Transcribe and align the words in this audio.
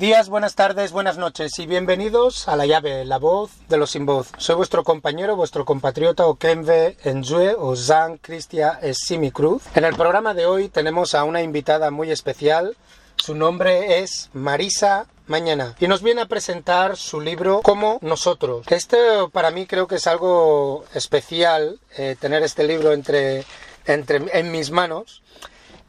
Días, 0.00 0.30
buenas 0.30 0.54
tardes, 0.54 0.92
buenas 0.92 1.18
noches 1.18 1.58
y 1.58 1.66
bienvenidos 1.66 2.48
a 2.48 2.56
La 2.56 2.64
Llave, 2.64 3.04
la 3.04 3.18
voz 3.18 3.50
de 3.68 3.76
los 3.76 3.90
sin 3.90 4.06
voz. 4.06 4.32
Soy 4.38 4.54
vuestro 4.54 4.82
compañero, 4.82 5.36
vuestro 5.36 5.66
compatriota 5.66 6.26
Okenve 6.26 6.96
Enjue 7.04 7.54
o 7.54 7.76
Zan 7.76 8.16
Cristia 8.16 8.80
Simi 8.94 9.30
Cruz. 9.30 9.62
En 9.74 9.84
el 9.84 9.94
programa 9.94 10.32
de 10.32 10.46
hoy 10.46 10.70
tenemos 10.70 11.14
a 11.14 11.24
una 11.24 11.42
invitada 11.42 11.90
muy 11.90 12.10
especial. 12.10 12.78
Su 13.16 13.34
nombre 13.34 13.98
es 13.98 14.30
Marisa 14.32 15.06
Mañana 15.26 15.76
y 15.78 15.86
nos 15.86 16.02
viene 16.02 16.22
a 16.22 16.28
presentar 16.28 16.96
su 16.96 17.20
libro 17.20 17.60
Como 17.60 17.98
nosotros. 18.00 18.64
Este 18.70 18.96
para 19.30 19.50
mí 19.50 19.66
creo 19.66 19.86
que 19.86 19.96
es 19.96 20.06
algo 20.06 20.86
especial 20.94 21.78
eh, 21.98 22.16
tener 22.18 22.42
este 22.42 22.64
libro 22.64 22.94
entre, 22.94 23.44
entre, 23.84 24.22
en 24.32 24.50
mis 24.50 24.70
manos. 24.70 25.20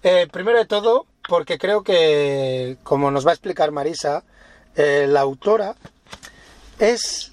Eh, 0.03 0.27
primero 0.29 0.57
de 0.57 0.65
todo, 0.65 1.05
porque 1.27 1.57
creo 1.57 1.83
que, 1.83 2.77
como 2.83 3.11
nos 3.11 3.25
va 3.25 3.31
a 3.31 3.33
explicar 3.33 3.71
Marisa, 3.71 4.23
eh, 4.75 5.05
la 5.07 5.21
autora 5.21 5.75
es... 6.79 7.31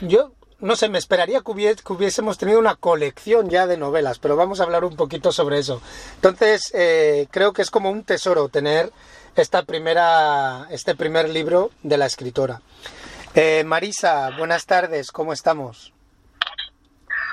Yo 0.00 0.32
no 0.60 0.76
sé, 0.76 0.88
me 0.88 0.98
esperaría 0.98 1.40
que, 1.40 1.92
hubiésemos 1.92 2.38
tenido 2.38 2.58
una 2.58 2.76
colección 2.76 3.48
ya 3.48 3.66
de 3.66 3.76
novelas, 3.76 4.18
pero 4.18 4.36
vamos 4.36 4.60
a 4.60 4.64
hablar 4.64 4.84
un 4.84 4.94
poquito 4.94 5.32
sobre 5.32 5.58
eso. 5.58 5.80
Entonces, 6.16 6.70
eh, 6.74 7.26
creo 7.30 7.52
que 7.52 7.62
es 7.62 7.70
como 7.70 7.90
un 7.90 8.04
tesoro 8.04 8.48
tener 8.48 8.92
esta 9.36 9.62
primera, 9.62 10.66
este 10.70 10.94
primer 10.94 11.28
libro 11.30 11.70
de 11.82 11.96
la 11.96 12.06
escritora. 12.06 12.60
Eh, 13.34 13.64
Marisa, 13.64 14.30
buenas 14.36 14.66
tardes, 14.66 15.12
¿cómo 15.12 15.32
estamos? 15.32 15.92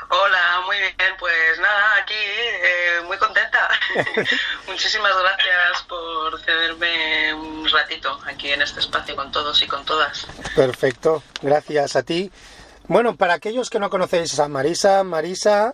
Hola, 0.09 0.61
muy 0.65 0.77
bien, 0.77 1.13
pues 1.19 1.59
nada, 1.59 1.97
aquí 2.01 2.13
eh, 2.13 3.01
muy 3.05 3.17
contenta. 3.17 3.67
Muchísimas 4.67 5.11
gracias 5.19 5.83
por 5.89 6.39
cederme 6.41 7.33
un 7.33 7.67
ratito 7.69 8.17
aquí 8.25 8.51
en 8.51 8.61
este 8.61 8.79
espacio 8.79 9.17
con 9.17 9.31
todos 9.31 9.61
y 9.61 9.67
con 9.67 9.83
todas. 9.83 10.25
Perfecto, 10.55 11.23
gracias 11.41 11.97
a 11.97 12.03
ti. 12.03 12.31
Bueno, 12.87 13.17
para 13.17 13.33
aquellos 13.33 13.69
que 13.69 13.79
no 13.79 13.89
conocéis 13.89 14.39
a 14.39 14.47
Marisa, 14.47 15.03
Marisa 15.03 15.73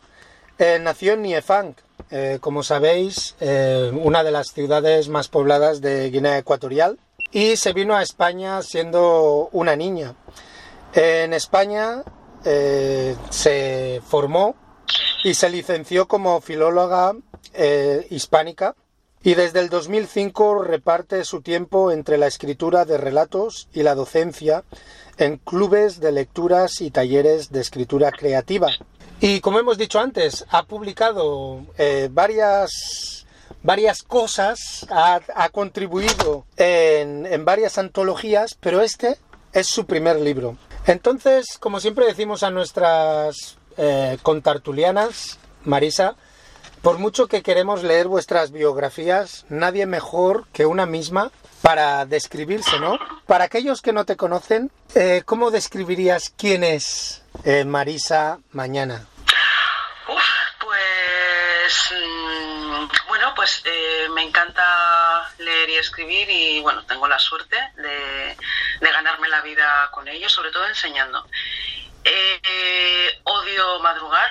eh, 0.58 0.80
nació 0.82 1.14
en 1.14 1.22
Niefang, 1.22 1.76
eh, 2.10 2.40
como 2.42 2.64
sabéis, 2.64 3.36
una 3.40 4.24
de 4.24 4.32
las 4.32 4.48
ciudades 4.48 5.10
más 5.10 5.28
pobladas 5.28 5.80
de 5.80 6.10
Guinea 6.10 6.40
Ecuatorial, 6.40 6.98
y 7.32 7.56
se 7.58 7.74
vino 7.74 7.96
a 7.96 8.02
España 8.02 8.64
siendo 8.64 9.50
una 9.52 9.76
niña. 9.76 10.16
En 10.94 11.34
España 11.34 12.04
eh, 12.46 13.16
se 13.30 14.02
formó 14.06 14.56
y 15.24 15.34
se 15.34 15.50
licenció 15.50 16.08
como 16.08 16.42
filóloga 16.42 17.14
eh, 17.54 18.06
hispánica 18.10 18.76
y 19.24 19.36
desde 19.36 19.62
el 19.62 19.70
2005 19.70 20.64
reparte 20.64 21.24
su 21.24 21.42
tiempo 21.42 21.92
entre 21.92 22.18
la 22.18 22.28
escritura 22.28 22.84
de 22.84 22.98
relatos 22.98 23.70
y 23.74 23.84
la 23.84 23.96
docencia 23.96 24.64
en 25.18 25.38
clubes 25.38 26.02
de 26.02 26.12
lecturas 26.12 26.82
y 26.82 26.92
talleres 26.92 27.52
de 27.52 27.62
escritura 27.62 28.12
creativa. 28.12 28.70
Y 29.22 29.40
como 29.40 29.60
hemos 29.60 29.78
dicho 29.78 30.00
antes, 30.00 30.46
ha 30.50 30.64
publicado 30.64 31.66
eh, 31.78 32.10
varias, 32.12 33.26
varias 33.62 34.04
cosas, 34.04 34.86
ha, 34.90 35.50
contribuido 35.54 36.46
en, 36.58 37.26
en 37.26 37.46
varias 37.46 37.78
antologías, 37.78 38.58
pero 38.60 38.82
este 38.82 39.18
es 39.54 39.68
su 39.68 39.86
primer 39.86 40.20
libro. 40.20 40.58
Entonces, 40.86 41.58
como 41.60 41.80
siempre 41.80 42.06
decimos 42.06 42.44
a 42.44 42.52
nuestras 42.52 43.58
eh, 43.78 44.18
contartulianas, 44.22 45.40
Marisa, 45.64 46.16
por 46.82 47.00
mucho 47.00 47.28
que 47.28 47.42
queremos 47.42 47.84
leer 47.84 48.08
vuestras 48.08 48.52
biografías, 48.52 49.46
nadie 49.48 49.86
mejor 49.86 50.46
que 50.52 50.66
una 50.66 50.86
misma 50.86 51.32
para 51.62 52.06
describirse, 52.06 52.78
¿no? 52.80 53.00
Para 53.26 53.46
aquellos 53.46 53.82
que 53.82 53.94
no 53.94 54.04
te 54.04 54.18
conocen, 54.18 54.70
eh, 54.96 55.24
¿cómo 55.26 55.50
describirías 55.50 56.34
quién 56.36 56.66
es 56.66 57.24
eh, 57.46 57.64
Marisa 57.64 58.40
Mañana? 58.52 59.08
pues 60.06 61.92
mm, 61.92 62.03
bueno, 63.34 63.36
pues 63.36 63.64
me 64.12 64.24
encanta 64.24 65.32
leer 65.40 65.70
y 65.70 65.76
escribir 65.76 66.30
y 66.30 66.62
bueno, 66.62 66.84
tengo 66.86 67.08
la 67.08 67.20
suerte 67.20 67.58
de 67.76 68.38
de 68.80 68.92
ganarme 68.92 69.30
la 69.30 69.42
vida 69.42 69.90
con 69.92 70.08
ellos, 70.08 70.32
sobre 70.32 70.52
todo 70.52 70.68
enseñando. 70.68 71.28
Eh, 72.04 73.22
odio 73.24 73.80
madrugar. 73.80 74.30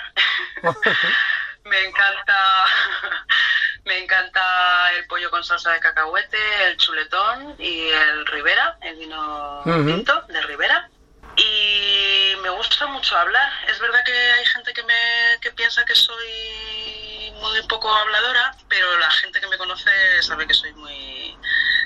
me 1.64 1.84
encanta 1.84 2.66
me 3.84 3.98
encanta 3.98 4.92
el 4.92 5.06
pollo 5.06 5.30
con 5.30 5.42
salsa 5.42 5.72
de 5.72 5.80
cacahuete, 5.80 6.38
el 6.66 6.76
chuletón 6.76 7.56
y 7.58 7.88
el 7.88 8.26
Ribera, 8.26 8.76
el 8.82 8.96
vino 8.96 9.62
tinto 9.64 10.22
de 10.28 10.42
Ribera. 10.42 10.91
Y 11.37 12.34
me 12.43 12.50
gusta 12.50 12.87
mucho 12.87 13.16
hablar. 13.16 13.53
Es 13.69 13.78
verdad 13.78 14.04
que 14.04 14.12
hay 14.12 14.44
gente 14.47 14.72
que 14.72 14.82
me 14.82 15.38
que 15.41 15.50
piensa 15.53 15.84
que 15.84 15.94
soy 15.94 17.32
muy 17.41 17.62
poco 17.62 17.93
habladora, 17.93 18.54
pero 18.69 18.98
la 18.98 19.10
gente 19.10 19.41
que 19.41 19.47
me 19.48 19.59
conoce 19.59 20.22
sabe 20.22 20.47
que 20.47 20.54
soy 20.54 20.72
muy 20.75 21.38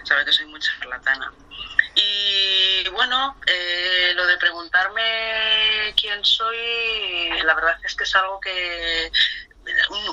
sabe 0.04 0.24
que 0.24 0.32
soy 0.32 0.46
muy 0.46 0.60
charlatana. 0.60 1.32
Y 1.94 2.88
bueno, 2.90 3.36
eh, 3.46 4.12
lo 4.14 4.26
de 4.26 4.36
preguntarme 4.36 5.94
quién 5.96 6.22
soy, 6.24 7.40
la 7.42 7.54
verdad 7.54 7.78
es 7.82 7.94
que 7.94 8.04
es 8.04 8.14
algo 8.16 8.38
que 8.40 9.10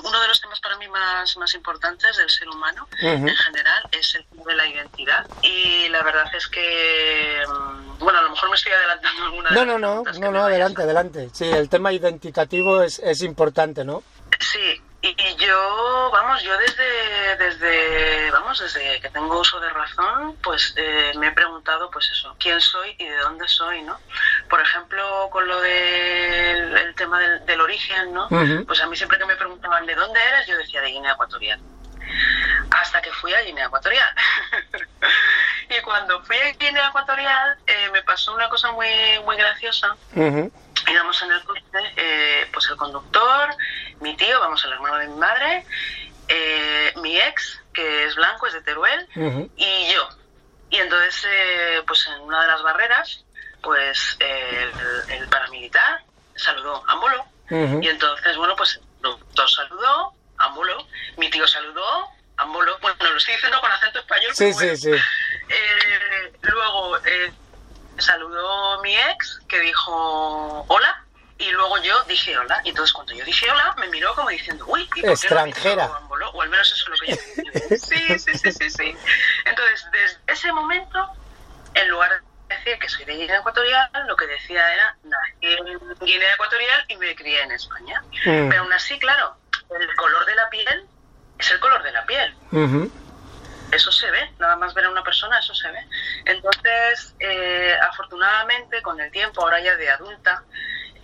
uno 0.02 0.20
de 0.20 0.28
los 0.28 0.40
temas 0.40 0.60
para 0.60 0.76
mí 0.76 0.88
más, 0.88 1.36
más 1.36 1.54
importantes 1.54 2.16
del 2.16 2.30
ser 2.30 2.48
humano 2.48 2.88
en 3.00 3.28
general 3.28 3.88
es 3.92 4.14
el 4.14 4.24
tema 4.26 4.44
de 4.46 4.54
la 4.54 4.66
identidad. 4.66 5.26
Y 5.42 5.88
la 5.88 6.02
verdad 6.02 6.26
es 6.34 6.46
que 6.48 7.42
mm, 7.48 7.98
bueno 7.98 8.18
a 8.18 8.22
lo 8.22 8.30
mejor 8.30 8.50
me 8.50 8.56
estoy 8.56 8.72
adelantando 8.72 9.24
alguna 9.24 9.50
no 9.50 9.64
no 9.64 9.78
no 9.78 10.04
no 10.04 10.30
no 10.30 10.44
adelante 10.44 10.82
adelante. 10.82 11.30
Sí 11.32 11.44
el 11.44 11.68
tema 11.68 11.92
identitativo 11.92 12.82
es, 12.82 12.98
es 12.98 13.22
importante 13.22 13.84
no 13.84 14.02
sí 14.40 14.80
y 15.06 15.36
yo, 15.36 16.10
vamos, 16.10 16.42
yo 16.42 16.56
desde, 16.56 17.36
desde, 17.36 18.30
vamos, 18.30 18.58
desde 18.58 19.00
que 19.00 19.10
tengo 19.10 19.38
uso 19.38 19.60
de 19.60 19.68
razón, 19.68 20.34
pues 20.42 20.72
eh, 20.76 21.12
me 21.16 21.28
he 21.28 21.32
preguntado, 21.32 21.90
pues 21.90 22.08
eso, 22.10 22.34
quién 22.38 22.58
soy 22.58 22.96
y 22.98 23.04
de 23.04 23.16
dónde 23.18 23.46
soy, 23.46 23.82
¿no? 23.82 23.98
Por 24.48 24.62
ejemplo, 24.62 25.28
con 25.30 25.46
lo 25.46 25.60
del 25.60 26.76
el 26.78 26.94
tema 26.94 27.20
del, 27.20 27.60
origen, 27.60 28.14
¿no? 28.14 28.28
Pues 28.66 28.80
a 28.80 28.86
mí 28.86 28.96
siempre 28.96 29.18
que 29.18 29.26
me 29.26 29.36
preguntaban 29.36 29.84
de 29.84 29.94
dónde 29.94 30.18
eres, 30.22 30.46
yo 30.46 30.56
decía 30.56 30.80
de 30.80 30.88
Guinea 30.88 31.12
Ecuatorial. 31.12 31.60
Hasta 32.70 33.02
que 33.02 33.12
fui 33.12 33.34
a 33.34 33.42
Guinea 33.42 33.66
Ecuatorial. 33.66 34.08
y 35.68 35.82
cuando 35.82 36.22
fui 36.24 36.36
a 36.36 36.52
Guinea 36.52 36.88
Ecuatorial, 36.88 37.58
eh, 37.66 37.90
me 37.92 38.02
pasó 38.02 38.34
una 38.34 38.48
cosa 38.48 38.72
muy, 38.72 38.88
muy 39.24 39.36
graciosa 39.36 39.96
íbamos 40.90 41.22
en 41.22 41.32
el 41.32 41.44
coche, 41.44 41.62
eh, 41.96 42.48
pues 42.52 42.68
el 42.70 42.76
conductor, 42.76 43.50
mi 44.04 44.14
tío, 44.16 44.38
vamos, 44.38 44.62
el 44.64 44.72
hermano 44.72 44.98
de 44.98 45.08
mi 45.08 45.16
madre, 45.16 45.64
eh, 46.28 46.92
mi 46.96 47.18
ex, 47.18 47.58
que 47.72 48.04
es 48.04 48.14
blanco, 48.14 48.46
es 48.46 48.52
de 48.52 48.60
Teruel, 48.60 49.08
y 49.56 49.92
yo. 49.92 50.08
Y 50.68 50.76
entonces, 50.76 51.26
eh, 51.26 51.82
pues 51.86 52.06
en 52.14 52.20
una 52.20 52.42
de 52.42 52.48
las 52.48 52.62
barreras, 52.62 53.24
pues 53.62 54.18
el, 54.20 55.26
paramilitar 55.28 56.04
saludó, 56.36 56.84
ambuló. 56.86 57.24
Y 57.80 57.88
entonces, 57.88 58.36
bueno, 58.36 58.54
pues 58.56 58.74
el 58.76 58.82
conductor 59.00 59.50
saludó, 59.50 60.12
ambuló, 60.36 60.86
mi 61.16 61.30
tío 61.30 61.46
saludó, 61.48 62.08
ambuló. 62.36 62.76
Bueno, 62.80 62.96
lo 63.00 63.16
estoy 63.16 63.34
diciendo 63.34 63.58
con 63.62 63.70
acento 63.70 64.00
español. 64.00 64.34
Sí, 64.34 64.52
sí, 64.52 64.76
sí. 64.76 64.90
luego 66.42 66.98
saludó 67.96 68.82
mi 68.82 68.94
ex, 68.96 69.40
que 69.48 69.60
dijo 69.60 70.66
hola, 70.68 71.03
y 71.38 71.50
luego 71.50 71.78
yo 71.82 72.02
dije 72.04 72.36
hola. 72.38 72.60
Y 72.64 72.70
entonces 72.70 72.92
cuando 72.92 73.12
yo 73.14 73.24
dije 73.24 73.50
hola, 73.50 73.74
me 73.78 73.88
miró 73.88 74.14
como 74.14 74.28
diciendo, 74.28 74.64
uy, 74.68 74.88
¿y 74.96 75.06
extranjera. 75.06 75.86
o 75.86 76.42
al 76.42 76.48
menos 76.48 76.72
eso 76.72 76.92
es 76.92 77.00
lo 77.00 77.06
que 77.06 77.12
yo 77.12 77.76
Sí, 77.76 78.18
sí, 78.18 78.38
sí, 78.38 78.52
sí, 78.52 78.70
sí. 78.70 78.96
Entonces, 79.44 79.86
desde 79.92 80.18
ese 80.26 80.52
momento, 80.52 81.08
en 81.74 81.88
lugar 81.88 82.10
de 82.48 82.56
decir 82.56 82.78
que 82.78 82.88
soy 82.88 83.04
de 83.04 83.16
Guinea 83.16 83.38
Ecuatorial, 83.38 83.90
lo 84.06 84.16
que 84.16 84.26
decía 84.26 84.72
era, 84.72 84.96
nací 85.02 85.56
en 85.56 85.96
Guinea 86.00 86.34
Ecuatorial 86.34 86.84
y 86.88 86.96
me 86.96 87.14
crié 87.16 87.42
en 87.42 87.52
España. 87.52 88.02
Mm. 88.26 88.48
Pero 88.48 88.62
aún 88.62 88.72
así, 88.72 88.98
claro, 88.98 89.36
el 89.78 89.96
color 89.96 90.26
de 90.26 90.34
la 90.34 90.48
piel 90.50 90.86
es 91.38 91.50
el 91.50 91.60
color 91.60 91.82
de 91.82 91.92
la 91.92 92.06
piel 92.06 92.34
eso 93.74 93.90
se 93.90 94.10
ve, 94.10 94.30
nada 94.38 94.56
más 94.56 94.74
ver 94.74 94.84
a 94.84 94.90
una 94.90 95.02
persona, 95.02 95.38
eso 95.38 95.54
se 95.54 95.70
ve. 95.70 95.86
Entonces, 96.24 97.14
eh, 97.18 97.74
afortunadamente, 97.82 98.80
con 98.82 99.00
el 99.00 99.10
tiempo, 99.10 99.42
ahora 99.42 99.60
ya 99.60 99.76
de 99.76 99.90
adulta, 99.90 100.44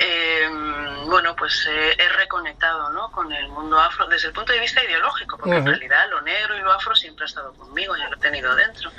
em, 0.01 1.07
bueno, 1.11 1.37
pues 1.37 1.69
eh, 1.71 1.95
he 1.99 2.09
reconectado 2.09 2.91
¿no? 2.91 3.11
con 3.13 3.31
el 3.33 3.49
mundo 3.49 3.79
afro 3.79 4.07
desde 4.07 4.29
el 4.29 4.33
punto 4.33 4.53
de 4.53 4.61
vista 4.61 4.83
ideológico, 4.83 5.37
porque 5.37 5.57
en 5.57 5.67
realidad 5.67 6.09
lo 6.11 6.23
negro 6.23 6.57
y 6.57 6.61
lo 6.61 6.73
afro 6.73 6.95
siempre 6.95 7.25
ha 7.25 7.27
estado 7.27 7.53
conmigo, 7.53 7.95
yo 7.97 8.09
lo 8.09 8.17
he 8.17 8.21
tenido 8.21 8.55
dentro. 8.55 8.91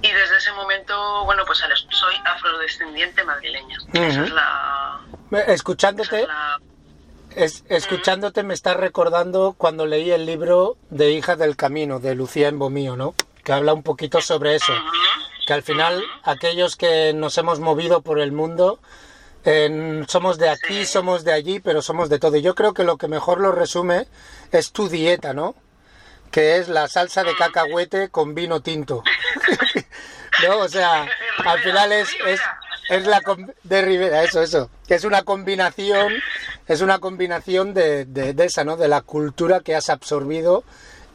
Y 0.00 0.12
desde 0.12 0.36
ese 0.36 0.52
momento, 0.52 1.24
bueno, 1.24 1.44
pues 1.44 1.58
soy 1.90 2.14
afrodescendiente 2.24 3.24
madrileña. 3.24 3.78
Esa 3.92 4.22
es 4.22 4.30
la... 4.30 5.00
Escuchándote... 5.48 6.26
escuchándote 7.68 8.44
me 8.44 8.54
estás 8.54 8.76
recordando 8.76 9.54
cuando 9.58 9.84
leí 9.84 10.12
el 10.12 10.26
libro 10.26 10.76
de 10.90 11.10
Hija 11.10 11.34
del 11.34 11.56
Camino 11.56 11.98
de 11.98 12.14
Lucía 12.14 12.48
Embomío, 12.48 12.96
¿no? 12.96 13.14
Que 13.42 13.52
habla 13.52 13.74
un 13.74 13.82
poquito 13.82 14.20
sobre 14.20 14.54
eso. 14.54 14.72
que 15.46 15.52
al 15.54 15.62
final 15.62 16.04
aquellos 16.22 16.76
que 16.76 17.12
nos 17.14 17.36
hemos 17.38 17.60
movido 17.60 18.02
por 18.02 18.20
el 18.20 18.32
mundo 18.32 18.80
somos 20.08 20.38
de 20.38 20.48
aquí, 20.48 20.84
somos 20.84 21.24
de 21.24 21.32
allí, 21.32 21.60
pero 21.60 21.80
somos 21.80 22.08
de 22.08 22.18
todo. 22.18 22.36
Y 22.36 22.42
yo 22.42 22.54
creo 22.54 22.74
que 22.74 22.84
lo 22.84 22.96
que 22.96 23.06
mejor 23.06 23.40
lo 23.40 23.52
resume 23.52 24.08
es 24.50 24.72
tu 24.72 24.88
dieta, 24.88 25.34
¿no? 25.34 25.54
Que 26.30 26.56
es 26.56 26.68
la 26.68 26.88
salsa 26.88 27.22
de 27.22 27.36
cacahuete 27.36 28.08
con 28.08 28.34
vino 28.34 28.60
tinto. 28.60 29.04
¿No? 30.46 30.58
O 30.58 30.68
sea, 30.68 31.06
al 31.44 31.58
final 31.60 31.92
es, 31.92 32.08
es, 32.26 32.40
es 32.88 33.06
la 33.06 33.20
de 33.62 33.82
Rivera, 33.82 34.24
eso, 34.24 34.42
eso. 34.42 34.68
Que 34.88 34.96
es 34.96 35.04
una 35.04 35.22
combinación, 35.22 36.12
es 36.66 36.80
una 36.80 36.98
combinación 36.98 37.72
de, 37.72 38.04
de, 38.04 38.34
de 38.34 38.44
esa, 38.44 38.64
¿no? 38.64 38.76
De 38.76 38.88
la 38.88 39.00
cultura 39.02 39.60
que 39.60 39.76
has 39.76 39.90
absorbido 39.90 40.64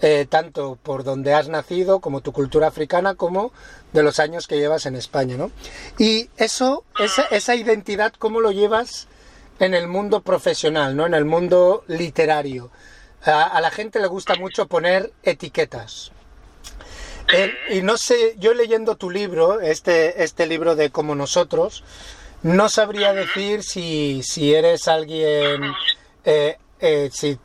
eh, 0.01 0.25
tanto 0.27 0.77
por 0.81 1.03
donde 1.03 1.33
has 1.33 1.47
nacido, 1.47 1.99
como 1.99 2.21
tu 2.21 2.31
cultura 2.31 2.67
africana, 2.67 3.15
como 3.15 3.51
de 3.93 4.03
los 4.03 4.19
años 4.19 4.47
que 4.47 4.57
llevas 4.57 4.85
en 4.85 4.95
España, 4.95 5.37
¿no? 5.37 5.51
Y 5.97 6.29
eso, 6.37 6.83
esa, 6.99 7.23
esa 7.23 7.55
identidad, 7.55 8.13
¿cómo 8.17 8.41
lo 8.41 8.51
llevas 8.51 9.07
en 9.59 9.75
el 9.75 9.87
mundo 9.87 10.21
profesional, 10.21 10.95
¿no? 10.95 11.05
En 11.05 11.13
el 11.13 11.25
mundo 11.25 11.83
literario. 11.87 12.71
A, 13.23 13.61
la 13.61 13.69
gente 13.69 13.99
le 13.99 14.07
gusta 14.07 14.33
mucho 14.35 14.67
poner 14.67 15.13
etiquetas. 15.21 16.11
y 17.69 17.81
no 17.83 17.97
sé, 17.97 18.35
yo 18.39 18.55
leyendo 18.55 18.95
tu 18.95 19.11
libro, 19.11 19.61
este, 19.61 20.23
este 20.23 20.47
libro 20.47 20.75
de 20.75 20.89
Como 20.89 21.13
Nosotros, 21.13 21.83
no 22.41 22.69
sabría 22.69 23.13
decir 23.13 23.61
si, 23.61 24.23
si 24.23 24.55
eres 24.55 24.87
alguien 24.87 25.61
eh, 26.25 26.57
eh, 26.81 27.11
si, 27.13 27.37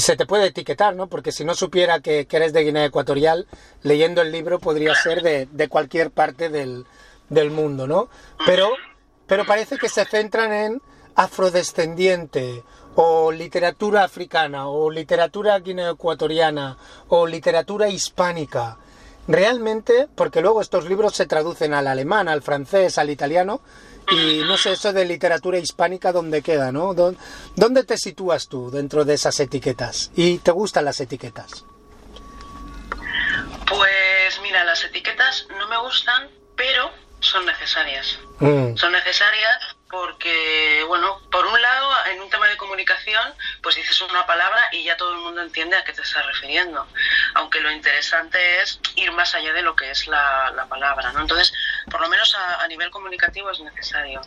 se 0.00 0.16
te 0.16 0.26
puede 0.26 0.48
etiquetar, 0.48 0.94
¿no? 0.94 1.06
Porque 1.06 1.32
si 1.32 1.46
no 1.46 1.54
supiera 1.54 2.00
que, 2.00 2.26
eres 2.30 2.52
de 2.52 2.62
Guinea 2.62 2.84
Ecuatorial, 2.84 3.46
leyendo 3.82 4.20
el 4.20 4.30
libro 4.30 4.58
podría 4.58 4.94
ser 4.94 5.22
de, 5.22 5.68
cualquier 5.68 6.10
parte 6.10 6.50
del, 6.50 6.84
mundo, 7.50 7.86
¿no? 7.86 8.10
Pero, 8.44 8.70
pero 9.26 9.46
parece 9.46 9.78
que 9.78 9.88
se 9.88 10.04
centran 10.04 10.52
en 10.52 10.82
afrodescendiente 11.14 12.62
o 12.94 13.32
literatura 13.32 14.04
africana 14.04 14.68
o 14.68 14.90
literatura 14.90 15.58
guineoecuatoriana 15.58 16.76
o 17.08 17.26
literatura 17.26 17.88
hispánica. 17.88 18.76
Realmente, 19.26 20.08
porque 20.14 20.42
luego 20.42 20.60
estos 20.60 20.84
libros 20.86 21.14
se 21.14 21.26
traducen 21.26 21.72
al 21.74 21.86
alemán, 21.86 22.28
al 22.28 22.42
francés, 22.42 22.98
al 22.98 23.08
italiano, 23.08 23.62
y 24.12 24.42
no 24.44 24.56
sé, 24.56 24.72
eso 24.72 24.92
de 24.92 25.04
literatura 25.04 25.58
hispánica, 25.58 26.12
¿dónde 26.12 26.42
queda, 26.42 26.72
no? 26.72 26.94
¿Dónde 26.94 27.84
te 27.84 27.96
sitúas 27.96 28.48
tú 28.48 28.70
dentro 28.70 29.04
de 29.04 29.14
esas 29.14 29.38
etiquetas? 29.40 30.10
¿Y 30.14 30.38
te 30.38 30.50
gustan 30.50 30.84
las 30.84 31.00
etiquetas? 31.00 31.64
Pues 33.66 34.40
mira, 34.42 34.64
las 34.64 34.84
etiquetas 34.84 35.46
no 35.58 35.68
me 35.68 35.78
gustan, 35.78 36.28
pero 36.56 36.90
son 37.20 37.46
necesarias. 37.46 38.18
Mm. 38.40 38.76
Son 38.76 38.92
necesarias 38.92 39.76
porque, 39.92 40.82
bueno, 40.88 41.20
por 41.30 41.44
un 41.44 41.60
lado, 41.60 41.92
en 42.06 42.22
un 42.22 42.30
tema 42.30 42.48
de 42.48 42.56
comunicación, 42.56 43.34
pues 43.62 43.76
dices 43.76 44.00
una 44.00 44.24
palabra 44.24 44.70
y 44.72 44.84
ya 44.84 44.96
todo 44.96 45.12
el 45.12 45.18
mundo 45.18 45.42
entiende 45.42 45.76
a 45.76 45.84
qué 45.84 45.92
te 45.92 46.00
estás 46.00 46.24
refiriendo. 46.24 46.88
Aunque 47.34 47.60
lo 47.60 47.70
interesante 47.70 48.62
es 48.62 48.80
ir 48.96 49.12
más 49.12 49.34
allá 49.34 49.52
de 49.52 49.60
lo 49.60 49.76
que 49.76 49.90
es 49.90 50.06
la, 50.06 50.66
palabra, 50.66 51.12
¿no? 51.12 51.20
Entonces, 51.20 51.52
por 51.90 52.00
lo 52.00 52.08
menos 52.08 52.34
a, 52.34 52.66
nivel 52.68 52.90
comunicativo 52.90 53.50
es 53.50 53.60
necesario. 53.60 54.22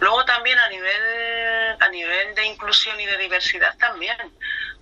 Luego 0.00 0.24
también 0.24 0.58
a 0.58 0.68
nivel, 0.70 1.76
a 1.78 1.88
nivel 1.90 2.34
de 2.34 2.46
inclusión 2.46 2.98
y 2.98 3.04
de 3.04 3.18
diversidad 3.18 3.76
también, 3.76 4.16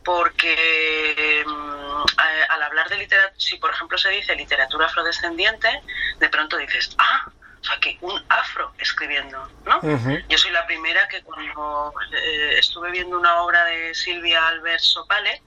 porque 0.05 1.43
mm, 1.45 2.03
al 2.49 2.63
hablar 2.63 2.89
de 2.91 2.99
literatura, 2.99 3.35
si 3.41 3.57
por 3.57 3.73
ejemplo 3.73 3.99
se 3.99 4.11
dice 4.11 4.37
literatura 4.37 4.87
afrodescendiente, 4.87 5.83
de 6.21 6.29
pronto 6.29 6.57
dices, 6.59 6.95
ah, 6.99 7.27
o 7.61 7.65
sea, 7.65 7.79
que 7.81 7.99
un 8.01 8.23
afro 8.29 8.73
escribiendo, 8.79 9.49
¿no? 9.65 9.81
Yo 10.29 10.39
soy 10.39 10.51
la 10.53 10.67
primera 10.67 11.09
que 11.09 11.23
cuando 11.23 11.93
eh, 12.13 12.59
estuve 12.59 12.91
viendo 12.91 13.19
una 13.19 13.43
obra 13.43 13.65
de 13.65 13.95
Silvia 13.95 14.47
Albert 14.49 14.81
Sopale, 14.81 15.43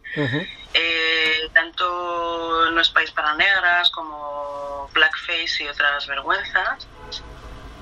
eh, 0.74 1.50
tanto 1.54 2.69
No 2.72 2.81
es 2.81 2.90
País 2.90 3.12
para 3.12 3.34
Negras 3.36 3.90
como 3.92 4.90
Blackface 4.94 5.63
y 5.63 5.68
otras 5.68 6.06
vergüenzas, 6.08 6.88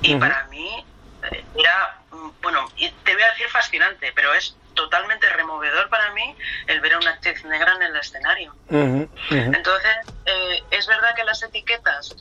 y 0.01 0.15
para 0.15 0.43
mí 0.45 0.85
eh, 1.31 1.45
era, 1.55 1.99
bueno, 2.41 2.71
y 2.77 2.89
te 2.89 3.13
voy 3.13 3.23
a 3.23 3.31
decir 3.31 3.47
fascinante, 3.47 4.11
pero 4.13 4.33
es 4.33 4.55
totalmente 4.75 5.27
removedor 5.29 5.89
para 5.89 6.11
mí 6.13 6.35
el 6.67 6.79
ver 6.81 6.93
a 6.93 6.97
una 6.99 7.11
actriz 7.11 7.43
negra 7.45 7.75
en 7.75 7.81
el 7.83 7.95
escenario. 7.95 8.55
Entonces, 8.69 9.95
es 10.71 10.87
verdad 10.87 11.15
que 11.15 11.23
las 11.23 11.41
etiquetas 11.43 12.15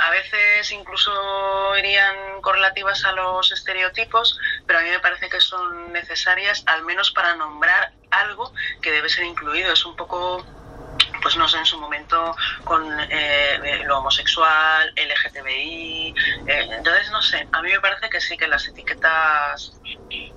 a 0.00 0.10
veces 0.10 0.72
incluso 0.72 1.12
irían 1.76 2.40
correlativas 2.40 3.04
a 3.04 3.12
los 3.12 3.52
estereotipos, 3.52 4.38
pero 4.66 4.78
a 4.78 4.82
mí 4.82 4.88
me 4.88 4.98
parece 4.98 5.28
que 5.28 5.40
son 5.40 5.92
necesarias 5.92 6.62
al 6.66 6.84
menos 6.84 7.10
para 7.10 7.34
nombrar 7.36 7.92
algo 8.10 8.52
que 8.80 8.90
debe 8.90 9.08
ser 9.08 9.24
incluido. 9.24 9.72
Es 9.72 9.84
un 9.84 9.96
poco 9.96 10.44
pues 11.22 11.36
no 11.36 11.48
sé, 11.48 11.58
en 11.58 11.66
su 11.66 11.78
momento 11.78 12.34
con 12.64 12.82
eh, 13.10 13.82
lo 13.84 13.98
homosexual, 13.98 14.92
LGTBI. 14.96 16.14
Eh, 16.46 16.68
entonces, 16.70 17.10
no 17.10 17.20
sé, 17.20 17.46
a 17.52 17.62
mí 17.62 17.70
me 17.70 17.80
parece 17.80 18.08
que 18.08 18.20
sí, 18.20 18.36
que 18.36 18.48
las 18.48 18.66
etiquetas 18.68 19.72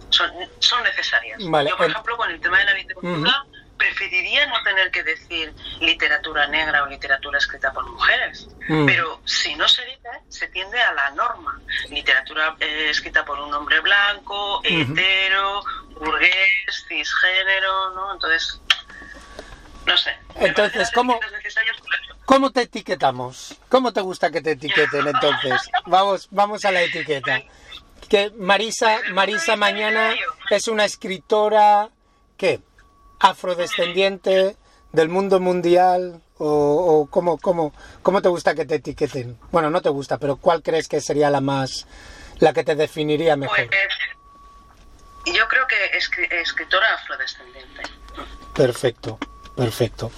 son, 0.10 0.32
son 0.60 0.84
necesarias. 0.84 1.40
Yo, 1.42 1.78
por 1.78 1.90
ejemplo, 1.90 2.18
con 2.18 2.30
el 2.30 2.40
tema 2.40 2.60
de 2.60 2.66
la 2.66 2.74
literatura, 2.74 3.46
preferiría 3.84 4.46
no 4.48 4.64
tener 4.64 4.92
que 4.92 5.04
decir 5.04 5.54
literatura 5.82 6.48
negra 6.48 6.84
o 6.84 6.88
literatura 6.88 7.38
escrita 7.38 7.74
por 7.74 7.86
mujeres. 7.90 8.48
Mm. 8.70 8.86
Pero 8.86 9.20
si 9.26 9.56
no 9.56 9.68
se 9.68 9.84
dice, 9.86 10.10
se 10.30 10.48
tiende 10.48 10.80
a 10.82 10.94
la 10.94 11.12
norma. 11.12 11.60
Literatura 11.90 12.56
eh, 12.60 12.88
escrita 12.90 13.26
por 13.26 13.40
un 13.40 13.54
hombre 13.54 13.82
blanco, 13.82 14.62
hetero, 14.64 15.64
burgués, 16.00 16.86
cisgénero, 16.88 17.92
¿no? 17.92 18.14
Entonces, 18.14 18.62
no 19.86 19.98
sé. 19.98 20.16
Entonces, 20.36 20.90
¿cómo, 20.94 21.20
¿cómo 22.26 22.52
te 22.52 22.62
etiquetamos? 22.62 23.58
¿Cómo 23.68 23.92
te 23.92 24.00
gusta 24.00 24.32
que 24.32 24.42
te 24.42 24.52
etiqueten 24.52 25.08
entonces? 25.08 25.60
Vamos, 25.88 26.30
vamos 26.32 26.64
a 26.64 26.72
la 26.72 26.84
etiqueta. 26.84 27.42
Que 28.08 28.32
Marisa, 28.38 29.02
Marisa 29.12 29.58
mañana 29.58 30.14
es 30.50 30.68
una 30.70 30.86
escritora, 30.86 31.90
¿qué? 32.38 32.62
Afrodescendiente 33.24 34.58
del 34.92 35.10
mundo 35.10 35.40
mundial 35.40 36.22
o, 36.38 37.08
cómo, 37.10 37.38
cómo, 37.38 37.74
cómo, 38.02 38.22
te 38.22 38.28
gusta 38.28 38.54
que 38.54 38.66
te 38.66 38.76
etiqueten? 38.76 39.40
Bueno, 39.52 39.70
no 39.70 39.82
te 39.82 39.90
gusta, 39.90 40.18
pero 40.18 40.36
¿cuál 40.36 40.62
crees 40.62 40.88
que 40.88 41.00
sería 41.00 41.30
la 41.30 41.40
más, 41.40 41.88
la 42.40 42.54
que 42.54 42.64
te 42.64 42.76
definiría 42.76 43.36
mejor? 43.38 43.68
Pues, 43.68 45.36
yo 45.38 45.48
creo 45.48 45.66
que 45.68 45.98
escritora 46.42 46.94
afrodescendiente. 46.96 47.84
Perfecto, 48.54 49.18
perfecto. 49.56 50.12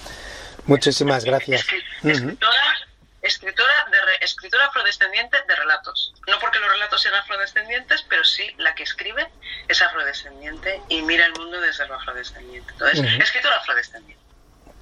Muchísimas 0.66 1.24
gracias. 1.24 1.64
Escritora, 2.04 2.76
escritora, 3.25 3.74
de, 3.91 4.25
escritora 4.25 4.65
afrodescendiente 4.65 5.38
de 5.48 5.55
relatos. 5.55 6.13
No 6.27 6.39
porque 6.39 6.60
los 6.60 6.70
relatos 6.70 7.01
sean 7.01 7.15
afrodescendientes, 7.15 8.03
pero 8.08 8.24
sí 8.24 8.44
la 8.58 8.74
que 8.75 8.84
escribe 8.84 9.27
es 9.67 9.82
afrodescendiente 9.82 10.82
y 10.89 11.01
mira 11.01 11.25
el 11.25 11.34
mundo 11.34 11.60
desde 11.60 11.88
lo 11.88 11.96
afrodescendiente. 11.96 12.72
Entonces, 12.72 13.05
escritora 13.20 13.58
afrodescendiente. 13.58 14.24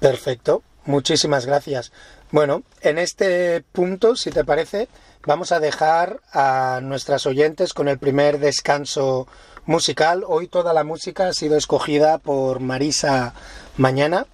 Perfecto, 0.00 0.62
muchísimas 0.84 1.46
gracias. 1.46 1.92
Bueno, 2.30 2.62
en 2.80 2.98
este 2.98 3.62
punto, 3.72 4.16
si 4.16 4.30
te 4.30 4.44
parece, 4.44 4.88
vamos 5.24 5.52
a 5.52 5.60
dejar 5.60 6.20
a 6.32 6.80
nuestras 6.82 7.26
oyentes 7.26 7.72
con 7.72 7.88
el 7.88 7.98
primer 7.98 8.38
descanso 8.38 9.26
musical. 9.66 10.24
Hoy 10.26 10.48
toda 10.48 10.72
la 10.72 10.84
música 10.84 11.28
ha 11.28 11.32
sido 11.32 11.56
escogida 11.56 12.18
por 12.18 12.60
Marisa 12.60 13.34
Mañana. 13.76 14.26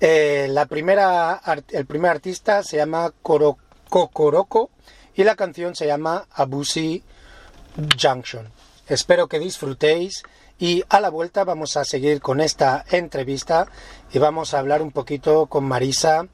Eh, 0.00 0.46
la 0.50 0.66
primera, 0.66 1.40
el 1.70 1.86
primer 1.86 2.10
artista 2.12 2.62
se 2.62 2.76
llama 2.76 3.12
Cocoroco 3.22 4.70
y 5.14 5.24
la 5.24 5.34
canción 5.34 5.74
se 5.74 5.86
llama 5.86 6.26
Abusi 6.30 7.02
Junction. 8.00 8.50
Espero 8.86 9.26
que 9.26 9.38
disfrutéis 9.38 10.22
y 10.58 10.84
a 10.88 11.00
la 11.00 11.10
vuelta 11.10 11.44
vamos 11.44 11.76
a 11.76 11.84
seguir 11.84 12.20
con 12.20 12.40
esta 12.40 12.84
entrevista 12.90 13.66
y 14.12 14.18
vamos 14.18 14.54
a 14.54 14.60
hablar 14.60 14.82
un 14.82 14.92
poquito 14.92 15.46
con 15.46 15.64
Marisa 15.64 16.26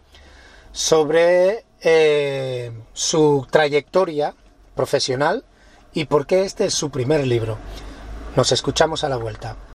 sobre 0.73 1.65
eh, 1.81 2.73
su 2.93 3.47
trayectoria 3.51 4.35
profesional 4.75 5.45
y 5.93 6.07
por 6.07 6.27
qué 6.27 6.45
este 6.45 6.67
es 6.67 6.75
su 6.75 6.91
primer 6.91 7.27
libro. 7.27 7.59
Nos 8.37 8.53
escuchamos 8.53 9.05
a 9.05 9.09
la 9.09 9.17
vuelta. 9.17 9.74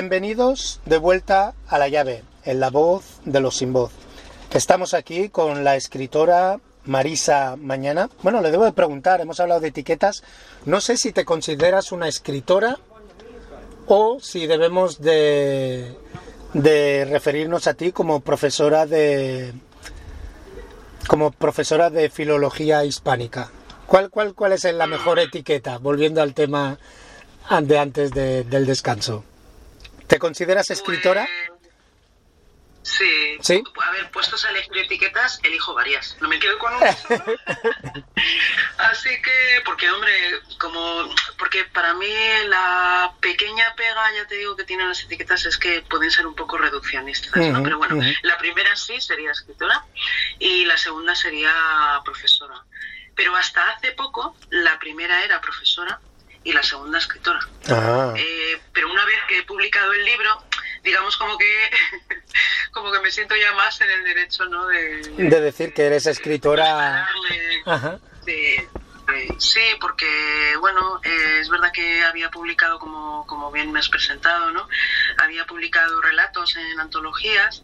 Bienvenidos 0.00 0.80
de 0.86 0.96
vuelta 0.96 1.54
a 1.66 1.76
la 1.76 1.88
llave, 1.88 2.22
en 2.44 2.60
la 2.60 2.70
voz 2.70 3.18
de 3.24 3.40
los 3.40 3.56
sin 3.56 3.72
voz. 3.72 3.90
Estamos 4.52 4.94
aquí 4.94 5.28
con 5.28 5.64
la 5.64 5.74
escritora 5.74 6.60
Marisa 6.84 7.56
Mañana. 7.56 8.08
Bueno, 8.22 8.40
le 8.40 8.52
debo 8.52 8.64
de 8.64 8.70
preguntar, 8.70 9.20
hemos 9.20 9.40
hablado 9.40 9.60
de 9.60 9.68
etiquetas. 9.68 10.22
No 10.66 10.80
sé 10.80 10.96
si 10.98 11.10
te 11.10 11.24
consideras 11.24 11.90
una 11.90 12.06
escritora 12.06 12.78
o 13.88 14.20
si 14.20 14.46
debemos 14.46 15.00
de, 15.00 15.96
referirnos 17.10 17.66
a 17.66 17.74
ti 17.74 17.90
como 17.90 18.20
profesora 18.20 18.86
de 18.86 19.52
como 21.08 21.32
profesora 21.32 21.90
de 21.90 22.08
filología 22.08 22.84
hispánica. 22.84 23.50
¿Cuál, 23.88 24.10
cuál, 24.10 24.34
cuál 24.34 24.52
es 24.52 24.62
la 24.62 24.86
mejor 24.86 25.18
etiqueta? 25.18 25.78
Volviendo 25.78 26.22
al 26.22 26.34
tema 26.34 26.78
de 27.62 27.78
antes 27.80 28.12
del 28.12 28.64
descanso. 28.64 29.24
¿Te 30.08 30.18
consideras 30.18 30.70
escritora? 30.70 31.28
Sí. 32.82 33.36
sí. 33.42 33.62
A 33.84 33.90
ver, 33.90 34.10
puestos 34.10 34.46
a 34.46 34.50
elegir 34.50 34.78
etiquetas, 34.78 35.38
elijo 35.42 35.74
varias. 35.74 36.16
No 36.20 36.28
me 36.28 36.38
quedo 36.38 36.58
con 36.58 36.74
una. 36.74 36.88
Así 38.78 39.10
que, 39.22 39.60
porque, 39.66 39.90
hombre, 39.90 40.12
como. 40.58 41.14
Porque 41.38 41.64
para 41.64 41.92
mí 41.94 42.10
la 42.46 43.12
pequeña 43.20 43.74
pega, 43.76 44.12
ya 44.14 44.26
te 44.26 44.36
digo, 44.36 44.56
que 44.56 44.64
tienen 44.64 44.88
las 44.88 45.02
etiquetas 45.04 45.44
es 45.44 45.58
que 45.58 45.82
pueden 45.82 46.10
ser 46.10 46.26
un 46.26 46.34
poco 46.34 46.56
reduccionistas, 46.56 47.36
¿no? 47.36 47.62
Pero 47.62 47.76
bueno, 47.76 48.00
la 48.22 48.38
primera 48.38 48.74
sí 48.74 48.98
sería 49.02 49.32
escritora 49.32 49.84
y 50.38 50.64
la 50.64 50.78
segunda 50.78 51.14
sería 51.14 51.52
profesora. 52.04 52.64
Pero 53.14 53.36
hasta 53.36 53.68
hace 53.70 53.92
poco, 53.92 54.34
la 54.48 54.78
primera 54.78 55.22
era 55.24 55.40
profesora 55.40 56.00
y 56.48 56.52
la 56.52 56.62
segunda 56.62 56.98
escritora. 56.98 57.40
Ah. 57.68 58.14
Eh, 58.16 58.58
pero 58.72 58.90
una 58.90 59.04
vez 59.04 59.18
que 59.28 59.38
he 59.38 59.42
publicado 59.42 59.92
el 59.92 60.02
libro, 60.02 60.42
digamos 60.82 61.14
como 61.18 61.36
que 61.36 61.70
como 62.72 62.90
que 62.90 63.00
me 63.00 63.10
siento 63.10 63.36
ya 63.36 63.52
más 63.52 63.78
en 63.82 63.90
el 63.90 64.04
derecho, 64.04 64.46
¿no? 64.46 64.66
De, 64.66 65.02
decir 65.40 65.74
que 65.74 65.84
eres 65.84 66.06
escritora. 66.06 67.06
sí, 69.38 69.60
porque 69.78 70.56
bueno, 70.58 71.00
eh, 71.04 71.38
es 71.40 71.50
verdad 71.50 71.70
que 71.70 72.02
había 72.02 72.30
publicado, 72.30 72.78
como, 72.78 73.26
como 73.26 73.52
bien 73.52 73.70
me 73.70 73.80
has 73.80 73.88
presentado, 73.90 74.50
¿no? 74.50 74.66
Había 75.18 75.44
publicado 75.44 76.00
relatos 76.00 76.56
en 76.56 76.80
antologías 76.80 77.62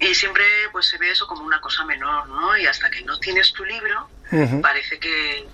y 0.00 0.14
siempre 0.14 0.44
pues 0.72 0.86
se 0.86 0.96
ve 0.96 1.10
eso 1.10 1.26
como 1.26 1.42
una 1.44 1.60
cosa 1.60 1.84
menor, 1.84 2.26
¿no? 2.28 2.56
Y 2.56 2.66
hasta 2.66 2.90
que 2.90 3.02
no 3.02 3.18
tienes 3.18 3.52
tu 3.52 3.66
libro, 3.66 4.08
parece 4.62 4.98
que 4.98 5.46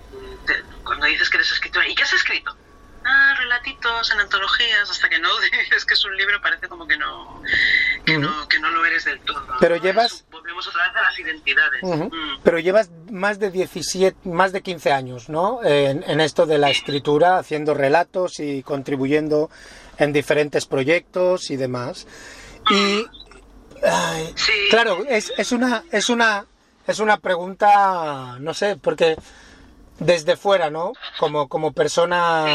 cuando 0.83 1.05
dices 1.05 1.29
que 1.29 1.37
eres 1.37 1.51
escritora, 1.51 1.87
¿y 1.87 1.95
qué 1.95 2.03
has 2.03 2.13
escrito? 2.13 2.55
Ah, 3.03 3.33
relatitos 3.37 4.11
en 4.11 4.19
antologías, 4.19 4.89
hasta 4.89 5.09
que 5.09 5.19
no 5.19 5.29
dices 5.39 5.85
que 5.85 5.93
es 5.95 6.05
un 6.05 6.15
libro, 6.15 6.39
parece 6.41 6.67
como 6.67 6.87
que 6.87 6.97
no, 6.97 7.41
que, 8.05 8.17
no, 8.17 8.47
que 8.47 8.59
no 8.59 8.69
lo 8.69 8.85
eres 8.85 9.05
del 9.05 9.19
todo. 9.21 9.43
Pero 9.59 9.77
llevas... 9.77 10.25
volvemos 10.29 10.67
otra 10.67 10.87
vez 10.87 10.95
a 10.95 11.01
las 11.01 11.19
identidades. 11.19 11.83
Mm. 11.83 12.41
Pero 12.43 12.59
llevas 12.59 12.89
más 13.09 13.39
de 13.39 13.49
17, 13.49 14.29
más 14.29 14.51
de 14.51 14.61
15 14.61 14.91
años, 14.91 15.29
¿no? 15.29 15.63
En, 15.63 16.03
en 16.03 16.21
esto 16.21 16.45
de 16.45 16.57
la 16.57 16.69
escritura, 16.69 17.37
haciendo 17.37 17.73
relatos 17.73 18.39
y 18.39 18.61
contribuyendo 18.61 19.49
en 19.97 20.13
diferentes 20.13 20.65
proyectos 20.65 21.49
y 21.49 21.57
demás. 21.57 22.07
Y... 22.69 23.05
Claro, 24.69 25.03
es, 25.09 25.33
es, 25.37 25.51
una, 25.51 25.83
es, 25.91 26.09
una, 26.09 26.45
es 26.85 26.99
una 26.99 27.17
pregunta, 27.17 28.37
no 28.39 28.53
sé, 28.53 28.77
porque 28.77 29.17
desde 30.01 30.35
fuera, 30.35 30.69
¿no? 30.71 30.93
Como, 31.19 31.47
como 31.47 31.73
persona 31.73 32.45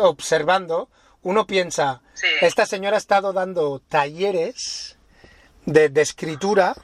observando, 0.00 0.88
uno 1.22 1.46
piensa, 1.46 2.02
esta 2.40 2.66
señora 2.66 2.96
ha 2.96 2.98
estado 2.98 3.32
dando 3.32 3.80
talleres 3.88 4.96
de, 5.66 5.90
escritura, 6.00 6.74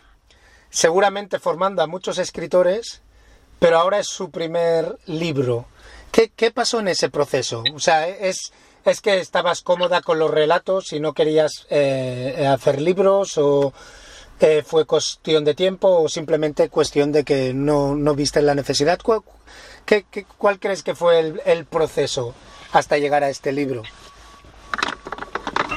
seguramente 0.71 1.41
formando 1.41 1.83
a 1.83 1.89
muchos 1.89 2.19
escritores, 2.19 3.03
pero 3.59 3.79
ahora 3.79 3.99
es 3.99 4.07
su 4.07 4.31
primer 4.31 4.97
libro. 5.07 5.67
¿Qué, 6.13 6.51
pasó 6.53 6.79
en 6.79 6.89
ese 6.89 7.09
proceso? 7.09 7.65
O 7.75 7.81
sea, 7.81 8.07
¿es, 8.07 8.53
es 8.85 9.01
que 9.01 9.19
estabas 9.19 9.63
cómoda 9.63 10.03
con 10.03 10.21
los 10.21 10.31
relatos 10.31 10.93
y 10.93 11.01
no 11.01 11.15
querías 11.15 11.67
eh, 11.69 12.47
hacer 12.49 12.81
libros 12.81 13.39
o 13.39 13.73
eh, 14.39 14.63
fue 14.65 14.85
cuestión 14.85 15.45
de 15.45 15.55
tiempo 15.55 15.89
o 15.89 16.09
simplemente 16.09 16.69
cuestión 16.69 17.11
de 17.11 17.25
que 17.25 17.55
no, 17.55 17.97
no 17.97 18.15
viste 18.15 18.41
la 18.41 18.55
necesidad? 18.55 19.01
¿Qué, 19.87 20.05
cuál 20.39 20.59
crees 20.59 20.83
que 20.83 20.95
fue 20.95 21.35
el, 21.45 21.67
proceso 21.67 22.35
hasta 22.73 22.99
llegar 22.99 23.25
a 23.25 23.29
este 23.29 23.53
libro? 23.53 23.83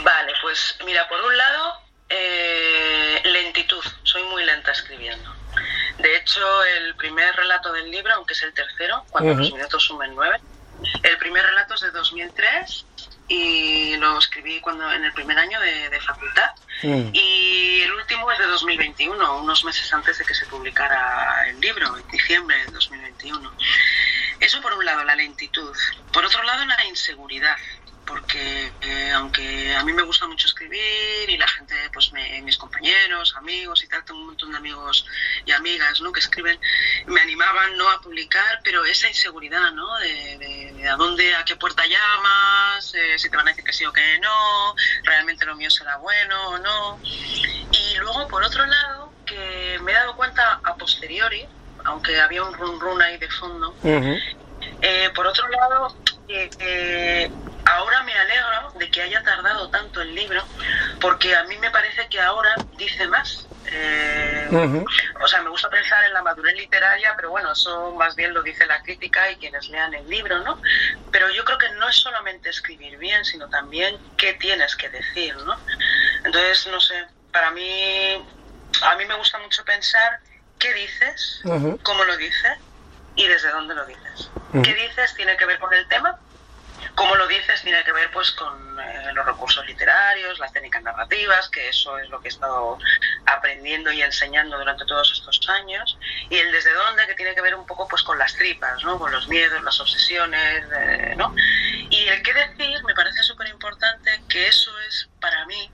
Vale, 0.04 0.34
pues 0.42 0.78
mira, 0.86 1.08
por 1.08 1.22
un 1.22 1.38
lado, 1.38 1.74
eh, 2.10 3.22
lentitud. 3.26 3.84
Soy 4.04 4.24
muy 4.24 4.44
lenta 4.46 4.72
escribiendo. 4.72 5.34
De 5.98 6.18
hecho, 6.18 6.64
el 6.64 6.96
primer 6.96 7.36
relato 7.36 7.72
del 7.72 7.90
libro, 7.90 8.14
aunque 8.14 8.34
es 8.34 8.44
el 8.44 8.54
tercero, 8.54 9.06
cuando 9.10 9.34
los 9.34 9.52
minutos 9.52 9.84
sumen 9.84 10.14
nueve, 10.14 10.40
el 11.04 11.18
primer 11.18 11.44
relato 11.46 11.74
es 11.74 11.82
de 11.82 11.92
2003 11.92 12.86
y 13.28 13.96
lo 13.98 14.20
escribí 14.20 14.60
cuando 14.60 14.92
en 14.92 15.04
el 15.04 15.14
primer 15.14 15.38
año 15.38 15.60
de, 15.60 16.00
facultad 16.02 16.52
mm. 16.84 17.10
y 17.14 17.82
el 17.82 17.92
último 17.94 18.32
es 18.32 18.38
de 18.38 18.46
2021, 18.46 19.40
unos 19.42 19.66
meses 19.66 19.92
antes 19.94 20.18
de 20.18 20.26
que 20.26 20.36
se 20.36 20.46
publicara 20.46 21.50
el 21.50 21.60
libro, 21.60 21.98
en 21.98 22.08
diciembre 22.12 22.58
de 22.66 22.72
2021. 22.72 23.52
Eso 24.40 24.62
por 24.62 24.74
un 24.74 24.86
lado, 24.86 25.04
la 25.04 25.16
lentitud. 25.16 25.76
Por 26.12 26.26
otro 26.26 26.44
lado, 26.44 26.66
la 26.66 26.86
inseguridad 26.86 27.56
porque 28.06 28.72
eh, 28.82 29.12
aunque 29.14 29.76
a 29.76 29.84
mí 29.84 29.92
me 29.94 30.04
gusta 30.04 30.28
mucho 30.28 30.48
escribir 30.48 31.30
y 31.30 31.38
la 31.38 31.48
gente, 31.48 31.76
pues 31.92 32.12
mis 32.44 32.58
compañeros, 32.58 33.36
amigos 33.38 33.84
y 33.84 33.88
tal, 33.88 34.04
tengo 34.06 34.20
un 34.20 34.28
montón 34.28 34.52
de 34.52 34.58
amigos 34.58 35.06
y 35.46 35.52
amigas 35.52 36.02
¿no? 36.02 36.12
que 36.12 36.20
escriben, 36.20 36.60
me 37.08 37.22
animaban 37.22 37.76
¿no? 37.78 37.90
a 37.90 38.02
publicar, 38.02 38.62
pero 38.64 38.86
esa 38.86 39.08
inseguridad 39.08 39.72
¿no? 39.72 39.98
de, 39.98 40.88
a 40.88 40.96
dónde, 40.96 41.36
a 41.36 41.44
qué 41.44 41.56
puerta 41.56 41.84
llamas, 41.86 42.94
eh, 42.94 43.18
si 43.18 43.30
te 43.30 43.38
van 43.38 43.48
a 43.48 43.52
decir 43.52 43.64
que 43.64 43.74
sí 43.74 43.86
o 43.86 43.94
que 43.94 44.20
no, 44.20 44.76
realmente 45.04 45.46
lo 45.46 45.56
mío 45.56 45.70
será 45.70 45.98
bueno 45.98 46.50
o 46.50 46.60
no. 46.60 47.00
Y 47.04 47.98
luego, 47.98 48.28
por 48.28 48.44
otro 48.44 48.66
lado, 48.66 49.14
que 49.26 49.80
me 49.82 49.92
he 49.92 49.96
dado 49.96 50.16
cuenta 50.16 50.62
posteriori, 50.78 51.46
aunque 51.86 52.20
había 52.20 52.44
un 52.44 52.54
run 52.54 52.80
run 52.80 53.02
ahí 53.02 53.18
de 53.18 53.30
fondo. 53.30 53.76
Eh, 54.82 55.10
por 55.16 55.26
otro 55.26 55.48
lado, 55.50 55.96
eh, 56.28 57.30
ahora 57.66 58.04
me 58.04 58.14
alegro 58.14 58.72
de 58.76 58.90
que 58.90 59.02
haya 59.02 59.22
tardado 59.24 59.70
tanto 59.70 60.02
el 60.02 60.14
libro, 60.14 60.44
porque 61.00 61.36
a 61.36 61.44
mí 61.46 61.58
me 61.58 61.72
parece 61.72 62.08
que 62.08 62.20
ahora 62.20 62.56
dice 62.78 63.08
más. 63.08 63.48
Eh, 63.68 64.48
o 65.22 65.28
sea, 65.28 65.42
me 65.42 65.50
gusta 65.50 65.70
pensar 65.70 66.04
en 66.04 66.14
la 66.14 66.22
madurez 66.22 66.56
literaria, 66.56 67.14
pero 67.16 67.32
bueno, 67.32 67.52
eso 67.52 67.92
más 67.94 68.16
bien 68.16 68.34
lo 68.34 68.44
dice 68.44 68.66
la 68.68 68.82
crítica 68.84 69.30
y 69.32 69.38
quienes 69.38 69.68
lean 69.70 69.94
el 69.96 70.08
libro, 70.08 70.40
¿no? 70.44 70.60
Pero 71.10 71.30
yo 71.32 71.44
creo 71.44 71.58
que 71.58 71.70
no 71.72 71.90
es 71.90 71.96
solamente 71.96 72.50
escribir 72.50 72.98
bien, 72.98 73.26
sino 73.26 73.50
también 73.50 74.00
qué 74.18 74.34
tienes 74.34 74.76
que 74.76 74.90
decir, 74.90 75.36
¿no? 75.38 75.60
Entonces, 76.24 76.68
no 76.68 76.80
sé, 76.80 77.08
para 77.32 77.50
mí, 77.52 78.24
a 78.84 78.96
mí 78.98 79.06
me 79.06 79.16
gusta 79.16 79.40
mucho 79.40 79.66
pensar 79.66 80.20
qué 80.60 80.72
dices, 80.74 81.42
cómo 81.84 82.04
lo 82.04 82.18
dices 82.18 82.54
y 83.16 83.28
desde 83.28 83.52
dónde 83.52 83.76
lo 83.76 83.86
dices. 83.86 84.30
¿Qué 84.52 84.74
dices 84.74 85.14
tiene 85.16 85.36
que 85.38 85.46
ver 85.46 85.60
con 85.60 85.74
el 85.74 85.88
tema? 85.88 86.20
Como 86.96 87.16
lo 87.16 87.28
dices, 87.28 87.62
tiene 87.62 87.84
que 87.84 87.92
ver 87.92 88.10
pues 88.12 88.32
con 88.32 88.80
eh, 88.80 89.12
los 89.14 89.26
recursos 89.26 89.66
literarios, 89.66 90.40
las 90.40 90.54
técnicas 90.54 90.82
narrativas, 90.82 91.50
que 91.50 91.68
eso 91.68 91.98
es 91.98 92.10
lo 92.10 92.22
que 92.22 92.30
he 92.30 92.32
estado 92.32 92.78
aprendiendo 93.26 93.92
y 93.92 94.02
enseñando 94.02 94.58
durante 94.58 94.86
todos 94.86 95.12
estos 95.12 95.50
años, 95.50 95.98
y 96.30 96.38
el 96.38 96.52
desde 96.54 96.74
dónde, 96.74 97.06
que 97.08 97.16
tiene 97.16 97.36
que 97.36 97.42
ver 97.42 97.56
un 97.56 97.66
poco 97.66 97.88
pues 97.88 98.02
con 98.04 98.18
las 98.18 98.34
tripas, 98.36 98.82
¿no? 98.84 98.98
con 98.98 99.12
los 99.12 99.28
miedos, 99.28 99.62
las 99.64 99.80
obsesiones, 99.80 100.66
eh, 100.74 101.16
¿no? 101.18 101.36
Y 101.90 102.08
el 102.08 102.22
qué 102.24 102.34
decir 102.34 102.82
me 102.86 102.94
parece 102.94 103.24
súper 103.24 103.48
importante 103.48 104.22
que 104.30 104.48
eso 104.48 104.72
es 104.88 105.10
para 105.20 105.46
mí 105.46 105.72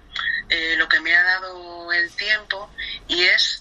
eh, 0.50 0.76
lo 0.78 0.88
que 0.88 1.00
me 1.00 1.16
ha 1.16 1.24
dado 1.24 1.94
el 1.94 2.12
tiempo 2.16 2.70
y 3.08 3.24
es 3.26 3.61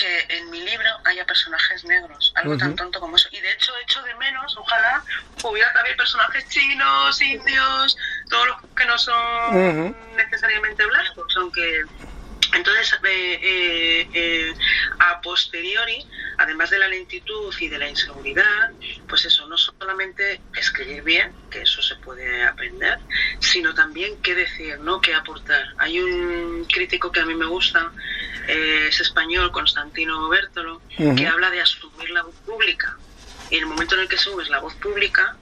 que 0.00 0.36
en 0.36 0.50
mi 0.50 0.60
libro 0.62 0.88
haya 1.04 1.24
personajes 1.26 1.84
negros, 1.84 2.32
algo 2.36 2.56
tan 2.56 2.74
tonto 2.74 3.00
como 3.00 3.16
eso. 3.16 3.28
Y 3.32 3.40
de 3.40 3.52
hecho 3.52 3.72
echo 3.82 4.02
de 4.02 4.14
menos, 4.14 4.56
ojalá 4.56 5.02
hubiera 5.44 5.72
también 5.74 5.96
personajes 5.96 6.48
chinos, 6.48 7.20
indios, 7.20 7.96
todos 8.30 8.46
los 8.48 8.56
que 8.74 8.84
no 8.86 8.96
son 8.98 9.94
necesariamente 10.16 10.86
blancos, 10.86 11.36
aunque 11.36 11.82
entonces, 12.52 12.98
eh, 13.04 13.40
eh, 13.42 14.08
eh, 14.12 14.54
a 14.98 15.20
posteriori, 15.20 16.04
además 16.38 16.70
de 16.70 16.78
la 16.78 16.88
lentitud 16.88 17.54
y 17.60 17.68
de 17.68 17.78
la 17.78 17.88
inseguridad, 17.88 18.70
pues 19.08 19.24
eso, 19.24 19.46
no 19.46 19.56
solamente 19.56 20.42
escribir 20.54 21.02
bien, 21.02 21.32
que 21.48 21.62
eso 21.62 21.80
se 21.82 21.96
puede 21.96 22.42
aprender, 22.44 22.98
sino 23.38 23.74
también 23.74 24.20
qué 24.22 24.34
decir, 24.34 24.80
¿no? 24.80 25.00
qué 25.00 25.14
aportar. 25.14 25.64
Hay 25.78 26.00
un 26.00 26.64
crítico 26.64 27.12
que 27.12 27.20
a 27.20 27.26
mí 27.26 27.34
me 27.34 27.46
gusta, 27.46 27.92
es 28.48 29.00
español, 29.00 29.52
Constantino 29.52 30.28
Bertolo, 30.28 30.82
que 30.96 31.26
habla 31.26 31.50
de 31.50 31.60
asumir 31.60 32.10
la 32.10 32.22
voz 32.22 32.34
pública. 32.44 32.96
Y 33.48 33.56
en 33.56 33.62
el 33.62 33.68
momento 33.68 33.94
en 33.94 34.02
el 34.02 34.08
que 34.08 34.16
asumes 34.16 34.48
la 34.48 34.60
voz 34.60 34.74
pública, 34.76 35.36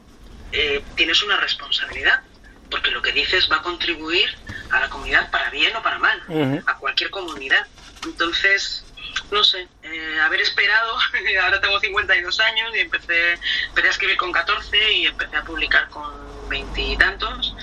tienes 0.95 1.23
una 1.23 1.39
responsabilidad 1.39 2.23
porque 2.71 2.91
lo 2.91 3.03
que 3.03 3.13
dices 3.13 3.49
va 3.51 3.57
a 3.57 3.63
contribuir 3.63 4.29
a 4.71 4.81
la 4.81 4.89
comunidad 4.91 5.31
para 5.31 5.51
bien 5.51 5.75
o 5.77 5.83
para 5.83 5.99
mal, 5.99 6.23
a 6.67 6.77
cualquier 6.77 7.11
comunidad. 7.11 7.67
Entonces, 8.05 8.85
no 9.31 9.43
sé, 9.45 9.67
eh, 9.83 10.21
haber 10.23 10.41
esperado, 10.41 10.97
ahora 11.43 11.61
tengo 11.61 11.81
52 11.81 12.41
años 12.41 12.71
y 12.75 12.81
empecé, 12.81 13.39
empecé 13.69 13.89
a 13.89 13.91
escribir 13.91 14.17
con 14.17 14.33
14 14.33 14.93
y 14.93 15.07
empecé 15.07 15.37
a 15.37 15.45
publicar 15.45 15.89
con 15.89 16.49
veintitantos, 16.49 17.55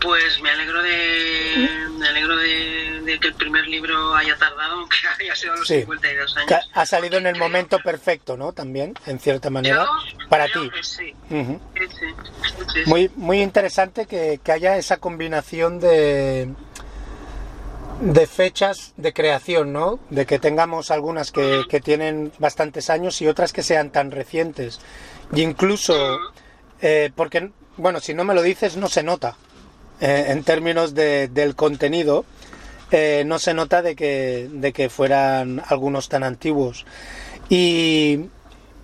pues 0.00 0.40
me 0.40 0.50
alegro 0.50 0.82
de 0.82 1.68
me 1.98 2.08
alegro 2.08 2.36
de, 2.36 3.18
que 3.20 3.28
el 3.28 3.34
primer 3.34 3.66
libro 3.66 4.14
haya 4.14 4.36
tardado, 4.36 4.74
aunque 4.80 4.96
haya 5.20 5.34
sido 5.34 5.56
los 5.56 5.66
52 5.66 6.36
años. 6.36 6.70
Ha 6.72 6.86
salido 6.86 7.18
en 7.18 7.26
el 7.26 7.38
momento 7.38 7.78
perfecto, 7.78 8.36
¿no? 8.36 8.52
También, 8.52 8.94
en 9.06 9.18
cierta 9.18 9.50
manera, 9.50 9.86
para 10.28 10.46
ti. 10.46 10.70
Sí. 10.82 11.14
muy, 12.86 13.10
muy 13.16 13.40
interesante 13.40 14.06
que, 14.06 14.40
haya 14.52 14.76
esa 14.76 14.98
combinación 14.98 15.80
de 15.80 16.48
de 18.00 18.26
fechas 18.26 18.92
de 18.96 19.12
creación, 19.12 19.72
¿no? 19.72 20.00
De 20.10 20.26
que 20.26 20.38
tengamos 20.38 20.90
algunas 20.90 21.30
que, 21.30 21.62
que, 21.70 21.80
tienen 21.80 22.32
bastantes 22.38 22.90
años 22.90 23.22
y 23.22 23.28
otras 23.28 23.52
que 23.52 23.62
sean 23.62 23.90
tan 23.90 24.10
recientes. 24.10 24.80
Y 25.32 25.42
incluso, 25.42 26.18
eh, 26.82 27.10
porque, 27.14 27.50
bueno, 27.76 28.00
si 28.00 28.12
no 28.12 28.24
me 28.24 28.34
lo 28.34 28.42
dices, 28.42 28.76
no 28.76 28.88
se 28.88 29.02
nota. 29.02 29.36
Eh, 30.00 30.26
en 30.28 30.42
términos 30.44 30.94
de, 30.94 31.28
del 31.28 31.54
contenido, 31.54 32.24
eh, 32.90 33.22
no 33.26 33.38
se 33.38 33.54
nota 33.54 33.82
de 33.82 33.96
que, 33.96 34.48
de 34.52 34.72
que 34.72 34.88
fueran 34.88 35.62
algunos 35.66 36.08
tan 36.08 36.24
antiguos. 36.24 36.84
Y 37.48 38.26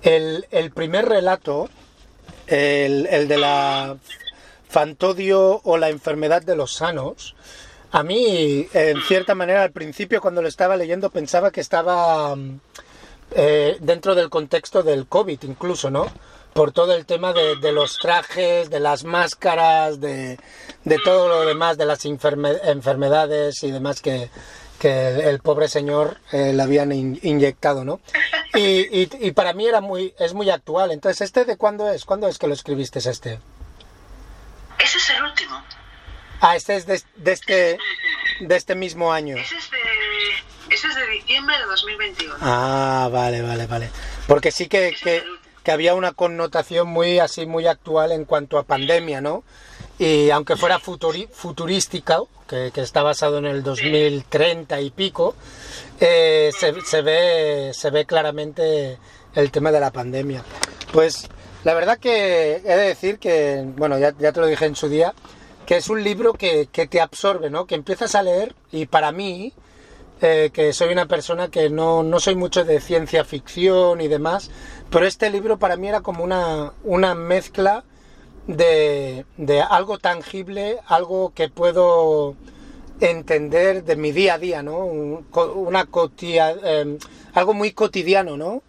el, 0.03 0.46
el 0.51 0.70
primer 0.70 1.07
relato, 1.07 1.68
el, 2.46 3.07
el, 3.07 3.29
de 3.29 3.38
la 3.38 3.96
fantodio 4.68 5.61
o 5.64 5.77
la 5.77 5.88
enfermedad 5.88 6.42
de 6.42 6.57
los 6.57 6.75
sanos, 6.75 7.35
a 7.92 8.05
mí, 8.05 8.68
en 8.73 9.03
cierta 9.03 9.35
manera, 9.35 9.64
al 9.64 9.73
principio 9.73 10.20
cuando 10.20 10.42
lo 10.42 10.49
estaba 10.49 10.77
leyendo 10.77 11.11
pensaba 11.11 11.51
que 11.51 11.61
estaba 11.61 12.37
eh, 13.33 13.77
dentro 13.81 14.14
del 14.14 14.31
contexto 14.31 14.83
del 14.83 15.07
COVID 15.07 15.42
incluso, 15.42 15.90
¿no? 15.90 16.07
Por 16.52 16.72
todo 16.72 16.94
el 16.94 17.06
tema 17.06 17.32
de, 17.32 17.72
los 17.72 17.98
trajes, 17.98 18.70
de 18.70 18.80
las 18.80 19.04
máscaras, 19.04 20.00
de, 20.00 20.38
todo 21.04 21.28
lo 21.28 21.46
demás, 21.46 21.78
de 21.78 21.86
las 21.86 22.04
enfermedades 22.04 23.62
y 23.62 23.70
demás 23.70 24.00
que, 24.00 24.30
el 24.82 25.40
pobre 25.40 25.68
señor 25.68 26.18
eh, 26.32 26.52
le 26.54 26.62
habían 26.62 26.92
inyectado, 26.92 27.84
¿no? 27.84 28.00
Y, 28.54 29.30
para 29.32 29.52
mí 29.52 29.66
era 29.66 29.80
muy, 29.80 30.14
es 30.18 30.34
muy 30.34 30.50
actual. 30.50 30.90
Entonces, 30.90 31.20
¿este 31.20 31.44
de 31.44 31.56
cuándo 31.56 31.90
es? 31.90 32.04
¿Cuándo 32.04 32.28
es 32.28 32.38
que 32.38 32.46
lo 32.46 32.54
escribiste 32.54 32.98
este? 32.98 33.40
Ese 34.78 34.98
es 34.98 35.10
el 35.10 35.22
último. 35.22 35.62
Ah, 36.40 36.56
este 36.56 36.76
es 36.76 36.86
de, 36.86 36.94
este, 36.94 37.78
de 38.40 38.56
este 38.56 38.74
mismo 38.74 39.12
año. 39.12 39.36
Ese 39.36 39.56
es, 39.56 39.70
de, 39.70 39.78
ese 40.74 40.86
es 40.88 40.94
de 40.94 41.06
diciembre 41.08 41.58
de 41.58 41.64
2021. 41.64 42.34
Ah, 42.40 43.08
vale, 43.12 43.42
vale, 43.42 43.66
vale. 43.66 43.90
Porque 44.26 44.50
sí 44.50 44.66
que, 44.66 44.96
que, 45.02 45.22
que 45.62 45.73
había 45.73 45.94
una 45.94 46.12
connotación 46.12 46.88
muy 46.88 47.18
así 47.18 47.46
muy 47.46 47.66
actual 47.66 48.12
en 48.12 48.25
cuanto 48.25 48.59
a 48.59 48.64
pandemia, 48.64 49.20
¿no? 49.20 49.44
Y 49.99 50.31
aunque 50.31 50.57
fuera 50.57 50.79
futurística, 50.79 52.20
que, 52.49 52.73
está 52.75 53.03
basado 53.03 53.38
en 53.38 53.46
el 53.46 53.62
2030 53.62 54.81
y 54.81 54.90
pico, 54.90 55.35
eh, 56.01 56.51
se, 56.59 57.03
ve, 57.03 57.70
se 57.75 57.90
ve 57.90 58.07
claramente 58.07 58.99
el 59.35 59.51
tema 59.51 59.70
de 59.70 59.81
la 59.81 59.90
pandemia. 59.90 60.42
Pues 60.92 61.29
la 61.64 61.75
verdad 61.75 61.99
que 61.99 62.57
he 62.57 62.77
de 62.77 62.77
decir 62.77 63.18
que, 63.18 63.62
bueno, 63.77 63.99
ya, 63.99 64.14
ya 64.18 64.33
te 64.33 64.40
lo 64.40 64.46
dije 64.46 64.64
en 64.64 64.75
su 64.75 64.88
día, 64.88 65.14
que 65.66 65.77
es 65.77 65.88
un 65.88 66.03
libro 66.03 66.33
que, 66.33 66.68
que 66.73 66.87
te 66.87 67.01
absorbe, 67.01 67.51
¿no? 67.51 67.66
Que 67.66 67.75
empiezas 67.75 68.14
a 68.14 68.23
leer 68.23 68.55
y 68.73 68.87
para 68.87 69.12
mí, 69.12 69.53
eh, 70.22 70.50
que 70.52 70.72
soy 70.72 70.92
una 70.92 71.06
persona 71.06 71.48
que 71.48 71.70
no, 71.70 72.02
no, 72.02 72.20
soy 72.20 72.35
mucho 72.35 72.64
de 72.64 72.80
ciencia 72.80 73.24
ficción 73.24 74.00
y 74.00 74.09
demás, 74.09 74.50
pero 74.90 75.06
este 75.06 75.30
libro 75.30 75.59
para 75.59 75.76
mí 75.76 75.88
era 75.88 76.02
como 76.02 76.22
una, 76.22 76.72
una 76.85 77.14
mezcla 77.14 77.85
de, 78.46 79.24
de, 79.37 79.62
algo 79.62 79.98
tangible, 79.98 80.78
algo 80.87 81.33
que 81.35 81.48
puedo 81.48 82.37
entender 83.00 83.85
de 83.85 83.96
mi 83.96 84.12
día 84.12 84.35
a 84.35 84.38
día, 84.38 84.62
¿no? 84.62 84.85
una 84.85 85.88
eh, 86.22 86.98
algo 87.33 87.54
muy 87.54 87.72
cotidiano, 87.72 88.37
¿no? 88.37 88.62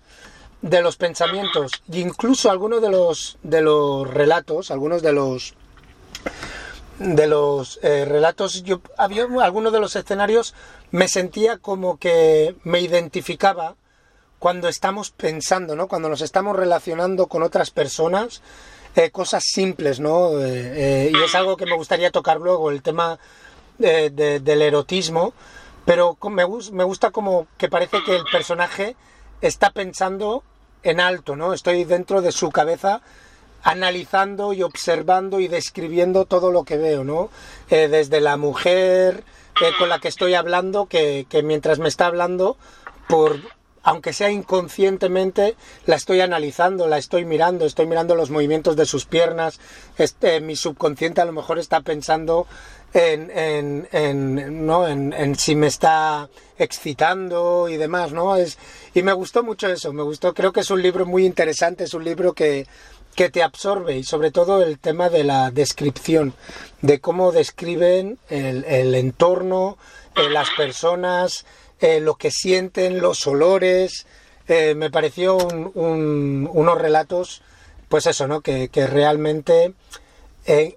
De 0.62 0.82
los 0.82 0.96
pensamientos. 0.96 1.84
E 1.92 2.00
incluso 2.00 2.50
algunos 2.50 2.82
de 2.82 2.90
los, 2.90 3.38
de 3.44 3.62
los 3.62 4.10
relatos, 4.10 4.72
algunos 4.72 5.02
de 5.02 5.12
los 5.12 5.56
de 7.02 7.26
los 7.26 7.80
eh, 7.82 8.06
relatos, 8.06 8.64
yo 8.64 8.80
había 8.96 9.26
algunos 9.42 9.74
de 9.74 9.80
los 9.80 9.96
escenarios 9.96 10.54
me 10.92 11.08
sentía 11.08 11.58
como 11.58 11.98
que 11.98 12.56
me 12.64 12.80
identificaba 12.80 13.76
cuando 14.38 14.68
estamos 14.68 15.10
pensando, 15.12 15.76
¿no? 15.76 15.88
Cuando 15.88 16.10
nos 16.10 16.22
estamos 16.22 16.56
relacionando 16.56 17.28
con 17.28 17.42
otras 17.44 17.72
personas, 17.72 18.42
eh, 18.96 19.10
cosas 19.10 19.44
simples, 19.46 20.00
¿no? 20.00 20.32
Eh, 20.40 21.12
y 21.14 21.24
es 21.24 21.34
algo 21.34 21.58
que 21.58 21.66
me 21.66 21.76
gustaría 21.76 22.12
tocar 22.12 22.38
luego, 22.40 22.70
el 22.70 22.82
tema 22.82 23.20
del 23.80 24.62
erotismo, 24.62 25.34
pero 25.86 26.18
me, 26.30 26.46
me 26.72 26.84
gusta 26.84 27.10
como 27.10 27.48
que 27.58 27.68
parece 27.68 28.04
que 28.04 28.16
el 28.16 28.26
personaje 28.32 28.96
está 29.42 29.72
pensando 29.72 30.44
en 30.84 31.00
alto, 31.00 31.36
¿no? 31.36 31.54
Estoy 31.54 31.84
dentro 31.84 32.22
de 32.22 32.32
su 32.32 32.52
cabeza 32.52 33.02
analizando 33.64 34.54
y 34.54 34.64
observando 34.64 35.40
y 35.40 35.48
describiendo 35.48 36.26
todo 36.26 36.52
lo 36.52 36.64
que 36.64 36.78
veo, 36.78 37.04
¿no? 37.04 37.30
Eh, 37.70 37.88
desde 37.88 38.22
la 38.22 38.38
mujer 38.38 39.24
eh, 39.62 39.72
con 39.78 39.90
la 39.90 40.00
que 40.00 40.08
estoy 40.08 40.34
hablando, 40.34 40.88
que, 40.88 41.26
mientras 41.44 41.80
me 41.80 41.90
está 41.90 42.08
hablando, 42.08 42.58
por 43.08 43.40
aunque 43.84 44.14
sea 44.14 44.30
inconscientemente, 44.30 45.56
la 45.88 45.96
estoy 45.96 46.22
analizando, 46.22 46.88
la 46.88 47.00
estoy 47.00 47.26
mirando, 47.26 47.66
estoy 47.66 47.88
mirando 47.88 48.14
los 48.14 48.30
movimientos 48.30 48.76
de 48.76 48.86
sus 48.86 49.06
piernas, 49.06 49.60
este, 49.98 50.40
mi 50.40 50.56
subconsciente 50.56 51.20
a 51.20 51.26
lo 51.26 51.32
mejor 51.32 51.58
está 51.58 51.82
pensando 51.82 52.46
en, 52.94 53.32
en, 53.32 53.88
en, 53.92 54.68
¿no? 54.68 54.88
en, 54.88 55.14
en 55.14 55.36
si 55.36 55.56
me 55.56 55.66
está 55.66 56.30
excitando 56.60 57.70
y 57.70 57.78
demás, 57.78 58.12
¿no? 58.12 58.36
Es, 58.36 58.60
y 58.94 59.02
me 59.02 59.14
gustó 59.14 59.42
mucho 59.42 59.68
eso, 59.68 59.92
me 59.94 60.04
gustó, 60.04 60.36
creo 60.36 60.54
que 60.54 60.60
es 60.60 60.70
un 60.70 60.84
libro 60.84 61.08
muy 61.08 61.26
interesante, 61.26 61.86
es 61.86 61.96
un 61.96 62.04
libro 62.04 62.34
que, 62.34 62.68
que 63.16 63.30
te 63.30 63.44
absorbe 63.44 63.98
y 63.98 64.04
sobre 64.04 64.32
todo 64.32 64.62
el 64.64 64.80
tema 64.80 65.10
de 65.10 65.24
la 65.24 65.52
descripción, 65.52 66.34
de 66.82 67.00
cómo 67.00 67.32
describen 67.32 68.18
el, 68.30 68.96
entorno, 68.96 69.78
eh, 70.16 70.30
las 70.30 70.50
personas, 70.52 71.46
eh, 71.80 72.00
lo 72.00 72.16
que 72.16 72.32
sienten, 72.32 73.00
los 73.02 73.26
olores. 73.28 74.06
Eh, 74.48 74.76
me 74.76 74.90
pareció 74.90 75.38
un- 75.38 75.72
un- 75.76 76.50
unos 76.52 76.78
relatos, 76.80 77.42
pues 77.90 78.06
eso, 78.08 78.28
¿no? 78.28 78.42
Que, 78.42 78.70
realmente 78.88 79.74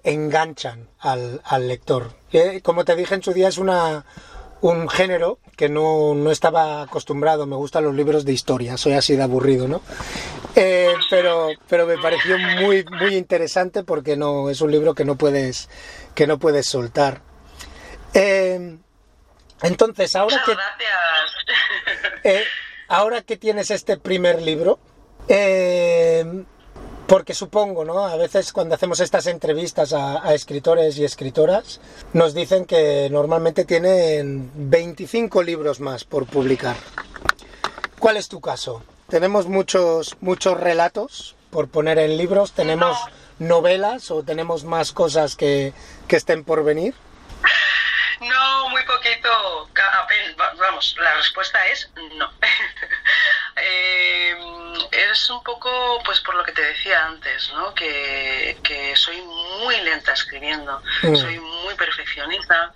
enganchan 0.03 0.87
al, 0.99 1.41
al 1.43 1.67
lector. 1.67 2.13
Como 2.63 2.85
te 2.85 2.95
dije 2.95 3.15
en 3.15 3.23
su 3.23 3.33
día, 3.33 3.47
es 3.47 3.57
una, 3.57 4.05
un 4.61 4.89
género 4.89 5.39
que 5.55 5.69
no, 5.69 6.13
no 6.15 6.31
estaba 6.31 6.81
acostumbrado. 6.81 7.45
Me 7.45 7.55
gustan 7.55 7.83
los 7.83 7.95
libros 7.95 8.25
de 8.25 8.33
historia, 8.33 8.77
soy 8.77 8.93
así 8.93 9.15
de 9.15 9.23
aburrido, 9.23 9.67
¿no? 9.67 9.81
Eh, 10.55 10.93
pero, 11.09 11.49
pero 11.67 11.85
me 11.85 11.97
pareció 11.97 12.37
muy, 12.37 12.85
muy 12.99 13.15
interesante 13.15 13.83
porque 13.83 14.15
no, 14.15 14.49
es 14.49 14.61
un 14.61 14.71
libro 14.71 14.93
que 14.93 15.05
no 15.05 15.15
puedes, 15.15 15.69
que 16.13 16.27
no 16.27 16.39
puedes 16.39 16.67
soltar. 16.67 17.21
Eh, 18.13 18.77
entonces, 19.61 20.15
ahora 20.15 20.41
que, 20.45 22.29
eh, 22.29 22.43
ahora 22.87 23.21
que 23.21 23.37
tienes 23.37 23.71
este 23.71 23.97
primer 23.97 24.41
libro, 24.41 24.79
eh, 25.27 26.45
porque 27.07 27.33
supongo, 27.33 27.85
¿no? 27.85 28.05
A 28.05 28.15
veces 28.15 28.51
cuando 28.51 28.75
hacemos 28.75 28.99
estas 28.99 29.27
entrevistas 29.27 29.93
a, 29.93 30.33
escritores 30.33 30.97
y 30.97 31.05
escritoras, 31.05 31.79
nos 32.13 32.33
dicen 32.33 32.65
que 32.65 33.09
normalmente 33.11 33.65
tienen 33.65 34.51
25 34.55 35.43
libros 35.43 35.79
más 35.79 36.03
por 36.03 36.25
publicar. 36.25 36.75
¿Cuál 37.99 38.17
es 38.17 38.27
tu 38.27 38.41
caso? 38.41 38.83
Tenemos 39.09 39.47
muchos, 39.47 40.17
muchos 40.21 40.59
relatos 40.59 41.35
por 41.51 41.69
poner 41.69 41.99
en 41.99 42.17
libros, 42.17 42.53
tenemos 42.53 42.97
novelas 43.39 44.11
o 44.11 44.23
tenemos 44.23 44.63
más 44.63 44.91
cosas 44.91 45.35
que, 45.35 45.73
que 46.07 46.15
estén 46.15 46.43
por 46.43 46.63
venir. 46.63 46.95
No, 48.19 48.69
muy 48.69 48.83
poquito. 48.83 49.29
Vamos, 50.57 50.95
la 50.99 51.15
respuesta 51.15 51.65
es 51.67 51.89
no. 52.17 52.29
Eh, 53.57 54.35
es 55.11 55.29
un 55.29 55.43
poco, 55.43 56.01
pues 56.05 56.19
por 56.21 56.35
lo 56.35 56.43
que 56.43 56.51
te 56.51 56.61
decía 56.61 57.05
antes, 57.05 57.51
¿no? 57.53 57.73
Que, 57.73 58.57
que 58.63 58.95
soy 58.95 59.21
muy 59.21 59.79
lenta 59.81 60.13
escribiendo, 60.13 60.81
Mm. 61.03 61.15
soy 61.15 61.39
muy 61.39 61.73
perfeccionista. 61.75 62.73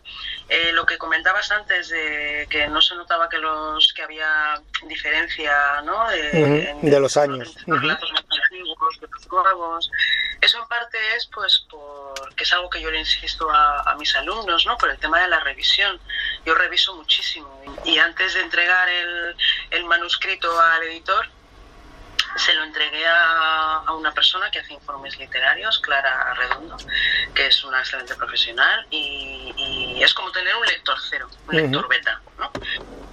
Eh, 0.47 0.71
lo 0.73 0.83
que 0.85 0.97
comentabas 0.97 1.51
antes 1.51 1.89
de 1.89 2.47
que 2.49 2.67
no 2.67 2.81
se 2.81 2.95
notaba 2.95 3.29
que 3.29 3.37
los 3.37 3.93
que 3.93 4.01
había 4.01 4.59
diferencia, 4.87 5.81
¿no? 5.83 6.09
De, 6.09 6.27
Ujú, 6.29 6.55
en- 6.85 6.89
de 6.89 6.99
los 6.99 7.15
años. 7.17 7.55
los 7.67 7.81
relatos 7.81 8.11
más 8.11 8.23
antiguos, 8.43 8.99
de 8.99 9.07
los 9.11 9.27
nuevos. 9.31 9.91
Eso 10.41 10.57
en 10.59 10.67
parte 10.67 10.97
es 11.15 11.27
pues 11.27 11.65
porque 11.69 12.43
es 12.43 12.53
algo 12.53 12.69
que 12.69 12.81
yo 12.81 12.89
le 12.89 12.99
insisto 12.99 13.49
a, 13.51 13.81
a 13.91 13.95
mis 13.95 14.15
alumnos, 14.15 14.65
¿no? 14.65 14.75
Por 14.77 14.89
el 14.89 14.97
tema 14.97 15.19
de 15.21 15.27
la 15.27 15.39
revisión. 15.41 15.99
Yo 16.45 16.55
reviso 16.55 16.95
muchísimo 16.95 17.61
y 17.85 17.99
antes 17.99 18.33
de 18.33 18.41
entregar 18.41 18.89
el, 18.89 19.35
el 19.69 19.83
manuscrito 19.85 20.59
al 20.59 20.81
editor, 20.83 21.29
se 22.35 22.53
lo 22.53 22.63
entregué 22.63 23.05
a, 23.07 23.77
a 23.87 23.93
una 23.93 24.13
persona 24.13 24.49
que 24.51 24.59
hace 24.59 24.73
informes 24.73 25.17
literarios, 25.17 25.79
Clara 25.79 26.33
Redondo, 26.33 26.77
que 27.33 27.47
es 27.47 27.63
una 27.63 27.79
excelente 27.79 28.15
profesional 28.15 28.85
y, 28.89 29.53
y 29.57 30.03
es 30.03 30.13
como 30.13 30.31
tener 30.31 30.55
un 30.55 30.65
lector 30.65 30.97
cero, 31.09 31.29
un 31.47 31.55
lector 31.55 31.87
beta, 31.87 32.21
¿no? 32.37 32.53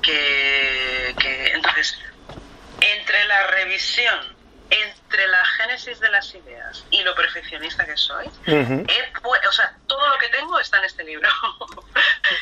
Que, 0.02 1.16
que 1.18 1.52
entonces 1.52 1.98
entre 2.80 3.24
la 3.26 3.46
revisión, 3.48 4.36
entre 4.70 5.05
la 5.28 5.44
génesis 5.44 6.00
de 6.00 6.08
las 6.10 6.34
ideas 6.34 6.84
y 6.90 7.02
lo 7.02 7.14
perfeccionista 7.14 7.84
que 7.86 7.96
soy, 7.96 8.26
Ujú. 8.26 8.84
he 8.88 9.12
pu- 9.14 9.48
o 9.48 9.52
sea, 9.52 9.72
todo 9.86 10.06
lo 10.08 10.18
que 10.18 10.28
tengo 10.28 10.58
está 10.58 10.78
en 10.78 10.84
este 10.84 11.04
libro. 11.04 11.28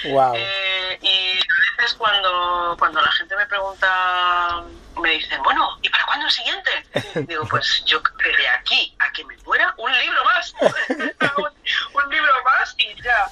Wow. 0.05 0.33
Eh, 0.35 0.99
y 1.03 1.39
a 1.41 1.77
veces 1.83 1.95
cuando, 1.99 2.75
cuando 2.79 3.01
la 3.03 3.11
gente 3.13 3.37
me 3.37 3.47
pregunta, 3.47 4.63
me 5.01 5.11
dicen, 5.11 5.43
bueno, 5.43 5.79
¿y 5.83 5.89
para 5.91 6.07
cuándo 6.07 6.25
el 6.27 6.33
siguiente? 6.33 6.71
Digo, 7.27 7.47
pues 7.49 7.83
yo 7.85 8.01
de 8.01 8.49
aquí 8.49 8.95
a 8.99 9.13
que 9.13 9.25
me 9.25 9.37
muera, 9.45 9.75
un 9.77 9.93
libro 9.99 10.25
más. 10.25 10.55
un, 10.59 10.69
un 12.05 12.11
libro 12.11 12.33
más 12.45 12.75
y 12.79 13.03
ya. 13.03 13.29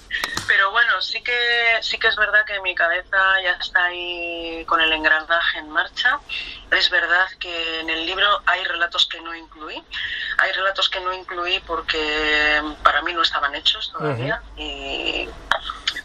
Pero 0.47 0.71
bueno, 0.73 1.01
sí 1.01 1.23
que, 1.23 1.79
sí 1.81 1.99
que 1.99 2.09
es 2.09 2.17
verdad 2.17 2.45
que 2.45 2.61
mi 2.61 2.75
cabeza 2.75 3.41
ya 3.43 3.53
está 3.53 3.85
ahí 3.87 4.65
con 4.67 4.81
el 4.81 4.93
engranaje 4.93 5.59
en 5.59 5.71
marcha. 5.71 6.19
Es 6.71 6.91
verdad 6.91 7.29
que 7.39 7.81
en 7.81 7.89
el 7.91 8.05
libro 8.07 8.43
hay 8.47 8.63
relatos 8.65 9.07
que 9.07 9.21
no 9.21 9.32
incluí. 9.35 9.83
Hay 10.39 10.53
relatos 10.53 10.89
que 10.89 11.01
no 11.01 11.13
incluí 11.13 11.61
porque 11.67 12.63
para 12.83 13.03
mí 13.03 13.13
no 13.13 13.23
estaban 13.23 13.55
hechos 13.55 13.91
todavía. 13.93 14.43
Y 14.57 15.29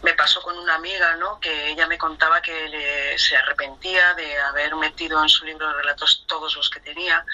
me 0.02 0.14
pasó 0.14 0.40
con 0.42 0.56
una 0.58 0.74
amiga, 0.76 1.16
¿no? 1.16 1.40
Que 1.40 1.70
ella 1.70 1.86
me 1.86 1.98
contaba 1.98 2.40
que 2.40 2.68
le- 2.68 3.18
se 3.18 3.36
arrepentía 3.36 4.14
de 4.14 4.38
haber 4.40 4.76
metido 4.76 5.20
en 5.22 5.28
su 5.28 5.44
libro 5.44 5.66
de 5.68 5.74
relatos 5.74 6.24
todos 6.26 6.54
los 6.56 6.70
que 6.70 6.80
tenía, 6.80 7.24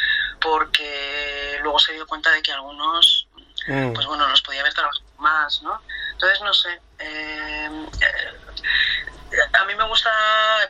porque 0.40 1.59
luego 1.62 1.78
se 1.78 1.92
dio 1.92 2.07
cuenta 2.07 2.30
de 2.30 2.42
que 2.42 2.52
algunos, 2.52 3.28
Mm. 3.66 3.92
pues 3.92 4.07
bueno, 4.07 4.26
los 4.28 4.42
podía 4.42 4.61
haber 4.61 4.74
trabajado 4.74 5.04
más, 5.18 5.62
¿no? 5.62 5.83
Entonces, 6.12 6.40
no 6.42 6.52
sé. 6.54 6.80
eh, 6.98 7.88
eh, 8.00 9.37
a 9.54 9.64
mí 9.64 9.74
me 9.74 9.85
gusta, 9.88 10.11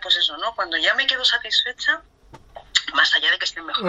pues 0.03 0.17
eso, 0.17 0.37
¿no? 0.39 0.55
Cuando 0.55 0.77
ya 0.79 0.95
me 0.95 1.07
quedo 1.07 1.23
satisfecha, 1.25 2.01
más 2.95 3.13
allá 3.15 3.31
de 3.31 3.39
que 3.39 3.45
esté 3.45 3.61
mejor. 3.61 3.85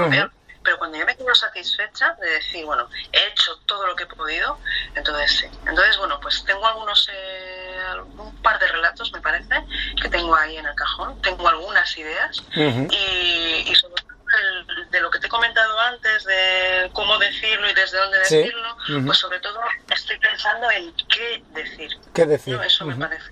Pero 0.65 0.77
cuando 0.79 0.97
ya 0.97 1.05
me 1.05 1.15
quedo 1.15 1.33
satisfecha 1.35 2.13
de 2.19 2.27
decir, 2.31 2.65
bueno, 2.65 2.89
he 3.13 3.27
hecho 3.27 3.55
todo 3.67 3.85
lo 3.85 3.95
que 3.95 4.03
he 4.03 4.07
podido, 4.07 4.59
entonces 4.95 5.31
sí. 5.31 5.47
Entonces, 5.67 5.95
bueno, 5.97 6.19
pues 6.19 6.43
tengo 6.43 6.65
algunos, 6.67 7.07
eh, 7.13 7.87
un 8.17 8.35
par 8.41 8.59
de 8.59 8.67
relatos, 8.67 9.13
me 9.13 9.21
parece, 9.21 9.55
que 10.01 10.09
tengo 10.09 10.35
ahí 10.35 10.57
en 10.57 10.65
el 10.65 10.75
cajón, 10.75 11.21
tengo 11.21 11.47
algunas 11.47 11.95
ideas 11.97 12.43
y, 12.55 13.63
y 13.71 13.75
sobre 13.75 14.01
todo 14.01 14.15
el- 14.39 14.89
de 14.89 14.99
lo 15.01 15.09
que 15.11 15.19
te 15.19 15.27
he 15.27 15.29
comentado 15.29 15.79
antes, 15.79 16.23
de 16.25 16.89
cómo 16.93 17.17
decirlo 17.19 17.69
y 17.69 17.73
desde 17.73 17.97
dónde 17.97 18.25
Sí. 18.25 18.37
decirlo, 18.37 18.75
Ujú. 18.89 19.05
pues 19.05 19.17
sobre 19.19 19.39
todo 19.39 19.59
estoy 19.89 20.17
pensando 20.19 20.69
en 20.71 20.93
qué 21.07 21.43
decir. 21.49 21.91
¿Qué 22.13 22.25
decir? 22.25 22.55
¿no? 22.57 22.63
Eso 22.63 22.85
me 22.85 22.95
parece 22.95 23.23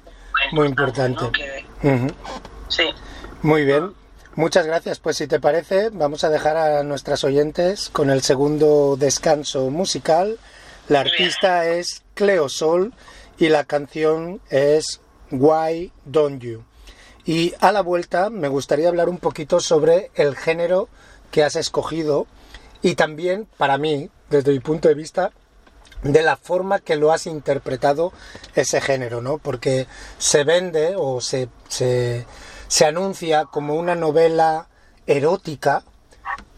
Muy 0.52 0.68
importante. 0.68 1.12
importante. 1.12 1.26
¿no? 1.26 1.32
Que, 1.82 1.88
Ujú. 1.90 2.16
sí. 2.70 2.94
Muy 3.42 3.66
bien. 3.66 3.96
Muchas 4.36 4.66
gracias. 4.66 5.00
Pues 5.00 5.18
si 5.18 5.28
te 5.28 5.40
parece, 5.40 5.90
vamos 5.90 6.24
a 6.24 6.30
dejar 6.30 6.58
a 6.58 6.82
nuestras 6.82 7.24
oyentes 7.24 7.90
con 7.90 8.10
el 8.10 8.24
segundo 8.24 8.96
descanso 8.98 9.70
musical. 9.70 10.40
La 10.88 11.02
artista 11.02 11.68
es 11.68 12.02
Cleo 12.16 12.50
Sol 12.50 12.94
y 13.38 13.50
la 13.50 13.64
canción 13.64 14.42
es 14.50 15.02
Why 15.30 15.92
Don't 16.06 16.42
You. 16.42 16.64
Y 17.26 17.54
a 17.60 17.72
la 17.72 17.82
vuelta 17.82 18.32
me 18.32 18.48
gustaría 18.48 18.90
hablar 18.90 19.08
un 19.08 19.20
poquito 19.20 19.60
sobre 19.60 20.10
el 20.16 20.36
género 20.36 20.90
que 21.30 21.44
has 21.44 21.56
escogido 21.56 22.26
y 22.82 22.96
también, 22.96 23.48
para 23.58 23.78
mí, 23.78 24.10
desde 24.32 24.52
mi 24.52 24.60
punto 24.60 24.88
de 24.88 24.96
vista, 24.96 25.32
de 26.02 26.24
la 26.24 26.38
forma 26.38 26.80
que 26.80 26.96
lo 26.96 27.12
has 27.12 27.28
interpretado 27.28 28.12
ese 28.56 28.82
género, 28.82 29.22
¿no? 29.22 29.38
Porque 29.38 29.86
se 30.18 30.44
vende 30.44 30.96
o 30.98 31.22
se, 31.22 31.50
se, 31.70 32.26
se 32.68 32.86
anuncia 32.86 33.46
como 33.46 33.76
una 33.76 33.96
novela 33.96 34.68
erótica 35.08 35.84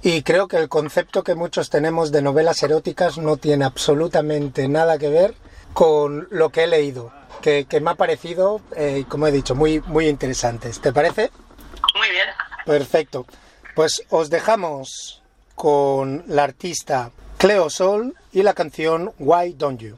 y 0.01 0.21
creo 0.21 0.47
que 0.47 0.57
el 0.57 0.69
concepto 0.69 1.23
que 1.23 1.35
muchos 1.35 1.69
tenemos 1.69 2.11
de 2.11 2.21
novelas 2.21 2.61
eróticas 2.61 3.17
no 3.17 3.37
tiene 3.37 3.65
absolutamente 3.65 4.67
nada 4.67 4.97
que 4.97 5.09
ver 5.09 5.33
con 5.73 6.27
lo 6.29 6.49
que 6.49 6.63
he 6.63 6.67
leído, 6.67 7.11
que, 7.41 7.65
que 7.65 7.81
me 7.81 7.91
ha 7.91 7.95
parecido, 7.95 8.61
eh, 8.75 9.05
como 9.09 9.27
he 9.27 9.31
dicho, 9.31 9.55
muy, 9.55 9.81
muy 9.81 10.07
interesantes. 10.07 10.79
¿Te 10.79 10.93
parece? 10.93 11.31
Muy 11.95 12.09
bien. 12.09 12.27
Perfecto. 12.65 13.25
Pues 13.75 14.03
os 14.09 14.29
dejamos 14.29 15.21
con 15.55 16.23
la 16.27 16.43
artista 16.43 17.11
Cleo 17.37 17.69
Sol 17.69 18.15
y 18.31 18.43
la 18.43 18.53
canción 18.53 19.11
Why 19.19 19.53
Don't 19.53 19.81
You. 19.81 19.97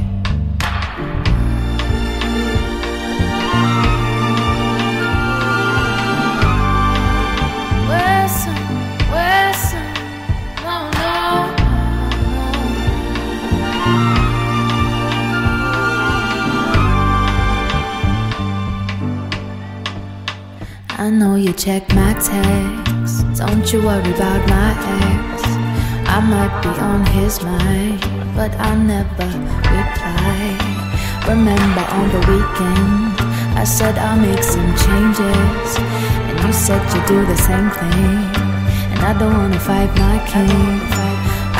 You 21.51 21.57
check 21.57 21.83
my 21.93 22.13
texts. 22.13 23.23
Don't 23.37 23.73
you 23.73 23.79
worry 23.83 24.13
about 24.13 24.41
my 24.47 24.71
ex. 24.71 25.43
I 26.07 26.19
might 26.33 26.55
be 26.63 26.69
on 26.79 27.05
his 27.17 27.43
mind, 27.43 27.99
but 28.35 28.51
I'll 28.55 28.77
never 28.77 29.27
reply. 29.75 30.39
Remember 31.27 31.85
on 31.97 32.07
the 32.15 32.21
weekend, 32.31 33.19
I 33.59 33.65
said 33.65 33.97
I'll 33.97 34.19
make 34.19 34.43
some 34.43 34.71
changes, 34.85 35.69
and 36.29 36.39
you 36.45 36.53
said 36.53 36.81
you'd 36.93 37.05
do 37.07 37.25
the 37.25 37.37
same 37.37 37.69
thing. 37.79 38.17
And 38.91 39.01
I 39.09 39.13
don't 39.19 39.35
wanna 39.35 39.59
fight 39.59 39.91
my 40.05 40.17
king. 40.31 40.79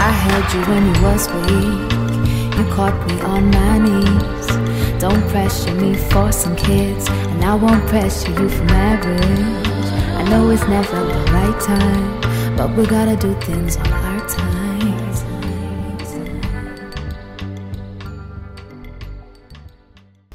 I 0.07 0.09
held 0.25 0.47
you 0.53 0.61
when 0.71 0.83
you 0.89 1.01
was 1.07 1.23
weak. 1.35 1.91
You 2.57 2.65
caught 2.75 2.97
me 3.07 3.19
on 3.33 3.43
my 3.59 3.77
knees. 3.85 4.47
Don't 5.01 5.27
pressure 5.29 5.75
me 5.75 5.95
for 6.11 6.31
some 6.31 6.55
kids, 6.55 7.09
and 7.09 7.43
I 7.43 7.55
won't 7.55 7.85
pressure 7.87 8.31
you 8.31 8.47
for 8.47 8.63
marriage. 8.65 9.70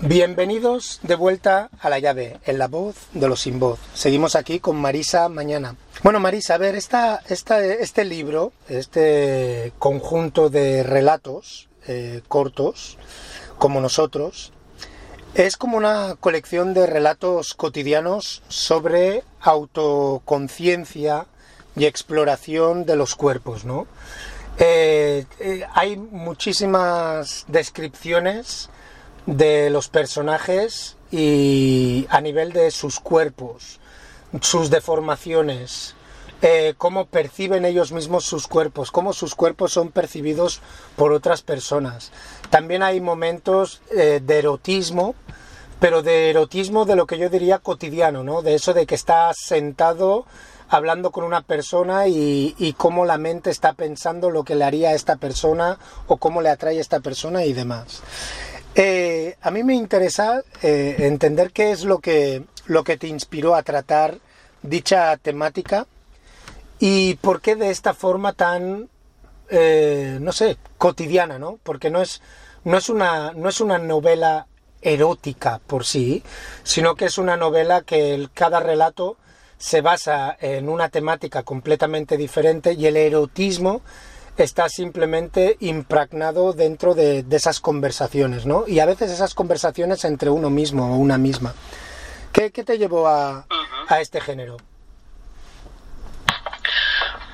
Bienvenidos 0.01 1.01
de 1.03 1.15
vuelta 1.15 1.71
a 1.81 1.89
la 1.89 1.99
llave, 1.99 2.39
en 2.47 2.59
la 2.59 2.69
voz 2.69 2.97
de 3.13 3.29
los 3.29 3.41
sin 3.41 3.61
voz. 3.61 3.79
Seguimos 3.95 4.35
aquí 4.35 4.61
con 4.61 4.77
Marisa 4.77 5.29
mañana. 5.29 5.77
Bueno, 6.03 6.21
Marisa, 6.21 6.55
a 6.55 6.59
ver, 6.59 6.75
esta, 6.75 7.23
este 7.29 8.05
libro, 8.05 8.53
este 8.69 9.73
conjunto 9.79 10.51
de 10.51 10.83
relatos 10.83 11.69
eh, 11.87 12.23
cortos, 12.29 12.99
como 13.59 13.81
nosotros, 13.81 14.53
es 15.37 15.59
como 15.59 15.77
una 15.77 16.17
colección 16.19 16.73
de 16.73 16.87
relatos 16.87 17.53
cotidianos 17.53 18.43
sobre 18.49 19.23
autoconciencia 19.43 21.27
y 21.77 21.85
exploración 21.85 22.87
de 22.87 22.97
los 22.97 23.15
cuerpos, 23.17 23.67
¿no? 23.67 23.87
Eh, 24.59 25.27
eh, 25.39 25.67
hay 25.75 25.99
muchísimas 25.99 27.45
descripciones 27.49 28.71
de 29.27 29.69
los 29.69 29.89
personajes 29.89 30.97
y 31.11 32.07
a 32.09 32.23
nivel 32.23 32.55
de 32.55 32.71
sus 32.71 32.99
cuerpos, 32.99 33.79
sus 34.41 34.71
deformaciones, 34.71 35.95
eh, 36.41 36.73
cómo 36.79 37.07
perciben 37.07 37.67
ellos 37.67 37.93
mismos 37.93 38.25
sus 38.25 38.47
cuerpos, 38.47 38.91
cómo 38.91 39.13
sus 39.13 39.35
cuerpos 39.35 39.73
son 39.73 39.91
percibidos 39.91 40.63
por 40.97 41.13
otras 41.13 41.43
personas. 41.43 42.11
También 42.49 42.83
hay 42.83 43.03
momentos 43.03 43.83
de 43.91 44.39
erotismo, 44.39 45.15
pero 45.81 46.03
de 46.03 46.31
erotismo 46.31 46.85
de 46.85 46.97
lo 46.97 47.07
que 47.07 47.19
yo 47.19 47.29
diría 47.29 47.59
cotidiano, 47.59 48.23
¿no? 48.25 48.43
De 48.43 48.55
eso 48.55 48.73
de 48.75 48.87
que 48.87 48.95
estás 48.95 49.37
sentado 49.39 50.27
hablando 50.69 51.11
con 51.11 51.25
una 51.25 51.43
persona 51.43 52.09
y, 52.09 52.75
cómo 52.77 53.05
la 53.05 53.19
mente 53.19 53.51
está 53.51 53.73
pensando 53.75 54.31
lo 54.31 54.45
que 54.45 54.55
le 54.55 54.65
haría 54.65 54.91
a 54.91 54.95
esta 54.95 55.17
persona 55.17 55.79
o 56.07 56.17
cómo 56.17 56.43
le 56.43 56.49
atrae 56.49 56.79
a 56.79 56.81
esta 56.81 57.01
persona 57.01 57.45
y 57.45 57.53
demás. 57.53 58.03
Eh, 58.75 59.37
a 59.41 59.51
mí 59.51 59.63
me 59.63 59.75
interesa 59.75 60.43
eh, 60.63 60.97
entender 60.99 61.53
qué 61.53 61.71
es 61.71 61.85
lo 61.85 61.99
que, 61.99 62.43
lo 62.67 62.85
que 62.85 62.97
te 62.99 63.07
inspiró 63.07 63.55
a 63.55 63.63
tratar 63.63 64.19
dicha 64.63 65.17
temática 65.17 65.87
y 66.79 67.15
por 67.17 67.41
qué 67.41 67.57
de 67.57 67.71
esta 67.71 67.95
forma 67.95 68.33
tan, 68.35 68.89
eh, 69.49 70.19
no 70.21 70.33
sé, 70.33 70.59
cotidiana, 70.77 71.39
¿no? 71.39 71.59
Porque 71.63 71.91
no 71.91 72.03
es, 72.03 72.21
no 72.65 72.77
es, 72.77 72.91
una, 72.91 73.33
no 73.33 73.49
es 73.49 73.61
una 73.61 73.79
novela 73.79 74.47
erótica 74.87 75.61
por 75.67 75.85
sí, 75.85 76.23
sino 76.63 76.95
que 76.95 77.07
es 77.07 77.19
una 77.19 77.37
novela 77.37 77.83
que 77.83 78.15
el, 78.15 78.31
cada 78.31 78.61
relato 78.61 79.17
se 79.59 79.81
basa 79.81 80.37
en 80.41 80.69
una 80.69 80.89
temática 80.91 81.43
completamente 81.43 82.17
diferente 82.17 82.75
y 82.75 82.87
el 82.87 82.97
erotismo 82.97 83.83
está 84.37 84.69
simplemente 84.69 85.57
impregnado 85.61 86.53
dentro 86.53 86.95
de, 86.95 87.23
de, 87.23 87.37
esas 87.37 87.61
conversaciones, 87.61 88.45
¿no? 88.47 88.65
Y 88.67 88.81
a 88.81 88.87
veces 88.87 89.11
esas 89.11 89.35
conversaciones 89.35 90.05
entre 90.05 90.31
uno 90.31 90.51
mismo 90.51 90.95
o 90.95 90.97
una 90.99 91.19
misma. 91.19 91.55
¿Qué, 92.33 92.53
qué 92.53 92.63
te 92.63 92.77
llevó 92.79 93.09
a, 93.09 93.47
a 93.89 94.01
este 94.01 94.21
género? 94.21 94.59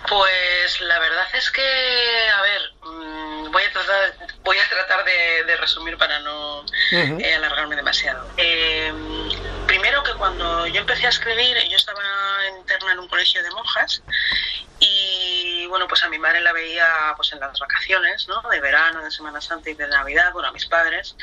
Pues 0.08 0.80
la 0.80 0.98
verdad 1.00 1.26
es 1.36 1.50
que, 1.50 1.62
a 1.62 2.42
ver, 2.42 2.62
voy 2.82 3.62
a 3.62 3.72
tratar, 3.72 4.14
voy 4.42 4.58
a 4.58 4.68
tratar 4.68 5.04
de, 5.04 5.44
de 5.44 5.56
resumir 5.56 5.96
para 5.96 6.18
no 6.20 6.60
uh 6.60 6.64
-huh. 6.64 7.24
eh, 7.24 7.34
alargarme 7.34 7.76
demasiado. 7.76 8.28
Eh, 8.36 8.92
primero 9.66 10.02
que 10.02 10.14
cuando 10.14 10.66
yo 10.66 10.80
empecé 10.80 11.06
a 11.06 11.10
escribir, 11.10 11.56
yo 11.68 11.76
estaba 11.76 12.02
interna 12.58 12.92
en 12.92 12.98
un 12.98 13.08
colegio 13.08 13.42
de 13.42 13.50
monjas 13.50 14.02
y 14.84 15.66
bueno, 15.68 15.86
pues 15.86 16.02
a 16.02 16.08
mi 16.08 16.18
madre 16.18 16.40
la 16.40 16.52
veía 16.52 17.14
pues 17.16 17.32
en 17.32 17.38
las 17.38 17.56
vacaciones, 17.58 18.26
¿no? 18.26 18.42
De 18.50 18.60
verano, 18.60 19.02
de 19.04 19.12
Semana 19.12 19.40
Santa 19.40 19.70
y 19.70 19.74
de 19.74 19.86
Navidad, 19.86 20.32
bueno, 20.32 20.48
a 20.48 20.52
mis 20.52 20.66
padres. 20.66 21.14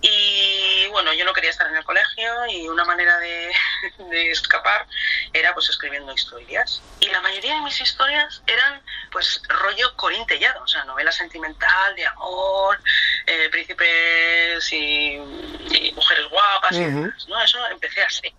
Y 0.00 0.88
bueno, 0.88 1.12
yo 1.14 1.24
no 1.24 1.32
quería 1.32 1.50
estar 1.50 1.68
en 1.68 1.76
el 1.76 1.84
colegio 1.84 2.46
y 2.50 2.68
una 2.68 2.84
manera 2.84 3.16
de, 3.18 3.52
de 4.10 4.30
escapar 4.32 4.88
era 5.32 5.54
pues 5.54 5.68
escribiendo 5.68 6.12
historias. 6.12 6.82
Y 6.98 7.08
la 7.08 7.20
mayoría 7.20 7.54
de 7.54 7.60
mis 7.60 7.80
historias 7.80 8.42
eran 8.48 8.82
pues 9.12 9.40
rollo 9.48 9.94
corintellado, 9.96 10.64
o 10.64 10.68
sea, 10.68 10.84
novela 11.04 11.12
sentimental, 11.12 11.94
de 11.94 12.06
amor, 12.06 12.80
eh, 13.26 13.48
príncipes 13.50 14.72
y, 14.72 15.14
y, 15.16 15.92
mujeres 15.94 16.28
guapas 16.30 16.72
uh 16.72 16.74
-huh. 16.74 16.80
y 16.80 16.84
demás, 16.84 17.28
¿no? 17.28 17.40
Eso 17.42 17.58
empecé 17.70 18.02
así. 18.02 18.34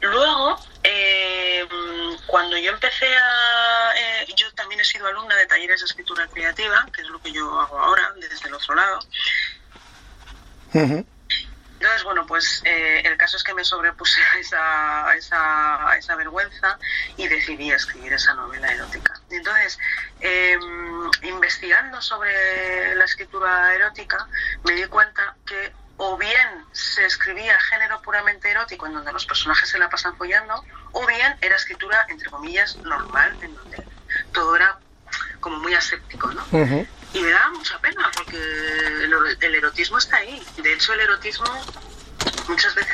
Luego, 0.00 0.58
eh, 0.82 1.66
cuando 2.26 2.56
yo 2.58 2.70
empecé 2.70 3.06
a... 3.16 3.92
Eh, 3.96 4.26
yo 4.36 4.52
también 4.54 4.80
he 4.80 4.84
sido 4.84 5.06
alumna 5.06 5.34
de 5.36 5.46
talleres 5.46 5.80
de 5.80 5.86
escritura 5.86 6.26
creativa, 6.28 6.86
que 6.92 7.02
es 7.02 7.08
lo 7.08 7.20
que 7.20 7.32
yo 7.32 7.60
hago 7.60 7.78
ahora, 7.78 8.12
desde 8.16 8.48
el 8.48 8.54
otro 8.54 8.74
lado. 8.74 8.98
Uh 10.74 10.80
-huh. 10.80 11.06
Entonces, 11.84 12.04
bueno, 12.04 12.24
pues 12.26 12.62
eh, 12.64 13.02
el 13.04 13.18
caso 13.18 13.36
es 13.36 13.44
que 13.44 13.52
me 13.52 13.62
sobrepuse 13.62 14.18
a 14.22 14.38
esa, 14.38 15.14
esa, 15.16 15.90
a 15.90 15.96
esa 15.98 16.16
vergüenza 16.16 16.78
y 17.18 17.28
decidí 17.28 17.70
escribir 17.70 18.10
esa 18.14 18.32
novela 18.32 18.72
erótica. 18.72 19.20
Entonces, 19.28 19.78
eh, 20.22 20.56
investigando 21.24 22.00
sobre 22.00 22.94
la 22.94 23.04
escritura 23.04 23.74
erótica, 23.74 24.26
me 24.64 24.72
di 24.72 24.86
cuenta 24.86 25.36
que 25.44 25.74
o 25.98 26.16
bien 26.16 26.64
se 26.72 27.04
escribía 27.04 27.60
género 27.60 28.00
puramente 28.00 28.50
erótico 28.50 28.86
en 28.86 28.94
donde 28.94 29.12
los 29.12 29.26
personajes 29.26 29.68
se 29.68 29.78
la 29.78 29.90
pasan 29.90 30.16
follando, 30.16 30.64
o 30.92 31.06
bien 31.06 31.36
era 31.42 31.56
escritura, 31.56 32.06
entre 32.08 32.30
comillas, 32.30 32.76
normal, 32.76 33.36
en 33.42 33.54
donde 33.54 33.86
todo 34.32 34.56
era 34.56 34.78
como 35.38 35.58
muy 35.58 35.74
aséptico, 35.74 36.32
¿no? 36.32 36.46
Uh. 36.50 36.86
Y 37.14 37.20
me 37.20 37.30
da 37.30 37.48
mucha 37.50 37.78
pena 37.78 38.10
porque 38.16 38.36
el, 38.36 39.36
el, 39.40 39.54
erotismo 39.54 39.98
está 39.98 40.16
ahí. 40.18 40.42
De 40.58 40.72
hecho, 40.72 40.92
el 40.94 41.00
erotismo 41.00 41.46
muchas 42.48 42.74
veces 42.74 42.92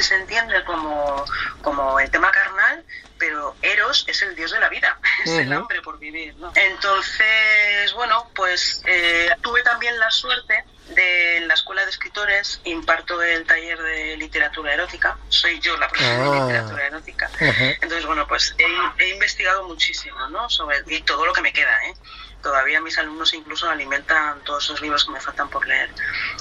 se 0.00 0.14
entiende 0.16 0.62
como, 0.64 1.24
como 1.62 1.98
el 2.00 2.10
tema 2.10 2.30
carnal, 2.30 2.84
pero 3.18 3.54
Eros 3.62 4.04
es 4.08 4.20
el 4.22 4.34
dios 4.34 4.50
de 4.52 4.58
la 4.60 4.68
vida, 4.68 4.98
es 5.24 5.30
uh 5.30 5.34
-huh. 5.34 5.40
el 5.42 5.52
hambre 5.52 5.80
por 5.82 5.98
vivir, 5.98 6.34
¿no? 6.36 6.52
Entonces, 6.54 7.92
bueno, 7.94 8.28
pues 8.34 8.82
eh, 8.86 9.30
tuve 9.42 9.62
también 9.62 9.98
la 9.98 10.10
suerte 10.10 10.64
de 10.88 11.40
la 11.46 11.54
Escuela 11.54 11.84
de 11.84 11.90
Escritores 11.90 12.60
imparto 12.64 13.22
el 13.22 13.46
taller 13.46 13.80
de 13.80 14.16
literatura 14.16 14.74
erótica. 14.74 15.16
Soy 15.28 15.58
yo 15.60 15.76
la 15.78 15.88
profesora 15.88 16.30
de 16.30 16.38
Ah. 16.38 16.44
literatura 16.46 16.86
erótica. 16.86 17.30
Entonces, 17.38 18.04
bueno, 18.06 18.26
pues 18.26 18.54
he, 18.58 19.02
he 19.04 19.08
investigado 19.10 19.64
muchísimo, 19.68 20.28
¿no? 20.28 20.50
Sobre 20.50 20.82
y 20.88 21.00
todo 21.02 21.24
lo 21.24 21.32
que 21.32 21.40
me 21.42 21.52
queda, 21.52 21.78
¿eh? 21.86 21.94
Todavía 22.42 22.80
mis 22.80 22.98
alumnos 22.98 23.32
incluso 23.34 23.68
alimentan 23.68 24.40
todos 24.44 24.64
esos 24.64 24.80
libros 24.80 25.04
que 25.04 25.12
me 25.12 25.20
faltan 25.20 25.48
por 25.48 25.66
leer. 25.66 25.90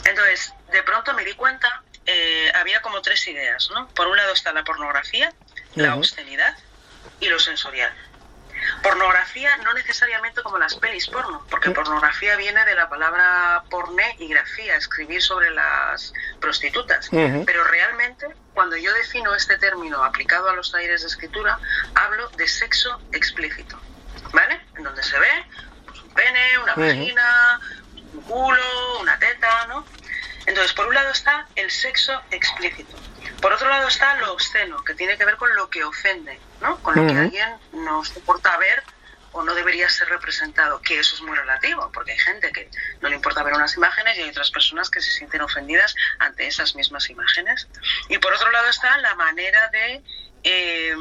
Entonces, 0.06 0.54
de 0.72 0.84
pronto 0.84 1.14
me 1.14 1.24
di 1.24 1.34
cuenta, 1.34 1.84
eh, 2.06 2.52
había 2.56 2.82
como 2.82 3.02
tres 3.02 3.28
ideas, 3.28 3.70
¿no? 3.72 3.88
Por 3.90 4.08
un 4.08 4.18
lado 4.18 4.34
está 4.34 4.52
la 4.52 4.64
pornografía, 4.64 5.34
la 5.76 5.96
obscenidad 5.96 6.58
y 7.20 7.30
lo 7.30 7.40
sensorial. 7.40 7.94
Pornografía 8.84 9.58
no 9.58 9.74
necesariamente 9.74 10.42
como 10.42 10.58
las 10.58 10.76
pelis 10.76 11.08
porno, 11.08 11.46
porque 11.50 11.72
pornografía 11.72 12.36
viene 12.36 12.64
de 12.66 12.76
la 12.76 12.90
palabra 12.90 13.64
porné 13.70 14.16
y 14.20 14.28
grafía, 14.28 14.76
escribir 14.76 15.22
sobre 15.22 15.52
las 15.52 16.14
prostitutas. 16.40 17.10
Pero 17.10 17.64
realmente, 17.66 18.28
cuando 18.54 18.76
yo 18.78 18.94
defino 18.94 19.34
este 19.36 19.58
término 19.58 20.04
aplicado 20.04 20.50
a 20.50 20.56
los 20.56 20.72
talleres 20.72 21.02
de 21.02 21.08
escritura, 21.08 21.60
hablo 21.96 22.30
de 22.30 22.48
sexo 22.48 23.02
explícito, 23.12 23.80
¿vale? 24.32 24.62
En 24.78 24.84
donde 24.84 25.04
se 25.04 25.18
ve 25.20 25.46
pene, 26.14 26.58
una 26.60 26.76
vagina, 26.76 27.60
un 28.12 28.24
culo, 28.24 29.00
una 29.00 29.18
teta, 29.20 29.68
¿no? 29.68 29.88
Entonces, 30.46 30.74
por 30.74 30.88
un 30.88 30.96
lado 30.96 31.12
está 31.12 31.50
el 31.56 31.70
sexo 31.72 32.22
explícito. 32.32 33.04
Por 33.40 33.54
otro 33.54 33.70
lado 33.70 33.88
está 33.88 34.16
lo 34.16 34.34
obsceno, 34.34 34.84
que 34.84 34.96
tiene 34.96 35.18
que 35.18 35.26
ver 35.26 35.38
con 35.38 35.56
lo 35.56 35.70
que 35.70 35.84
ofende, 35.84 36.42
¿no? 36.60 36.82
Con 36.82 36.96
lo 36.96 37.06
que 37.06 37.14
Ujú. 37.14 37.22
alguien 37.22 37.62
no 37.72 38.04
soporta 38.04 38.58
ver 38.58 38.84
o 39.34 39.44
no 39.44 39.54
debería 39.56 39.88
ser 39.90 40.10
representado, 40.10 40.82
que 40.82 41.00
eso 41.00 41.16
es 41.16 41.22
muy 41.22 41.38
relativo, 41.38 41.90
porque 41.94 42.12
hay 42.12 42.20
gente 42.20 42.52
que 42.52 42.70
no 43.00 43.08
le 43.10 43.16
importa 43.16 43.44
ver 43.44 43.54
unas 43.54 43.76
imágenes 43.78 44.18
y 44.18 44.24
hay 44.24 44.30
otras 44.30 44.52
personas 44.52 44.90
que 44.90 45.00
se 45.02 45.12
sienten 45.12 45.42
ofendidas 45.42 45.96
ante 46.20 46.48
esas 46.48 46.76
mismas 46.76 47.10
imágenes. 47.10 47.70
Y 48.10 48.18
por 48.18 48.34
otro 48.34 48.52
lado 48.52 48.68
está 48.68 48.98
la 48.98 49.16
manera 49.16 49.70
de, 49.70 50.04
eh, 50.44 50.96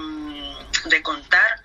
de 0.84 1.02
contar 1.02 1.60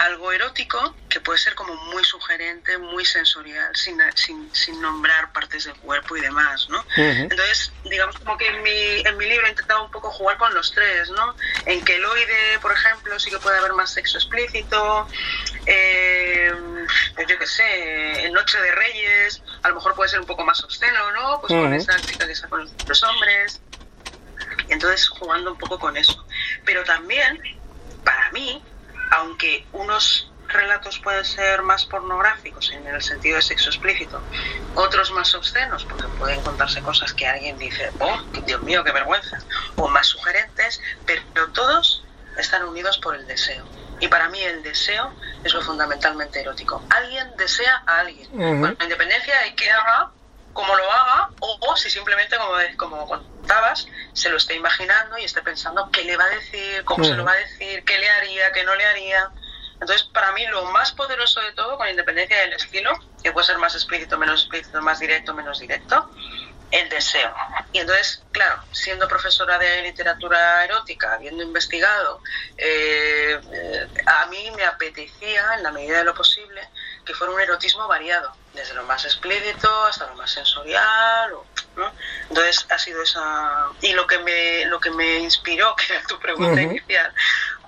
algo 0.00 0.32
erótico 0.32 0.96
que 1.10 1.20
puede 1.20 1.38
ser 1.38 1.54
como 1.54 1.74
muy 1.92 2.02
sugerente, 2.04 2.78
muy 2.78 3.04
sensorial, 3.04 3.74
sin, 3.76 3.98
sin, 4.14 4.54
sin 4.54 4.80
nombrar 4.80 5.30
partes 5.32 5.64
del 5.64 5.74
cuerpo 5.76 6.16
y 6.16 6.22
demás, 6.22 6.68
¿no? 6.70 6.82
Entonces, 6.96 7.70
digamos 7.84 8.16
como 8.18 8.38
que 8.38 8.46
en 8.46 8.62
mi, 8.62 9.00
en 9.04 9.16
mi 9.18 9.26
libro 9.26 9.46
he 9.46 9.50
intentado 9.50 9.84
un 9.84 9.90
poco 9.90 10.10
jugar 10.10 10.38
con 10.38 10.54
los 10.54 10.72
tres, 10.72 11.10
¿no? 11.10 11.36
En 11.66 11.84
Queloide, 11.84 12.58
por 12.62 12.72
ejemplo, 12.72 13.18
sí 13.20 13.30
que 13.30 13.38
puede 13.38 13.58
haber 13.58 13.74
más 13.74 13.92
sexo 13.92 14.16
explícito, 14.16 15.06
eh, 15.66 16.54
pues 17.14 17.26
yo 17.26 17.38
qué 17.38 17.46
sé, 17.46 18.24
en 18.24 18.32
Noche 18.32 18.58
de 18.58 18.72
Reyes, 18.72 19.42
a 19.62 19.68
lo 19.68 19.74
mejor 19.74 19.94
puede 19.94 20.08
ser 20.08 20.20
un 20.20 20.26
poco 20.26 20.44
más 20.44 20.64
obsceno, 20.64 21.10
¿no? 21.12 21.40
Pues 21.42 21.52
con 21.52 21.74
esa 21.74 22.00
chica 22.00 22.24
que 22.24 22.32
está 22.32 22.48
con 22.48 22.60
los, 22.60 22.72
los 22.88 23.02
hombres. 23.02 23.60
Y 24.66 24.72
entonces 24.72 25.08
jugando 25.08 25.52
un 25.52 25.58
poco 25.58 25.78
con 25.78 25.96
eso. 25.96 26.24
Pero 26.64 26.84
también, 26.84 27.42
para 28.04 28.30
mí, 28.30 28.62
aunque 29.10 29.66
unos 29.72 30.30
relatos 30.48 30.98
pueden 30.98 31.24
ser 31.24 31.62
más 31.62 31.84
pornográficos 31.84 32.72
en 32.72 32.86
el 32.86 33.02
sentido 33.02 33.36
de 33.36 33.42
sexo 33.42 33.70
explícito, 33.70 34.20
otros 34.74 35.10
más 35.12 35.34
obscenos, 35.34 35.84
porque 35.84 36.08
pueden 36.18 36.42
contarse 36.42 36.82
cosas 36.82 37.12
que 37.14 37.26
alguien 37.26 37.58
dice, 37.58 37.90
oh, 38.00 38.20
Dios 38.46 38.62
mío, 38.62 38.82
qué 38.84 38.92
vergüenza, 38.92 39.38
o 39.76 39.88
más 39.88 40.06
sugerentes, 40.06 40.80
pero 41.06 41.22
todos 41.52 42.04
están 42.36 42.64
unidos 42.64 42.98
por 42.98 43.14
el 43.14 43.26
deseo. 43.26 43.64
Y 44.00 44.08
para 44.08 44.28
mí 44.30 44.40
el 44.42 44.62
deseo 44.62 45.12
es 45.44 45.52
lo 45.52 45.60
fundamentalmente 45.60 46.40
erótico. 46.40 46.82
Alguien 46.88 47.30
desea 47.36 47.82
a 47.86 47.98
alguien. 48.00 48.28
Bueno, 48.32 48.74
la 48.78 48.84
independencia 48.84 49.38
de 49.42 49.54
que 49.54 49.70
haga, 49.70 50.10
como 50.54 50.74
lo 50.74 50.90
haga, 50.90 51.28
o, 51.40 51.58
o 51.60 51.76
si 51.76 51.90
simplemente, 51.90 52.36
como, 52.38 53.06
como 53.06 53.22
contabas, 53.50 53.86
se 54.12 54.28
lo 54.28 54.36
esté 54.36 54.54
imaginando 54.54 55.18
y 55.18 55.24
esté 55.24 55.42
pensando 55.42 55.90
qué 55.92 56.04
le 56.04 56.16
va 56.16 56.24
a 56.24 56.28
decir, 56.28 56.84
cómo 56.84 57.04
se 57.04 57.14
lo 57.14 57.24
va 57.24 57.32
a 57.32 57.36
decir, 57.36 57.84
qué 57.84 57.98
le 57.98 58.08
haría, 58.08 58.52
qué 58.52 58.64
no 58.64 58.74
le 58.74 58.84
haría. 58.84 59.30
Entonces, 59.80 60.08
para 60.12 60.32
mí, 60.32 60.46
lo 60.46 60.64
más 60.66 60.92
poderoso 60.92 61.40
de 61.40 61.52
todo, 61.52 61.76
con 61.76 61.88
independencia 61.88 62.38
del 62.40 62.52
estilo, 62.52 62.92
que 63.22 63.32
puede 63.32 63.46
ser 63.46 63.58
más 63.58 63.74
explícito, 63.74 64.18
menos 64.18 64.42
explícito, 64.42 64.80
más 64.82 65.00
directo, 65.00 65.34
menos 65.34 65.58
directo, 65.58 66.10
el 66.70 66.88
deseo. 66.88 67.34
Y 67.72 67.78
entonces, 67.78 68.24
claro, 68.30 68.62
siendo 68.70 69.08
profesora 69.08 69.58
de 69.58 69.82
literatura 69.82 70.64
erótica, 70.64 71.14
habiendo 71.14 71.42
investigado, 71.42 72.20
eh, 72.56 73.40
eh, 73.52 73.88
a 74.06 74.26
mí 74.26 74.50
me 74.54 74.64
apetecía, 74.64 75.54
en 75.56 75.62
la 75.62 75.72
medida 75.72 75.98
de 75.98 76.04
lo 76.04 76.14
posible, 76.14 76.68
que 77.04 77.14
fuera 77.14 77.32
un 77.32 77.40
erotismo 77.40 77.86
variado, 77.88 78.32
desde 78.52 78.74
lo 78.74 78.84
más 78.84 79.04
explícito 79.04 79.84
hasta 79.84 80.06
lo 80.06 80.14
más 80.16 80.30
sensorial. 80.30 81.32
o- 81.34 81.46
¿no? 81.76 81.94
Entonces, 82.28 82.66
ha 82.68 82.78
sido 82.78 83.00
esa. 83.02 83.68
Y 83.80 83.92
lo 83.92 84.06
que 84.06 84.18
me, 84.18 84.64
lo 84.66 84.80
que 84.80 84.90
me 84.90 85.18
inspiró, 85.18 85.74
que 85.76 85.94
era 85.94 86.02
tu 86.06 86.18
pregunta 86.18 86.60
inicial, 86.60 87.14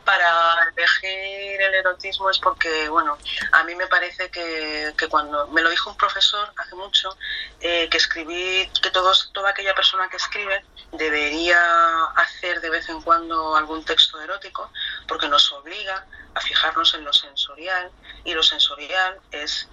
para 0.04 0.72
elegir 0.76 1.60
el 1.62 1.74
erotismo 1.74 2.28
es 2.28 2.38
porque, 2.40 2.88
bueno, 2.88 3.16
a 3.52 3.62
mí 3.62 3.76
me 3.76 3.86
parece 3.86 4.28
que, 4.30 4.92
que 4.98 5.08
cuando 5.08 5.46
me 5.48 5.62
lo 5.62 5.70
dijo 5.70 5.90
un 5.90 5.96
profesor 5.96 6.52
hace 6.56 6.74
mucho, 6.74 7.16
eh, 7.60 7.88
que 7.88 7.98
escribí, 7.98 8.68
que 8.82 8.90
todos, 8.90 9.30
toda 9.32 9.50
aquella 9.50 9.74
persona 9.76 10.08
que 10.10 10.16
escribe 10.16 10.64
debería 10.90 12.04
hacer 12.16 12.60
de 12.60 12.70
vez 12.70 12.88
en 12.88 13.00
cuando 13.02 13.54
algún 13.56 13.84
texto 13.84 14.20
erótico, 14.20 14.72
porque 15.06 15.28
nos 15.28 15.50
obliga 15.52 16.04
a 16.34 16.40
fijarnos 16.40 16.94
en 16.94 17.04
lo 17.04 17.12
sensorial, 17.12 17.90
y 18.24 18.34
lo 18.34 18.42
sensorial 18.42 19.20
es 19.30 19.68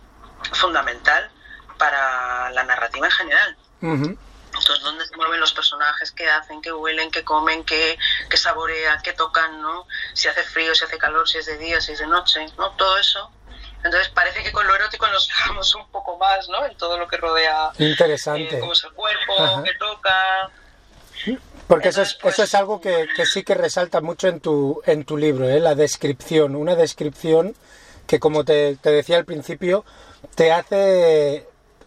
fundamental 0.54 1.30
para 1.78 2.50
la 2.52 2.64
narrativa 2.64 3.06
en 3.08 3.12
general. 3.12 3.58
Ujú. 3.82 4.18
Entonces, 4.48 4.84
¿dónde 4.84 5.06
se 5.06 5.16
mueven 5.16 5.40
los 5.40 5.54
personajes? 5.54 6.12
¿Qué 6.12 6.30
hacen? 6.30 6.62
¿Qué 6.62 6.72
huelen? 6.74 7.12
¿Qué 7.12 7.24
comen? 7.24 7.64
¿Qué, 7.64 7.98
qué 8.30 8.36
saborean? 8.38 9.02
¿Qué 9.04 9.14
tocan? 9.14 9.62
¿no? 9.62 9.88
Si 10.14 10.28
hace 10.28 10.44
frío, 10.44 10.74
si 10.76 10.84
hace 10.84 10.98
calor, 10.98 11.30
si 11.30 11.38
es 11.38 11.46
de 11.46 11.58
día, 11.58 11.80
si 11.80 11.94
es 11.94 12.00
de 12.00 12.08
noche, 12.08 12.46
¿no? 12.58 12.72
Todo 12.72 12.98
eso. 12.98 13.32
Entonces, 13.84 14.10
parece 14.10 14.44
que 14.44 14.52
con 14.52 14.68
lo 14.68 14.76
erótico 14.76 15.08
nos 15.08 15.28
fijamos 15.28 15.74
un 15.76 15.90
poco 15.92 16.18
más, 16.18 16.50
¿no? 16.50 16.66
En 16.66 16.76
todo 16.78 16.98
lo 16.98 17.08
que 17.08 17.16
rodea 17.18 17.72
Interesante. 17.78 18.58
eh, 18.58 18.60
cómo 18.60 18.74
es 18.74 18.84
el 18.84 18.92
cuerpo, 18.92 19.42
Ajá. 19.42 19.64
qué 19.64 19.74
toca. 19.76 20.50
Porque 21.70 21.90
eso 21.90 22.02
es, 22.02 22.18
eso 22.24 22.42
es 22.44 22.56
algo 22.56 22.82
que, 22.82 23.06
que 23.16 23.28
sí 23.28 23.44
que 23.44 23.54
resalta 23.54 24.02
mucho 24.02 24.28
en 24.28 24.40
tu, 24.40 24.82
en 24.88 25.06
tu 25.06 25.16
libro, 25.18 25.48
¿eh? 25.48 25.60
la 25.60 25.76
descripción. 25.76 26.56
Una 26.56 26.76
descripción 26.76 27.54
que, 28.08 28.20
como 28.20 28.44
te, 28.44 28.76
te 28.78 28.90
decía 28.90 29.18
al 29.18 29.26
principio, 29.26 29.86
te 30.34 30.52
hace 30.52 31.46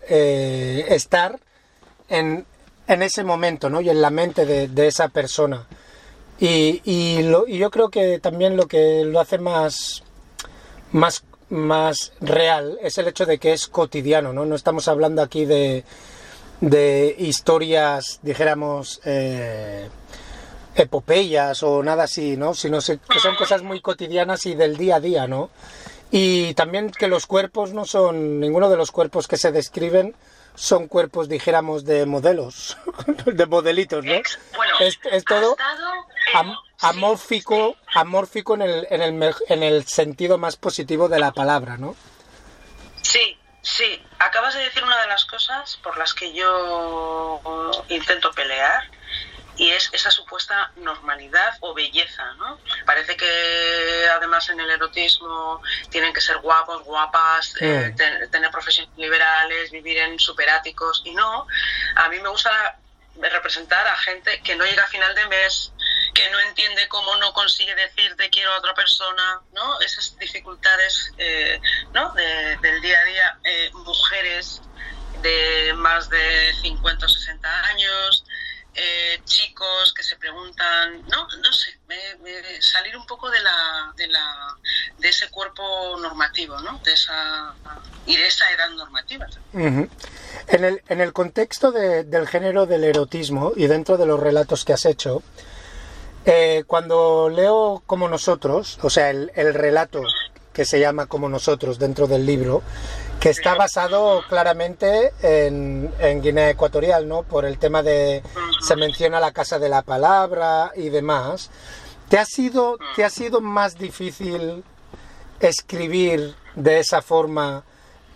eh, 0.08 0.86
estar 0.88 1.40
en, 2.08 2.46
en 2.86 3.02
ese 3.02 3.24
momento 3.24 3.68
¿no? 3.70 3.80
y 3.80 3.90
en 3.90 4.00
la 4.00 4.10
mente 4.10 4.46
de, 4.46 4.68
de 4.68 4.86
esa 4.86 5.08
persona. 5.08 5.66
Y, 6.38 6.80
y, 6.84 7.24
lo- 7.24 7.48
y 7.48 7.58
yo 7.58 7.72
creo 7.72 7.88
que 7.90 8.20
también 8.20 8.56
lo 8.56 8.66
que 8.68 9.02
lo 9.04 9.18
hace 9.18 9.38
más, 9.38 10.04
más, 10.92 11.24
más 11.50 12.12
real 12.20 12.78
es 12.82 12.98
el 12.98 13.08
hecho 13.08 13.26
de 13.26 13.38
que 13.38 13.52
es 13.52 13.66
cotidiano, 13.66 14.32
¿no? 14.32 14.44
No 14.44 14.54
estamos 14.54 14.86
hablando 14.86 15.22
aquí 15.22 15.44
de, 15.44 15.84
de 16.62 17.14
historias, 17.18 18.20
dijéramos, 18.22 19.00
eh, 19.04 19.88
epopeyas 20.76 21.62
o 21.64 21.82
nada 21.82 22.04
así, 22.04 22.36
¿no? 22.36 22.54
Sino 22.54 22.78
que 22.78 23.18
son 23.18 23.34
cosas 23.36 23.62
muy 23.62 23.80
cotidianas 23.80 24.46
y 24.46 24.54
del 24.54 24.76
día 24.76 24.96
a 24.96 25.00
día, 25.00 25.26
¿no? 25.26 25.50
Y 26.12 26.54
también 26.54 26.90
que 26.90 27.08
los 27.08 27.26
cuerpos 27.26 27.72
no 27.72 27.84
son, 27.84 28.38
ninguno 28.38 28.70
de 28.70 28.76
los 28.76 28.92
cuerpos 28.92 29.26
que 29.26 29.36
se 29.36 29.50
describen 29.50 30.14
son 30.54 30.86
cuerpos, 30.86 31.28
dijéramos, 31.28 31.84
de 31.84 32.06
modelos, 32.06 32.76
de 33.26 33.46
modelitos, 33.46 34.04
¿no? 34.04 34.12
Ex- 34.12 34.38
bueno, 34.54 34.74
es, 34.80 34.98
es 35.10 35.24
todo 35.24 35.56
am- 36.34 36.54
amórfico, 36.80 37.74
amórfico 37.94 38.54
en 38.54 38.62
el, 38.62 38.86
en, 38.90 39.00
el, 39.22 39.34
en 39.48 39.62
el 39.62 39.84
sentido 39.86 40.38
más 40.38 40.56
positivo 40.56 41.08
de 41.08 41.18
la 41.18 41.32
palabra, 41.32 41.76
¿no? 41.76 41.96
Sí, 43.00 43.36
sí. 43.62 44.00
Acabas 44.24 44.54
de 44.54 44.60
decir 44.60 44.84
una 44.84 45.00
de 45.00 45.08
las 45.08 45.24
cosas 45.24 45.76
por 45.82 45.98
las 45.98 46.14
que 46.14 46.32
yo 46.32 47.40
intento 47.88 48.32
pelear 48.32 48.82
y 49.56 49.70
es 49.70 49.90
esa 49.92 50.10
supuesta 50.10 50.70
normalidad 50.76 51.56
o 51.60 51.74
belleza, 51.74 52.24
¿no? 52.34 52.58
Parece 52.86 53.16
que 53.16 54.08
además 54.10 54.48
en 54.48 54.60
el 54.60 54.70
erotismo 54.70 55.60
tienen 55.90 56.12
que 56.12 56.20
ser 56.20 56.38
guapos, 56.38 56.82
guapas, 56.84 57.52
eh, 57.60 57.92
ten- 57.96 58.30
tener 58.30 58.50
profesiones 58.50 58.92
liberales, 58.96 59.70
vivir 59.70 59.98
en 59.98 60.18
superáticos 60.18 61.02
y 61.04 61.14
no. 61.14 61.46
A 61.96 62.08
mí 62.08 62.18
me 62.20 62.28
gusta 62.28 62.78
representar 63.20 63.86
a 63.86 63.96
gente 63.96 64.40
que 64.42 64.56
no 64.56 64.64
llega 64.64 64.84
a 64.84 64.86
final 64.86 65.14
de 65.14 65.26
mes, 65.26 65.74
que 66.22 66.30
no 66.30 66.38
entiende 66.40 66.86
cómo 66.88 67.16
no 67.16 67.32
consigue 67.32 67.74
decir 67.74 68.14
te 68.16 68.30
quiero 68.30 68.52
a 68.52 68.58
otra 68.58 68.74
persona, 68.74 69.40
¿no? 69.52 69.80
Esas 69.80 70.16
dificultades, 70.18 71.10
eh, 71.18 71.60
¿no? 71.92 72.12
De- 72.12 72.56
del 72.58 72.80
día 72.80 73.00
a 73.00 73.04
día, 73.04 73.38
eh, 73.44 73.70
mujeres 73.74 74.60
de 75.22 75.72
más 75.76 76.08
de 76.08 76.52
50 76.62 77.06
o 77.06 77.08
60 77.08 77.60
años, 77.66 78.24
eh, 78.74 79.20
chicos 79.24 79.92
que 79.94 80.02
se 80.02 80.16
preguntan, 80.16 81.02
no, 81.08 81.26
no 81.42 81.52
sé, 81.52 81.78
me- 81.88 82.02
salir 82.62 82.96
un 82.96 83.04
poco 83.06 83.28
de 83.30 83.40
la, 83.40 83.92
de 83.96 84.06
la, 84.06 84.56
de 84.98 85.08
ese 85.08 85.28
cuerpo 85.30 85.96
normativo, 86.00 86.58
¿no? 86.60 86.78
De 86.84 86.92
esa 86.92 87.52
y 88.06 88.16
de 88.16 88.26
esa 88.26 88.50
edad 88.52 88.70
normativa. 88.70 89.26
En 89.52 90.64
el, 90.64 90.82
en 90.88 91.00
el 91.00 91.12
contexto 91.12 91.70
de- 91.72 92.04
del 92.04 92.26
género 92.28 92.66
del 92.66 92.84
erotismo 92.84 93.52
y 93.56 93.66
dentro 93.66 93.96
de 93.98 94.06
los 94.06 94.18
relatos 94.20 94.64
que 94.64 94.72
has 94.72 94.84
hecho, 94.86 95.22
eh, 96.24 96.64
cuando 96.66 97.28
leo 97.28 97.82
como 97.86 98.08
nosotros, 98.08 98.78
o 98.82 98.90
sea, 98.90 99.10
el, 99.10 99.32
el 99.34 99.54
relato 99.54 100.02
que 100.52 100.64
se 100.64 100.78
llama 100.78 101.06
como 101.06 101.28
nosotros 101.28 101.78
dentro 101.78 102.06
del 102.06 102.26
libro, 102.26 102.62
que 103.20 103.30
está 103.30 103.54
basado 103.54 104.22
claramente 104.28 105.12
en, 105.22 105.92
en 105.98 106.20
Guinea 106.20 106.50
Ecuatorial, 106.50 107.08
¿no? 107.08 107.22
Por 107.22 107.44
el 107.44 107.58
tema 107.58 107.82
de 107.82 108.22
se 108.60 108.76
menciona 108.76 109.20
la 109.20 109.32
casa 109.32 109.58
de 109.58 109.68
la 109.68 109.82
palabra 109.82 110.72
y 110.74 110.88
demás. 110.88 111.50
¿Te 112.08 112.18
ha 112.18 112.24
sido, 112.24 112.78
te 112.96 113.04
ha 113.04 113.10
sido 113.10 113.40
más 113.40 113.78
difícil 113.78 114.64
escribir 115.40 116.34
de 116.54 116.80
esa 116.80 117.00
forma 117.00 117.64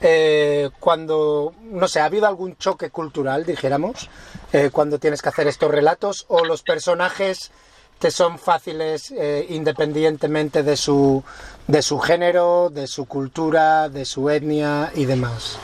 eh, 0.00 0.70
cuando, 0.78 1.54
no 1.62 1.88
sé, 1.88 2.00
ha 2.00 2.04
habido 2.04 2.26
algún 2.26 2.56
choque 2.58 2.90
cultural, 2.90 3.46
dijéramos, 3.46 4.10
eh, 4.52 4.70
cuando 4.70 4.98
tienes 4.98 5.22
que 5.22 5.30
hacer 5.30 5.46
estos 5.46 5.70
relatos 5.70 6.26
o 6.28 6.44
los 6.44 6.62
personajes 6.62 7.50
te 7.98 8.10
son 8.10 8.38
fáciles 8.38 9.10
eh, 9.10 9.46
independientemente 9.50 10.62
de 10.62 10.76
su, 10.76 11.24
de 11.66 11.82
su 11.82 11.98
género, 11.98 12.68
de 12.70 12.86
su 12.86 13.06
cultura, 13.06 13.88
de 13.88 14.04
su 14.04 14.28
etnia 14.28 14.90
y 14.94 15.06
demás? 15.06 15.58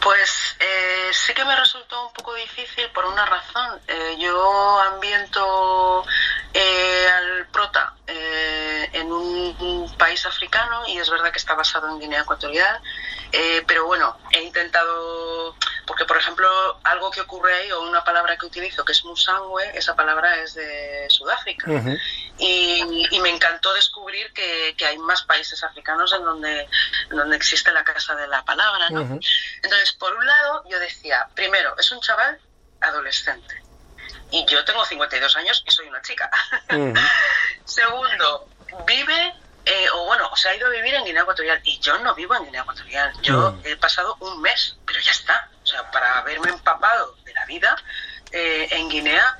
Pues 0.00 0.56
eh, 0.60 1.10
sí 1.12 1.34
que 1.34 1.44
me 1.44 1.56
resultó 1.56 2.06
un 2.06 2.12
poco 2.12 2.34
difícil 2.34 2.84
por 2.94 3.04
una 3.06 3.26
razón. 3.26 3.80
Eh, 3.88 4.16
yo 4.18 4.80
ambiento 4.80 6.04
al 6.54 7.46
prota 7.52 7.94
en 8.92 9.12
un, 9.12 9.56
un 9.60 9.96
país 9.96 10.24
africano 10.26 10.86
y 10.88 10.98
es 10.98 11.10
verdad 11.10 11.30
que 11.32 11.38
está 11.38 11.54
basado 11.54 11.88
en 11.88 12.00
Guinea 12.00 12.22
Ecuatorial, 12.22 12.80
eh, 13.32 13.62
pero 13.66 13.86
bueno, 13.86 14.16
he 14.32 14.42
intentado, 14.42 15.56
porque 15.86 16.04
por 16.04 16.16
ejemplo, 16.16 16.48
algo 16.84 17.10
que 17.10 17.20
ocurre 17.20 17.54
ahí 17.54 17.72
o 17.72 17.82
una 17.82 18.04
palabra 18.04 18.36
que 18.36 18.46
utilizo 18.46 18.84
que 18.84 18.92
es 18.92 19.04
musangwe, 19.04 19.76
esa 19.76 19.94
palabra 19.94 20.42
es 20.42 20.54
de 20.54 21.06
Sudáfrica. 21.08 21.70
Y, 22.38 23.06
y 23.10 23.20
me 23.20 23.30
encantó 23.30 23.72
descubrir 23.74 24.32
que, 24.32 24.74
que 24.76 24.84
hay 24.84 24.98
más 24.98 25.22
países 25.22 25.62
africanos 25.64 26.12
en 26.12 26.24
donde, 26.24 26.68
en 27.10 27.16
donde 27.16 27.36
existe 27.36 27.72
la 27.72 27.82
casa 27.82 28.14
de 28.14 28.28
la 28.28 28.44
palabra, 28.44 28.90
¿no? 28.90 29.00
Entonces, 29.00 29.92
por 29.98 30.14
un 30.14 30.26
lado, 30.26 30.64
yo 30.68 30.78
decía, 30.78 31.26
primero, 31.34 31.74
es 31.78 31.90
un 31.92 32.00
chaval 32.00 32.38
adolescente. 32.80 33.62
Y 34.30 34.44
yo 34.46 34.64
tengo 34.64 34.84
52 34.84 35.36
años 35.36 35.62
y 35.66 35.70
soy 35.70 35.88
una 35.88 36.02
chica. 36.02 36.30
Segundo, 37.64 38.48
vive, 38.84 39.34
eh, 39.64 39.86
o 39.94 40.04
bueno, 40.06 40.30
se 40.36 40.48
ha 40.48 40.54
ido 40.56 40.66
a 40.66 40.70
vivir 40.70 40.94
en 40.94 41.04
Guinea 41.04 41.22
Ecuatorial. 41.22 41.60
Y 41.64 41.78
yo 41.80 41.98
no 41.98 42.14
vivo 42.14 42.34
en 42.36 42.44
Guinea 42.44 42.62
Ecuatorial. 42.62 43.12
Yo 43.22 43.52
Mm. 43.52 43.60
he 43.64 43.76
pasado 43.76 44.16
un 44.20 44.40
mes, 44.40 44.76
pero 44.86 45.00
ya 45.00 45.10
está. 45.10 45.48
O 45.62 45.66
sea, 45.66 45.90
para 45.90 46.18
haberme 46.18 46.50
empapado 46.50 47.16
de 47.24 47.32
la 47.34 47.44
vida 47.46 47.76
eh, 48.32 48.68
en 48.72 48.88
Guinea, 48.88 49.38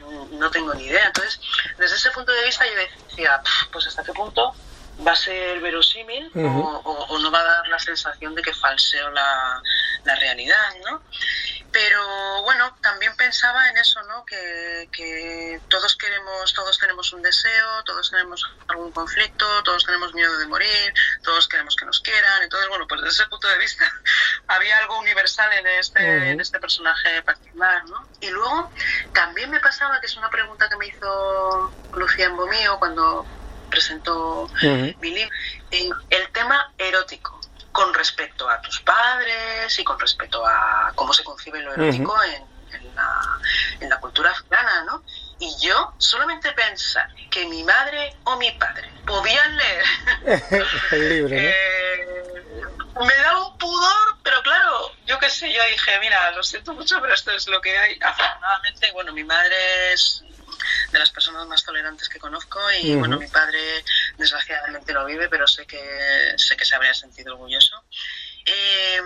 mm, 0.00 0.38
no 0.38 0.50
tengo 0.50 0.72
ni 0.74 0.84
idea. 0.84 1.06
Entonces, 1.06 1.40
desde 1.76 1.96
ese 1.96 2.10
punto 2.12 2.30
de 2.32 2.44
vista, 2.44 2.64
yo 2.66 2.72
decía, 2.74 3.40
"Pf, 3.42 3.66
pues 3.72 3.86
hasta 3.88 4.02
qué 4.04 4.12
punto 4.12 4.54
va 5.06 5.12
a 5.12 5.16
ser 5.16 5.60
verosímil 5.60 6.30
o- 6.34 6.38
Ujú. 6.40 6.60
o, 6.84 7.06
o 7.14 7.18
no 7.18 7.30
va 7.30 7.40
a 7.40 7.44
dar 7.44 7.68
la 7.68 7.78
sensación 7.78 8.34
de 8.34 8.42
que 8.42 8.52
falseo 8.52 9.10
la, 9.10 9.62
la 10.04 10.14
realidad, 10.16 10.74
¿no? 10.84 11.04
Pero 11.70 12.42
bueno, 12.44 12.76
también 12.82 13.14
pensaba 13.16 13.68
en 13.68 13.76
eso, 13.76 14.02
¿no? 14.04 14.24
Que, 14.24 14.88
que 14.90 15.60
todos 15.68 15.96
queremos, 15.96 16.52
todos 16.54 16.78
tenemos 16.78 17.12
un 17.12 17.20
deseo, 17.22 17.84
todos 17.84 18.10
tenemos 18.10 18.42
algún 18.68 18.90
conflicto, 18.90 19.62
todos 19.64 19.84
tenemos 19.84 20.14
miedo 20.14 20.36
de 20.38 20.46
morir, 20.46 20.92
todos 21.22 21.46
queremos 21.46 21.76
que 21.76 21.84
nos 21.84 22.00
quieran. 22.00 22.42
Entonces, 22.42 22.68
bueno, 22.70 22.86
pues 22.88 23.02
desde 23.02 23.22
ese 23.22 23.26
punto 23.28 23.48
de 23.48 23.58
vista 23.58 23.84
había 24.48 24.78
algo 24.78 24.98
universal 24.98 25.52
en 25.52 25.66
este, 25.66 26.30
en 26.30 26.40
este 26.40 26.58
personaje 26.58 27.22
particular, 27.22 27.84
¿no? 27.84 28.08
Y 28.20 28.30
luego 28.30 28.72
también 29.12 29.50
me 29.50 29.60
pasaba, 29.60 30.00
que 30.00 30.06
es 30.06 30.16
una 30.16 30.30
pregunta 30.30 30.68
que 30.70 30.76
me 30.76 30.86
hizo 30.86 31.74
Lucía 31.92 32.26
Embomío 32.26 32.78
cuando 32.78 33.26
presentó 33.68 34.48
mi 34.62 35.10
libro, 35.10 35.30
en 35.70 35.90
el 36.10 36.30
tema 36.32 36.72
erótico 36.76 37.40
con 37.72 37.94
respecto 37.94 38.48
a 38.48 38.60
tus 38.60 38.80
padres 38.80 39.78
y 39.78 39.84
con 39.84 39.98
respecto 40.00 40.44
a 40.44 40.92
cómo 40.94 41.12
se 41.12 41.22
concibe 41.22 41.62
lo 41.62 41.72
erótico 41.74 42.16
en, 42.24 42.42
en 42.74 42.94
la, 42.94 43.38
en 43.80 43.88
la 43.88 44.00
cultura 44.00 44.30
afgana, 44.30 44.84
¿no? 44.84 45.04
Y 45.38 45.54
yo 45.60 45.94
solamente 45.98 46.50
pensar 46.52 47.08
que 47.30 47.46
mi 47.46 47.62
madre 47.62 48.16
o 48.24 48.36
mi 48.36 48.50
padre 48.52 48.90
podían 49.06 49.56
leer 49.56 49.84
el 50.90 51.08
libro, 51.08 51.36
¿no? 51.36 51.36
eh, 51.36 52.18
me 53.06 53.14
da 53.16 53.38
un 53.46 53.56
pudor, 53.58 54.16
pero 54.22 54.42
claro, 54.42 54.92
yo 55.06 55.18
qué 55.18 55.30
sé, 55.30 55.52
yo 55.52 55.62
dije, 55.70 55.98
mira, 56.00 56.30
lo 56.32 56.42
siento 56.42 56.74
mucho, 56.74 57.00
pero 57.00 57.14
esto 57.14 57.30
es 57.30 57.46
lo 57.46 57.60
que 57.60 57.76
hay. 57.78 57.98
Afortunadamente, 58.02 58.90
bueno, 58.92 59.12
mi 59.12 59.24
madre 59.24 59.92
es 59.92 60.24
de 60.92 60.98
las 60.98 61.10
personas 61.10 61.46
más 61.46 61.64
tolerantes 61.64 62.08
que 62.08 62.18
conozco 62.18 62.60
y 62.80 62.90
Ujú. 62.90 63.00
bueno, 63.00 63.18
mi 63.18 63.28
padre 63.28 63.84
desgraciadamente 64.16 64.92
lo 64.92 65.04
vive, 65.04 65.28
pero 65.28 65.46
sé 65.46 65.66
que 65.66 66.34
sé 66.36 66.56
que 66.56 66.64
se 66.64 66.74
habría 66.74 66.94
sentido 66.94 67.34
orgulloso. 67.34 67.84
Eh, 68.44 69.00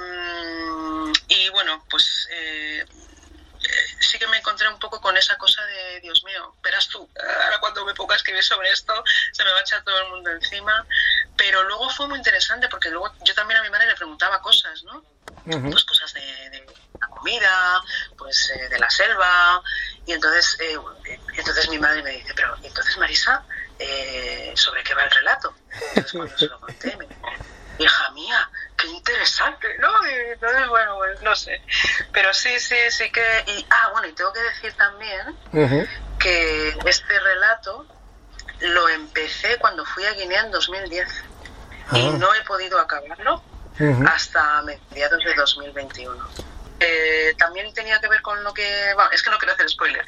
y 1.29 1.49
bueno, 1.51 1.85
pues 1.91 2.29
eh, 2.31 2.85
eh, 3.65 3.87
sí 4.01 4.19
que 4.19 4.27
me 4.27 4.39
encontré 4.39 4.69
un 4.69 4.79
poco 4.79 5.01
con 5.01 5.17
esa 5.17 5.37
cosa 5.37 5.65
de, 5.67 6.01
Dios 6.01 6.25
mío, 6.25 6.57
verás 6.63 6.89
tú, 6.89 7.09
ahora 7.21 7.59
cuando 7.61 7.85
me 7.85 7.95
ponga 7.95 8.15
a 8.15 8.17
escribir 8.17 8.43
sobre 8.43 8.71
esto, 8.71 8.93
se 9.33 9.45
me 9.45 9.51
va 9.53 9.59
a 9.59 9.63
echar 9.63 9.83
todo 9.85 9.99
el 10.01 10.09
mundo 10.11 10.31
encima. 10.31 10.87
Pero 11.37 11.63
luego 11.65 11.89
fue 11.91 12.09
muy 12.09 12.19
interesante 12.19 12.69
porque 12.69 12.91
luego 12.91 13.13
yo 13.25 13.35
también 13.35 13.61
a 13.61 13.63
mi 13.63 13.71
madre 13.71 13.87
le 13.87 13.95
preguntaba 13.95 14.41
cosas, 14.41 14.83
¿no? 14.85 15.05
Pues 15.45 15.85
cosas 15.85 16.13
de, 16.13 16.51
de 16.51 16.67
la 17.01 17.07
comida, 17.09 17.83
pues 18.17 18.51
eh, 18.51 18.69
de 18.69 18.79
la 18.79 18.91
selva. 18.91 19.63
Y 20.07 20.13
entonces, 20.13 20.59
eh, 20.61 20.79
entonces 21.35 21.69
mi 21.71 21.79
madre 21.79 22.03
me 22.03 22.11
dice, 22.11 22.33
pero 22.35 22.57
¿y 22.63 22.67
entonces 22.67 22.97
Marisa, 22.99 23.45
eh, 23.79 24.53
¿sobre 24.57 24.83
qué 24.83 24.95
va 24.95 25.05
el 25.05 25.11
relato? 25.11 25.55
Entonces 25.95 26.13
cuando 26.13 26.39
se 26.39 26.47
lo 26.47 26.61
conté, 26.61 26.97
me 26.97 27.07
dijo, 27.07 27.21
hija 27.79 28.11
mía, 28.11 28.51
qué 28.77 28.87
interesante, 28.89 29.79
¿no? 29.79 29.89
Y 30.07 30.33
entonces, 30.33 30.69
bueno, 30.69 30.97
pues 30.97 31.23
no 31.23 31.35
sé. 31.37 31.63
Pero 32.13 32.35
sí, 32.35 32.59
sí, 32.59 32.77
sí 32.91 33.11
que... 33.13 33.45
Y, 33.47 33.67
ah, 33.71 33.91
bueno, 33.93 34.09
y 34.09 34.13
tengo 34.13 34.33
que 34.33 34.41
decir 34.43 34.73
también 34.75 35.37
que 36.19 36.77
este 36.85 37.21
relato 37.21 37.87
lo 38.61 38.89
empecé 38.89 39.57
cuando 39.59 39.85
fui 39.85 40.05
a 40.05 40.13
Guinea 40.13 40.41
en 40.43 40.51
2010 40.51 41.09
y 41.93 42.07
Ah. 42.09 42.13
no 42.19 42.33
he 42.35 42.43
podido 42.43 42.79
acabarlo 42.79 43.43
hasta 44.07 44.63
mediados 44.63 45.25
de 45.25 45.35
2021. 45.35 46.29
Eh, 46.85 47.35
también 47.39 47.73
tenía 47.73 48.01
que 48.01 48.09
ver 48.09 48.21
con 48.23 48.43
lo 48.43 48.53
que... 48.53 48.93
bueno, 48.95 49.11
es 49.13 49.23
que 49.23 49.31
no 49.31 49.39
quiero 49.39 49.55
hacer 49.55 49.69
spoiler, 49.69 50.05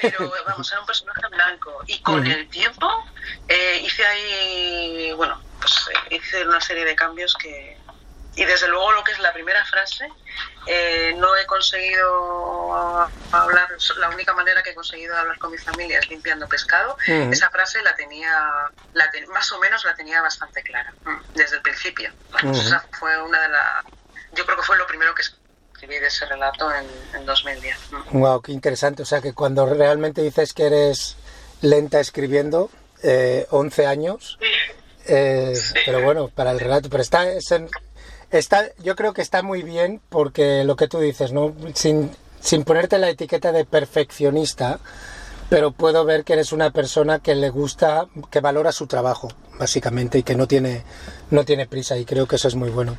pero 0.00 0.32
vamos, 0.46 0.70
era 0.72 0.80
un 0.80 0.86
personaje 0.86 1.26
blanco 1.30 1.82
y 1.86 2.00
con 2.02 2.26
el 2.26 2.48
tiempo 2.50 2.92
eh, 3.46 3.80
hice 3.82 4.04
ahí, 4.06 5.12
bueno, 5.14 5.40
pues 5.60 5.72
eh, 6.10 6.16
hice 6.16 6.46
una 6.46 6.60
serie 6.60 6.84
de 6.84 6.94
cambios 6.96 7.34
que... 7.34 7.78
Y 8.34 8.44
desde 8.44 8.68
luego 8.68 8.92
lo 8.92 9.02
que 9.02 9.10
es 9.12 9.18
la 9.18 9.32
primera 9.32 9.64
frase, 9.64 10.08
eh, 10.66 11.12
no 11.16 11.34
he 11.36 11.44
conseguido 11.46 13.10
hablar, 13.32 13.68
la 13.96 14.10
única 14.10 14.32
manera 14.32 14.62
que 14.62 14.70
he 14.70 14.74
conseguido 14.76 15.16
hablar 15.16 15.38
con 15.38 15.50
mi 15.50 15.58
familia 15.58 15.98
es 15.98 16.08
limpiando 16.08 16.48
pescado. 16.48 16.96
Ujú. 17.08 17.32
Esa 17.32 17.50
frase 17.50 17.82
la 17.82 17.96
tenía, 17.96 18.48
la 18.92 19.10
te- 19.10 19.26
más 19.26 19.50
o 19.52 19.58
menos 19.58 19.84
la 19.84 19.94
tenía 19.96 20.22
bastante 20.22 20.62
clara, 20.62 20.94
mm, 21.04 21.16
desde 21.34 21.56
el 21.56 21.62
principio. 21.62 22.14
Bueno, 22.30 22.50
Ujú. 22.52 22.60
Esa 22.60 22.86
fue 22.92 23.20
una 23.20 23.40
de 23.42 23.48
las, 23.48 23.84
yo 24.32 24.44
creo 24.44 24.56
que 24.56 24.62
fue 24.62 24.76
lo 24.76 24.86
primero 24.86 25.12
que 25.16 25.22
escribí 25.78 26.00
de 26.00 26.08
ese 26.08 26.26
relato 26.26 26.68
en, 26.74 26.86
en 27.20 27.24
2010. 27.26 27.76
mm. 28.10 28.18
Wow, 28.20 28.42
qué 28.42 28.52
interesante. 28.52 29.02
O 29.02 29.06
sea 29.06 29.20
que 29.20 29.32
cuando 29.32 29.64
realmente 29.66 30.22
dices 30.22 30.52
que 30.52 30.64
eres 30.66 31.16
lenta 31.62 32.00
escribiendo, 32.00 32.68
eh, 33.04 33.46
11 33.50 33.86
años, 33.86 34.38
eh, 35.06 35.54
pero 35.86 36.02
bueno, 36.02 36.28
para 36.28 36.50
el 36.50 36.58
relato, 36.58 36.88
pero 36.90 37.02
está, 37.02 37.30
es 37.30 37.50
en- 37.52 37.68
está, 38.30 38.64
yo 38.78 38.96
creo 38.96 39.12
que 39.14 39.22
está 39.22 39.42
muy 39.42 39.62
bien 39.62 40.00
porque 40.08 40.64
lo 40.64 40.74
que 40.74 40.88
tú 40.88 40.98
dices, 40.98 41.32
¿no? 41.32 41.54
Sin, 41.74 42.10
sin 42.40 42.64
ponerte 42.64 42.98
la 42.98 43.08
etiqueta 43.08 43.52
de 43.52 43.64
perfeccionista, 43.64 44.80
pero 45.48 45.70
puedo 45.70 46.04
ver 46.04 46.24
que 46.24 46.32
eres 46.34 46.52
una 46.52 46.72
persona 46.72 47.20
que 47.20 47.34
le 47.36 47.50
gusta, 47.50 48.06
que 48.30 48.40
valora 48.40 48.72
su 48.72 48.86
trabajo, 48.88 49.28
básicamente, 49.58 50.18
y 50.18 50.22
que 50.24 50.34
no 50.34 50.46
tiene, 50.48 50.82
no 51.30 51.44
tiene 51.44 51.66
prisa, 51.66 51.96
y 51.96 52.04
creo 52.04 52.26
que 52.26 52.36
eso 52.36 52.48
es 52.48 52.54
muy 52.56 52.70
bueno. 52.70 52.96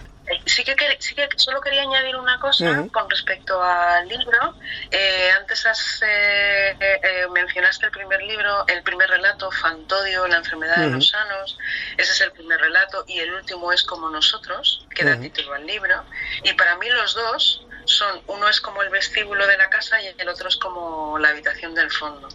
Sí 0.50 0.64
que, 0.64 0.76
sí 1.00 1.14
que 1.14 1.30
solo 1.36 1.62
quería 1.62 1.84
añadir 1.84 2.16
una 2.16 2.40
cosa 2.40 2.88
con 2.92 3.08
respecto 3.10 3.62
al 3.62 4.08
libro. 4.08 4.56
Eh, 4.90 5.30
antes 5.38 5.66
has, 5.66 6.02
eh, 6.02 6.76
eh, 6.80 7.00
eh, 7.04 7.28
mencionaste 7.32 7.86
el 7.86 7.92
primer 7.92 8.22
libro, 8.24 8.66
el 8.68 8.82
primer 8.82 9.10
relato, 9.10 9.52
Fantodio, 9.52 10.28
la 10.28 10.38
enfermedad 10.38 10.78
de 10.78 10.90
los 10.90 11.10
sanos. 11.10 11.58
Ese 11.98 12.14
es 12.14 12.22
el 12.22 12.32
primer 12.32 12.60
relato 12.60 13.06
y 13.08 13.20
el 13.20 13.32
último 13.34 13.72
es 13.72 13.84
Como 13.84 14.10
nosotros, 14.10 14.88
que 14.96 15.06
da 15.06 15.20
título 15.20 15.54
al 15.54 15.66
libro. 15.66 16.04
Y 16.44 16.54
para 16.54 16.76
mí 16.78 16.90
los 16.90 17.14
dos 17.14 17.66
son, 17.86 18.22
uno 18.28 18.50
es 18.50 18.60
como 18.60 18.82
el 18.82 18.90
vestíbulo 18.90 19.46
de 19.46 19.58
la 19.58 19.70
casa 19.70 20.02
y 20.02 20.08
el 20.18 20.30
otro 20.30 20.50
es 20.50 20.58
como 20.58 21.20
la 21.20 21.30
habitación 21.30 21.76
del 21.76 21.92
fondo. 21.92 22.28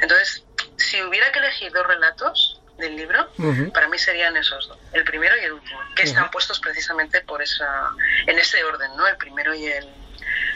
Entonces, 0.00 0.44
si 0.76 1.02
hubiera 1.02 1.30
que 1.30 1.38
elegir 1.38 1.72
dos 1.72 1.86
relatos, 1.86 2.59
del 2.80 2.96
libro, 2.96 3.28
para 3.72 3.88
mí 3.88 3.98
serían 3.98 4.36
esos 4.36 4.68
dos, 4.68 4.78
el 4.92 5.04
primero 5.04 5.34
y 5.40 5.44
el 5.44 5.52
último, 5.52 5.78
que 5.94 6.02
están 6.04 6.30
puestos 6.30 6.58
precisamente 6.60 7.20
por 7.20 7.42
esa, 7.42 7.90
en 8.26 8.38
ese 8.38 8.62
orden, 8.64 8.90
¿no? 8.96 9.06
El 9.06 9.16
primero 9.16 9.54
y 9.54 9.66
el, 9.66 9.86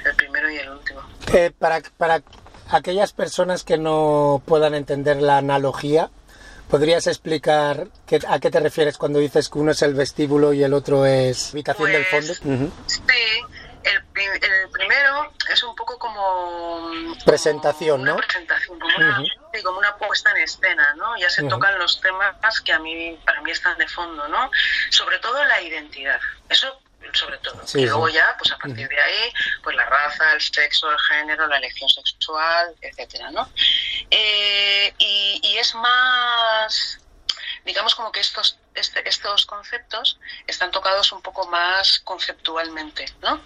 el 0.05 0.15
primero 0.17 0.51
y 0.51 0.57
el 0.57 0.71
último. 0.71 1.03
Eh, 1.33 1.53
para, 1.59 1.81
para 1.97 2.23
aquellas 2.71 3.13
personas 3.13 3.63
que 3.65 3.77
no 3.79 4.43
puedan 4.47 4.75
entender 4.75 5.21
la 5.23 5.39
analogía, 5.39 6.11
¿podrías 6.71 7.07
explicar 7.07 7.89
qué, 8.07 8.21
a 8.27 8.39
qué 8.41 8.51
te 8.51 8.59
refieres 8.61 8.97
cuando 8.99 9.19
dices 9.19 9.49
que 9.49 9.59
uno 9.59 9.73
es 9.73 9.83
el 9.83 9.95
vestíbulo 9.95 10.53
y 10.53 10.63
el 10.65 10.73
otro 10.75 11.07
es 11.07 11.51
habitación 11.53 11.93
del 11.93 12.07
Pues, 12.11 12.39
fondo? 12.41 12.73
Sí, 12.87 13.03
el, 13.85 13.97
el 13.97 14.71
primero 14.71 15.31
es 15.53 15.63
un 15.63 15.75
poco 15.77 15.99
como... 15.99 16.91
Presentación, 17.27 18.01
una 18.01 18.13
¿no? 18.13 18.17
presentación, 18.19 18.79
como 18.79 18.97
una, 18.97 19.23
Sí, 19.55 19.63
como 19.63 19.79
una 19.79 19.97
puesta 19.97 20.31
en 20.33 20.39
escena, 20.39 20.95
¿no? 20.95 21.17
Ya 21.17 21.31
se 21.31 21.43
tocan 21.45 21.79
los 21.79 22.01
temas 22.01 22.35
que 22.65 22.73
a 22.73 22.79
mí, 22.81 23.19
para 23.25 23.41
mí 23.43 23.51
están 23.53 23.79
de 23.79 23.87
fondo, 23.89 24.27
¿no? 24.29 24.51
Sobre 24.91 25.19
todo 25.21 25.45
la 25.45 25.61
identidad, 25.63 26.21
eso 26.49 26.81
sobre 27.13 27.39
todo. 27.39 27.65
Sí, 27.67 27.81
y 27.83 27.87
luego 27.87 28.09
ya, 28.09 28.35
pues 28.39 28.51
a 28.51 28.57
partir 28.59 28.89
de 28.89 29.01
ahí, 29.01 29.33
pues 29.63 29.77
la 29.77 29.85
raza, 29.85 30.33
el 30.33 30.41
sexo, 30.41 30.91
el 30.91 30.99
género, 31.01 31.47
la 31.47 31.59
elección 31.59 31.89
sexual, 31.89 32.75
etcétera, 32.81 33.31
¿no? 33.31 33.49
Eh, 34.11 34.93
y, 34.99 35.39
y 35.45 35.59
es 35.59 35.75
más, 35.77 36.99
digamos 37.65 37.95
como 37.95 38.11
que 38.11 38.21
estos, 38.21 38.59
este- 38.75 39.07
estos 39.09 39.47
conceptos 39.47 40.19
están 40.47 40.71
tocados 40.73 41.13
un 41.13 41.23
poco 41.23 41.47
más 41.47 42.01
conceptualmente, 42.01 43.05
¿no? 43.23 43.45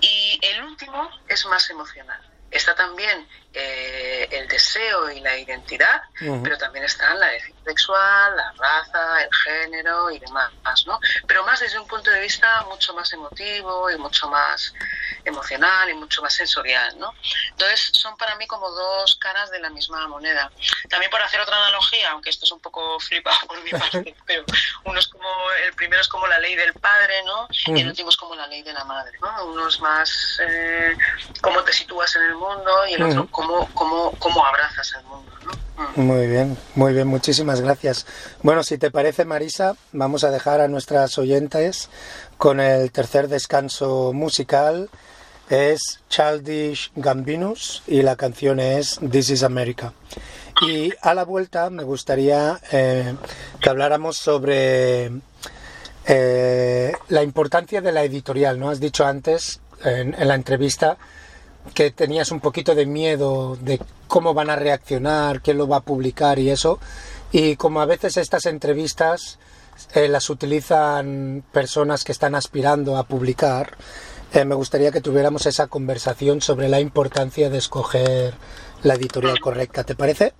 Y 0.00 0.40
el 0.42 0.64
último 0.64 1.10
es 1.28 1.44
más 1.46 1.68
emocional. 1.70 2.20
Está 2.50 2.74
también 2.74 3.28
eh, 3.54 4.28
el 4.32 4.48
deseo 4.48 5.10
y 5.10 5.20
la 5.20 5.36
identidad, 5.38 6.02
Ujú. 6.20 6.42
pero 6.42 6.58
también 6.58 6.84
están 6.84 7.18
la 7.20 7.30
sexual, 7.64 8.36
la 8.36 8.52
raza, 8.58 9.22
el 9.22 9.30
género 9.44 10.10
y 10.10 10.18
demás, 10.18 10.50
¿no? 10.86 10.98
Pero 11.26 11.44
más 11.44 11.60
desde 11.60 11.78
un 11.78 11.86
punto 11.86 12.10
de 12.10 12.20
vista 12.20 12.64
mucho 12.64 12.92
más 12.94 13.12
emotivo 13.12 13.90
y 13.90 13.96
mucho 13.96 14.28
más 14.28 14.72
emocional 15.24 15.88
y 15.88 15.94
mucho 15.94 16.20
más 16.20 16.34
sensorial, 16.34 16.98
¿no? 16.98 17.14
Entonces 17.52 17.90
son 17.92 18.16
para 18.16 18.34
mí 18.36 18.46
como 18.46 18.68
dos 18.70 19.16
caras 19.16 19.50
de 19.50 19.60
la 19.60 19.70
misma 19.70 20.06
moneda. 20.08 20.52
También 20.88 21.10
por 21.10 21.22
hacer 21.22 21.40
otra 21.40 21.56
analogía, 21.56 22.10
aunque 22.10 22.30
esto 22.30 22.44
es 22.44 22.52
un 22.52 22.60
poco 22.60 22.98
flipado 23.00 23.46
por 23.46 23.62
mi 23.62 23.70
parte, 23.70 24.16
pero 24.26 24.44
uno 24.84 24.98
es 24.98 25.06
como, 25.08 25.28
el 25.64 25.72
primero 25.74 26.02
es 26.02 26.08
como 26.08 26.26
la 26.26 26.38
ley 26.38 26.56
del 26.56 26.74
padre, 26.74 27.22
¿no? 27.24 27.48
Y 27.66 27.80
el 27.80 27.88
último 27.88 28.10
es 28.10 28.16
como 28.16 28.34
la 28.34 28.46
ley 28.46 28.62
de 28.62 28.72
la 28.72 28.84
madre, 28.84 29.16
¿no? 29.20 29.46
Uno 29.46 29.68
es 29.68 29.80
más 29.80 30.40
eh, 30.40 30.96
cómo 31.40 31.62
te 31.62 31.72
sitúas 31.72 32.14
en 32.16 32.22
el 32.24 32.34
mundo 32.34 32.86
y 32.88 32.94
el 32.94 33.02
otro 33.02 33.22
Ujú. 33.22 33.30
Cómo, 33.74 34.12
cómo, 34.18 34.44
abrazas 34.44 34.94
el 34.98 35.04
mundo, 35.06 35.32
¿no? 35.44 35.52
Mm. 35.96 36.06
Muy 36.06 36.26
bien, 36.26 36.56
muy 36.74 36.92
bien, 36.92 37.06
muchísimas 37.06 37.60
gracias. 37.60 38.06
Bueno, 38.42 38.62
si 38.62 38.78
te 38.78 38.90
parece, 38.90 39.24
Marisa, 39.24 39.76
vamos 39.92 40.24
a 40.24 40.30
dejar 40.30 40.60
a 40.60 40.68
nuestras 40.68 41.18
oyentes 41.18 41.90
con 42.38 42.60
el 42.60 42.90
tercer 42.90 43.28
descanso 43.28 44.12
musical. 44.12 44.88
Es 45.50 46.00
Childish 46.08 46.90
Gambinus 46.96 47.82
y 47.86 48.02
la 48.02 48.16
canción 48.16 48.60
es 48.60 48.98
This 49.10 49.30
is 49.30 49.42
America. 49.42 49.92
Y 50.66 50.92
a 51.02 51.12
la 51.14 51.24
vuelta 51.24 51.68
me 51.68 51.82
gustaría 51.82 52.58
eh, 52.72 53.14
que 53.60 53.68
habláramos 53.68 54.16
sobre 54.16 55.10
eh, 56.06 56.92
la 57.08 57.22
importancia 57.22 57.82
de 57.82 57.92
la 57.92 58.04
editorial. 58.04 58.58
¿no? 58.58 58.70
Has 58.70 58.80
dicho 58.80 59.04
antes 59.04 59.60
en 59.84 60.14
la 60.26 60.34
entrevista 60.34 60.96
que 61.72 61.90
tenías 61.90 62.30
un 62.30 62.40
poquito 62.40 62.74
de 62.74 62.86
miedo 62.86 63.56
de 63.60 63.80
cómo 64.06 64.34
van 64.34 64.50
a 64.50 64.56
reaccionar, 64.56 65.40
quién 65.40 65.58
lo 65.58 65.66
va 65.66 65.78
a 65.78 65.80
publicar 65.80 66.38
y 66.38 66.50
eso. 66.50 66.78
Y 67.32 67.56
como 67.56 67.80
a 67.80 67.86
veces 67.86 68.16
estas 68.16 68.46
entrevistas 68.46 69.38
eh, 69.94 70.08
las 70.08 70.30
utilizan 70.30 71.42
personas 71.52 72.04
que 72.04 72.12
están 72.12 72.34
aspirando 72.34 72.96
a 72.96 73.04
publicar, 73.06 73.76
eh, 74.32 74.44
me 74.44 74.54
gustaría 74.54 74.90
que 74.92 75.00
tuviéramos 75.00 75.46
esa 75.46 75.66
conversación 75.68 76.40
sobre 76.40 76.68
la 76.68 76.80
importancia 76.80 77.50
de 77.50 77.58
escoger 77.58 78.34
la 78.82 78.94
editorial 78.94 79.40
correcta. 79.40 79.84
¿Te 79.84 79.94
parece? 79.94 80.32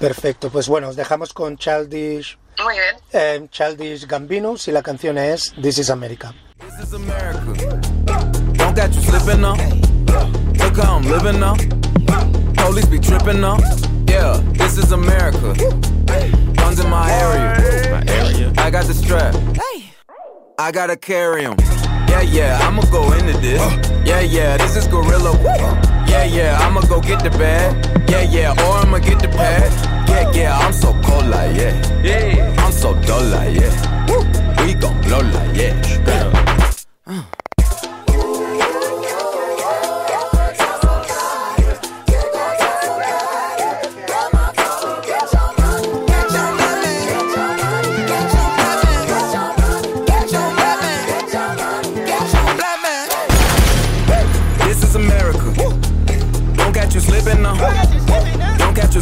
Perfecto, 0.00 0.50
pues 0.50 0.66
bueno, 0.68 0.88
os 0.88 0.96
dejamos 0.96 1.32
con 1.32 1.56
Childish, 1.56 2.36
Muy 2.64 2.74
bien. 2.74 2.96
eh, 3.12 3.46
Childish 3.50 4.06
Gambinus 4.08 4.66
y 4.66 4.72
la 4.72 4.82
canción 4.82 5.18
es 5.18 5.54
This 5.62 5.78
is 5.78 5.90
America. 5.90 6.34
This 6.58 6.88
is 6.88 6.92
America. 6.94 7.80
Don't 8.54 8.76
got 8.76 8.90
you 8.90 9.00
slipping 9.02 9.40
now. 9.40 9.54
Look 10.12 10.76
how 10.76 10.96
I'm 10.96 11.04
living 11.04 11.40
now. 11.40 11.56
Police 12.54 12.86
be 12.86 12.98
tripping 12.98 13.40
now. 13.40 13.58
Yeah, 14.06 14.40
this 14.52 14.78
is 14.78 14.92
America. 14.92 15.54
Guns 16.54 16.78
in 16.80 16.88
my 16.90 17.10
area. 17.10 17.90
My 17.90 18.04
area. 18.12 18.52
I 18.58 18.70
got 18.70 18.84
the 18.86 18.94
strap. 18.94 19.34
I 20.58 20.70
gotta 20.70 20.96
carry 20.96 21.44
'em. 21.44 21.56
Yeah, 22.08 22.20
yeah, 22.20 22.58
I'ma 22.62 22.82
go 22.90 23.10
into 23.12 23.32
this. 23.40 23.60
Yeah, 24.04 24.20
yeah, 24.20 24.56
this 24.58 24.76
is 24.76 24.86
gorilla. 24.86 25.32
Yeah, 26.06 26.24
yeah, 26.24 26.58
I'ma 26.60 26.82
go 26.82 27.00
get 27.00 27.22
the 27.22 27.30
bag. 27.30 27.74
Yeah, 28.08 28.22
yeah, 28.22 28.64
or 28.64 28.76
I'ma 28.78 28.98
get 28.98 29.18
the 29.18 29.28
pad. 29.28 29.72
Yeah, 30.08 30.30
yeah, 30.32 30.58
I'm 30.58 30.72
so 30.72 30.92
cold 31.02 31.26
like 31.26 31.56
yeah. 31.56 31.74
Yeah, 32.04 32.54
I'm 32.58 32.72
so 32.72 32.94
dull 33.06 33.24
like 33.24 33.54
yeah. 33.58 33.72
We 34.62 34.74
gon' 34.74 35.00
blow 35.02 35.20
like 35.20 35.56
yeah. 35.56 35.72
Uh. 37.06 37.22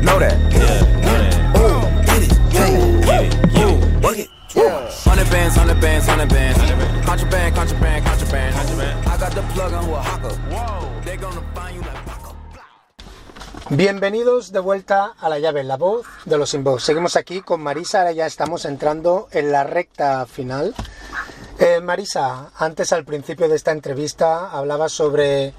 Ooh, 0.00 0.04
black. 0.04 0.06
Ooh, 0.06 0.06
know 0.06 0.18
that. 0.18 0.36
Yeah, 0.52 1.60
Ooh, 1.60 1.80
get 2.06 2.22
it. 2.22 2.32
Get 2.50 2.68
it. 3.22 3.34
Ooh, 3.58 3.76
work 4.00 4.18
it. 4.18 4.28
Hundred 5.04 5.30
bands, 5.30 5.56
hundred 5.56 5.80
bands, 5.80 6.06
hundred 6.06 6.28
bands. 6.28 6.58
Contraband, 7.04 7.54
contraband, 7.54 8.04
contraband. 8.04 9.06
I 9.06 9.16
got 9.18 9.32
the 9.32 9.42
plug 9.52 9.72
on 9.72 9.84
who 9.84 9.94
a 9.94 10.00
hawker. 10.00 10.34
Whoa, 10.48 11.00
they 11.04 11.16
gonna 11.16 11.42
find 11.54 11.76
you 11.76 11.82
like. 11.82 12.00
Bienvenidos 13.72 14.50
de 14.50 14.58
vuelta 14.58 15.14
a 15.20 15.28
la 15.28 15.38
llave, 15.38 15.62
la 15.62 15.76
voz 15.76 16.04
de 16.24 16.36
los 16.36 16.54
inbox. 16.54 16.82
Seguimos 16.82 17.14
aquí 17.14 17.40
con 17.40 17.62
Marisa, 17.62 18.00
ahora 18.00 18.10
ya 18.10 18.26
estamos 18.26 18.64
entrando 18.64 19.28
en 19.30 19.52
la 19.52 19.62
recta 19.62 20.26
final. 20.26 20.74
Eh, 21.60 21.80
Marisa, 21.80 22.50
antes 22.56 22.92
al 22.92 23.04
principio 23.04 23.48
de 23.48 23.54
esta 23.54 23.70
entrevista 23.70 24.50
hablabas 24.50 24.90
sobre 24.90 25.54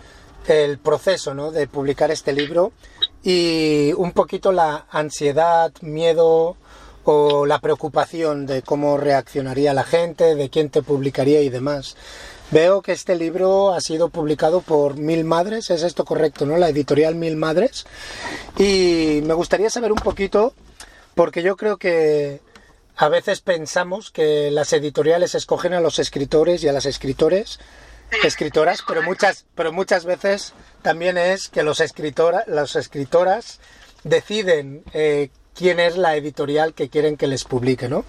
el 0.48 0.78
proceso 0.80 1.34
¿no? 1.34 1.52
de 1.52 1.68
publicar 1.68 2.12
este 2.12 2.34
libro 2.34 2.74
y 3.24 3.94
un 3.94 4.12
poquito 4.12 4.52
la 4.52 4.86
ansiedad, 4.90 5.72
miedo 5.82 6.58
o 7.04 7.46
la 7.46 7.60
preocupación 7.60 8.46
de 8.46 8.62
cómo 8.62 8.98
reaccionaría 8.98 9.74
la 9.74 9.84
gente, 9.84 10.36
de 10.36 10.50
quién 10.50 10.70
te 10.70 10.82
publicaría 10.82 11.42
y 11.42 11.50
demás. 11.50 11.96
Veo 12.52 12.82
que 12.82 12.92
este 12.92 13.16
libro 13.16 13.74
ha 13.74 13.80
sido 13.80 14.10
publicado 14.10 14.62
por 14.62 14.98
Mil 14.98 15.24
Madres, 15.24 15.70
es 15.70 15.84
esto 15.84 16.04
correcto, 16.04 16.46
¿no? 16.46 16.58
La 16.58 16.70
editorial 16.70 17.16
Mil 17.16 17.38
Madres. 17.38 17.86
Y 18.58 19.22
me 19.24 19.34
gustaría 19.34 19.70
saber 19.70 19.92
un 19.92 20.00
poquito, 20.00 20.54
porque 21.16 21.44
yo 21.44 21.56
creo 21.56 21.78
que 21.78 22.42
a 22.98 23.08
veces 23.08 23.40
pensamos 23.40 24.12
que 24.12 24.52
las 24.52 24.74
editoriales 24.74 25.34
escogen 25.34 25.74
a 25.74 25.80
los 25.80 25.98
escritores 25.98 26.64
y 26.64 26.68
a 26.68 26.74
las 26.74 26.86
escritores, 26.86 27.60
escritoras, 28.24 28.84
pero 28.88 29.02
muchas, 29.02 29.46
pero 29.56 29.72
muchas 29.72 30.06
veces 30.06 30.54
también 30.82 31.18
es 31.18 31.48
que 31.48 31.64
los 31.64 31.80
escritora, 31.80 32.44
las 32.48 32.76
escritoras 32.76 33.60
deciden 34.04 34.84
eh, 34.94 35.30
quién 35.56 35.80
es 35.80 35.98
la 35.98 36.16
editorial 36.16 36.74
que 36.74 36.90
quieren 36.90 37.18
que 37.18 37.28
les 37.28 37.44
publique, 37.44 37.90
¿no? 37.90 38.06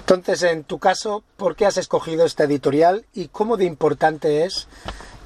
Entonces, 0.00 0.42
en 0.42 0.64
tu 0.64 0.78
caso, 0.78 1.24
¿por 1.36 1.56
qué 1.56 1.66
has 1.66 1.76
escogido 1.76 2.24
esta 2.24 2.44
editorial 2.44 3.04
y 3.12 3.28
cómo 3.28 3.56
de 3.56 3.64
importante 3.64 4.44
es 4.44 4.68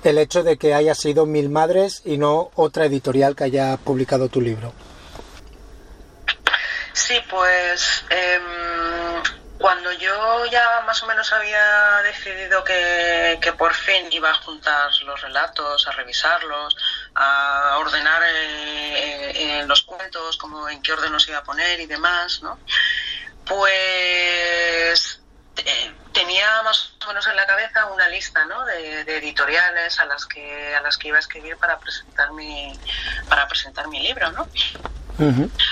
el 0.04 0.18
hecho 0.18 0.42
de 0.42 0.56
que 0.56 0.74
haya 0.74 0.94
sido 0.94 1.26
Mil 1.26 1.50
Madres 1.50 2.02
y 2.04 2.18
no 2.18 2.50
otra 2.54 2.86
editorial 2.86 3.36
que 3.36 3.44
haya 3.44 3.76
publicado 3.76 4.28
tu 4.28 4.40
libro? 4.40 4.72
Sí, 6.92 7.14
pues 7.30 8.04
em, 8.10 9.39
cuando 9.60 9.92
yo 9.92 10.46
ya 10.46 10.82
más 10.86 11.02
o 11.02 11.06
menos 11.06 11.30
había 11.34 12.00
decidido 12.02 12.64
que, 12.64 13.38
que, 13.42 13.52
por 13.52 13.74
fin 13.74 14.06
iba 14.10 14.30
a 14.30 14.34
juntar 14.34 14.90
los 15.04 15.20
relatos, 15.20 15.86
a 15.86 15.92
revisarlos, 15.92 16.74
a 17.14 17.76
ordenar 17.78 18.22
eh, 18.22 19.60
eh, 19.60 19.64
los 19.66 19.82
cuentos, 19.82 20.38
como 20.38 20.66
en 20.70 20.80
qué 20.80 20.94
orden 20.94 21.12
los 21.12 21.28
iba 21.28 21.38
a 21.38 21.44
poner 21.44 21.78
y 21.78 21.84
demás, 21.84 22.42
¿no? 22.42 22.58
Pues 23.44 25.20
eh, 25.58 25.94
tenía 26.14 26.62
más 26.62 26.94
o 27.04 27.08
menos 27.08 27.26
en 27.26 27.36
la 27.36 27.46
cabeza 27.46 27.84
una 27.86 28.08
lista 28.08 28.46
¿no? 28.46 28.64
de, 28.64 29.04
de, 29.04 29.18
editoriales 29.18 30.00
a 30.00 30.06
las 30.06 30.24
que 30.24 30.74
a 30.74 30.80
las 30.80 30.96
que 30.96 31.08
iba 31.08 31.18
a 31.18 31.20
escribir 31.20 31.56
para 31.58 31.78
presentar 31.78 32.32
mi 32.32 32.78
para 33.28 33.46
presentar 33.46 33.88
mi 33.88 34.00
libro 34.00 34.30
¿no? 34.32 34.48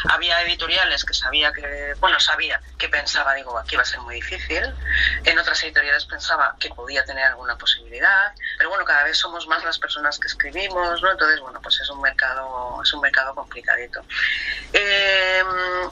Había 0.08 0.42
editoriales 0.42 1.04
que 1.04 1.14
sabía 1.14 1.52
que, 1.52 1.94
bueno, 2.00 2.20
sabía 2.20 2.60
que 2.76 2.88
pensaba, 2.88 3.34
digo, 3.34 3.58
aquí 3.58 3.76
va 3.76 3.82
a 3.82 3.86
ser 3.86 4.00
muy 4.00 4.16
difícil. 4.16 4.62
En 5.24 5.38
otras 5.38 5.62
editoriales 5.62 6.04
pensaba 6.04 6.56
que 6.58 6.70
podía 6.70 7.04
tener 7.04 7.24
alguna 7.24 7.56
posibilidad. 7.56 8.32
Pero 8.56 8.70
bueno, 8.70 8.84
cada 8.84 9.04
vez 9.04 9.16
somos 9.16 9.46
más 9.46 9.64
las 9.64 9.78
personas 9.78 10.18
que 10.18 10.28
escribimos, 10.28 11.02
¿no? 11.02 11.10
Entonces, 11.10 11.40
bueno, 11.40 11.60
pues 11.62 11.80
es 11.80 11.88
un 11.90 12.00
mercado, 12.00 12.80
es 12.82 12.92
un 12.92 13.00
mercado 13.00 13.34
complicadito. 13.34 14.04
Eh, 14.72 15.42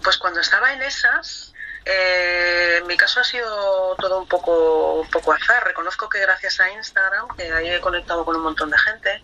pues 0.02 0.18
cuando 0.18 0.40
estaba 0.40 0.72
en 0.72 0.82
esas, 0.82 1.54
eh, 1.88 2.78
en 2.78 2.86
mi 2.88 2.96
caso 2.96 3.20
ha 3.20 3.24
sido 3.24 3.94
todo 3.96 4.18
un 4.18 4.26
poco, 4.26 4.94
un 4.94 5.08
poco 5.08 5.32
azar. 5.32 5.64
Reconozco 5.64 6.08
que 6.08 6.18
gracias 6.18 6.58
a 6.58 6.68
Instagram, 6.72 7.28
que 7.36 7.52
ahí 7.52 7.70
he 7.70 7.80
conectado 7.80 8.24
con 8.24 8.34
un 8.34 8.42
montón 8.42 8.70
de 8.70 8.78
gente, 8.78 9.22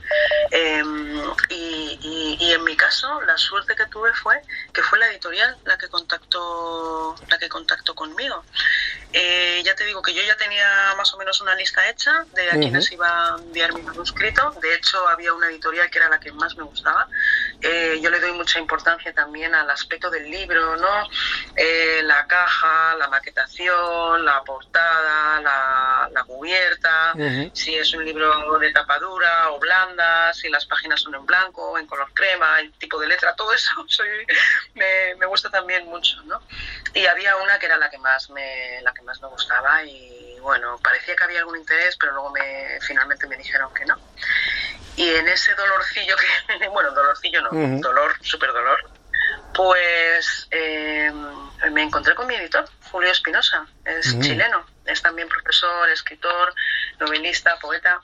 eh, 0.52 0.84
y, 1.48 1.98
y, 2.00 2.36
y, 2.38 2.52
en 2.52 2.62
mi 2.62 2.76
caso 2.76 3.20
la 3.22 3.36
suerte 3.36 3.74
que 3.74 3.86
tuve 3.86 4.12
fue 4.14 4.40
que 4.72 4.82
fue 4.82 4.98
la 5.00 5.08
editorial 5.08 5.56
la 5.64 5.76
que 5.76 5.88
contactó, 5.88 7.16
la 7.28 7.38
que 7.38 7.48
contactó 7.48 7.96
conmigo. 7.96 8.44
Eh, 9.12 9.60
ya 9.64 9.74
te 9.74 9.84
digo 9.84 10.00
que 10.00 10.14
yo 10.14 10.22
ya 10.22 10.36
tenía 10.36 10.94
más 10.96 11.12
o 11.12 11.18
menos 11.18 11.40
una 11.40 11.54
lista 11.54 11.86
hecha 11.88 12.24
de 12.32 12.50
a 12.50 12.54
uh 12.54 12.56
-huh. 12.56 12.60
quienes 12.60 12.92
iba 12.92 13.34
a 13.34 13.38
enviar 13.38 13.74
mi 13.74 13.82
manuscrito. 13.82 14.52
De 14.62 14.74
hecho, 14.74 15.06
había 15.08 15.34
una 15.34 15.48
editorial 15.48 15.90
que 15.90 15.98
era 15.98 16.08
la 16.08 16.18
que 16.18 16.32
más 16.32 16.56
me 16.56 16.62
gustaba. 16.62 17.08
Eh, 17.60 17.98
yo 18.00 18.08
le 18.08 18.20
doy 18.20 18.32
mucha 18.32 18.58
importancia 18.58 19.12
también 19.12 19.54
al 19.54 19.68
aspecto 19.68 20.10
del 20.10 20.30
libro, 20.30 20.76
¿no? 20.76 21.08
La 22.04 22.26
caja, 22.26 22.51
la 22.98 23.08
maquetación, 23.08 24.24
la 24.24 24.42
portada, 24.44 25.40
la, 25.40 26.08
la 26.12 26.24
cubierta, 26.24 27.12
uh 27.14 27.18
-huh. 27.18 27.50
si 27.54 27.74
es 27.74 27.92
un 27.94 28.04
libro 28.04 28.58
de 28.58 28.72
tapa 28.72 28.98
dura 28.98 29.50
o 29.50 29.58
blanda, 29.58 30.32
si 30.32 30.48
las 30.48 30.64
páginas 30.66 31.00
son 31.00 31.14
en 31.14 31.26
blanco, 31.26 31.78
en 31.78 31.86
color 31.86 32.12
crema, 32.14 32.60
el 32.60 32.72
tipo 32.74 32.98
de 33.00 33.08
letra, 33.08 33.34
todo 33.34 33.52
eso 33.52 33.70
soy, 33.88 34.08
me, 34.74 35.14
me, 35.16 35.26
gusta 35.26 35.50
también 35.50 35.86
mucho, 35.86 36.22
¿no? 36.24 36.40
Y 36.94 37.06
había 37.06 37.36
una 37.36 37.58
que 37.58 37.66
era 37.66 37.76
la 37.76 37.90
que 37.90 37.98
más 37.98 38.30
me, 38.30 38.80
la 38.82 38.92
que 38.92 39.02
más 39.02 39.20
me 39.20 39.28
gustaba 39.28 39.84
y 39.84 40.38
bueno, 40.40 40.78
parecía 40.82 41.14
que 41.16 41.24
había 41.24 41.38
algún 41.40 41.56
interés, 41.56 41.96
pero 41.96 42.12
luego 42.12 42.30
me, 42.30 42.78
finalmente 42.80 43.26
me 43.26 43.36
dijeron 43.36 43.72
que 43.74 43.84
no. 43.84 43.96
Y 44.96 45.08
en 45.08 45.26
ese 45.28 45.54
dolorcillo 45.54 46.16
que, 46.16 46.68
bueno, 46.68 46.90
dolorcillo 46.92 47.42
no, 47.42 47.50
uh 47.50 47.54
-huh. 47.54 47.80
dolor, 47.80 48.14
súper 48.22 48.52
dolor, 48.52 48.78
pues 49.54 50.48
eh, 50.50 51.12
me 51.70 51.82
encontré 51.82 52.14
con 52.14 52.26
mi 52.26 52.34
editor, 52.34 52.64
Julio 52.90 53.10
Espinosa, 53.10 53.66
es 53.84 54.14
-huh. 54.14 54.22
chileno, 54.22 54.64
es 54.86 55.02
también 55.02 55.28
profesor, 55.28 55.88
escritor, 55.90 56.54
novelista, 56.98 57.58
poeta. 57.60 58.00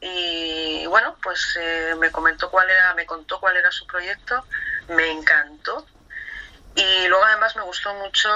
Y 0.00 0.84
bueno, 0.86 1.16
pues 1.22 1.56
eh, 1.60 1.94
me 1.98 2.10
comentó 2.10 2.50
cuál 2.50 2.68
era, 2.68 2.94
me 2.94 3.06
contó 3.06 3.38
cuál 3.38 3.56
era 3.56 3.70
su 3.70 3.86
proyecto, 3.86 4.44
me 4.88 5.10
encantó. 5.10 5.86
Y 6.74 7.06
luego 7.08 7.24
además 7.24 7.54
me 7.54 7.62
gustó 7.62 7.92
mucho, 7.94 8.28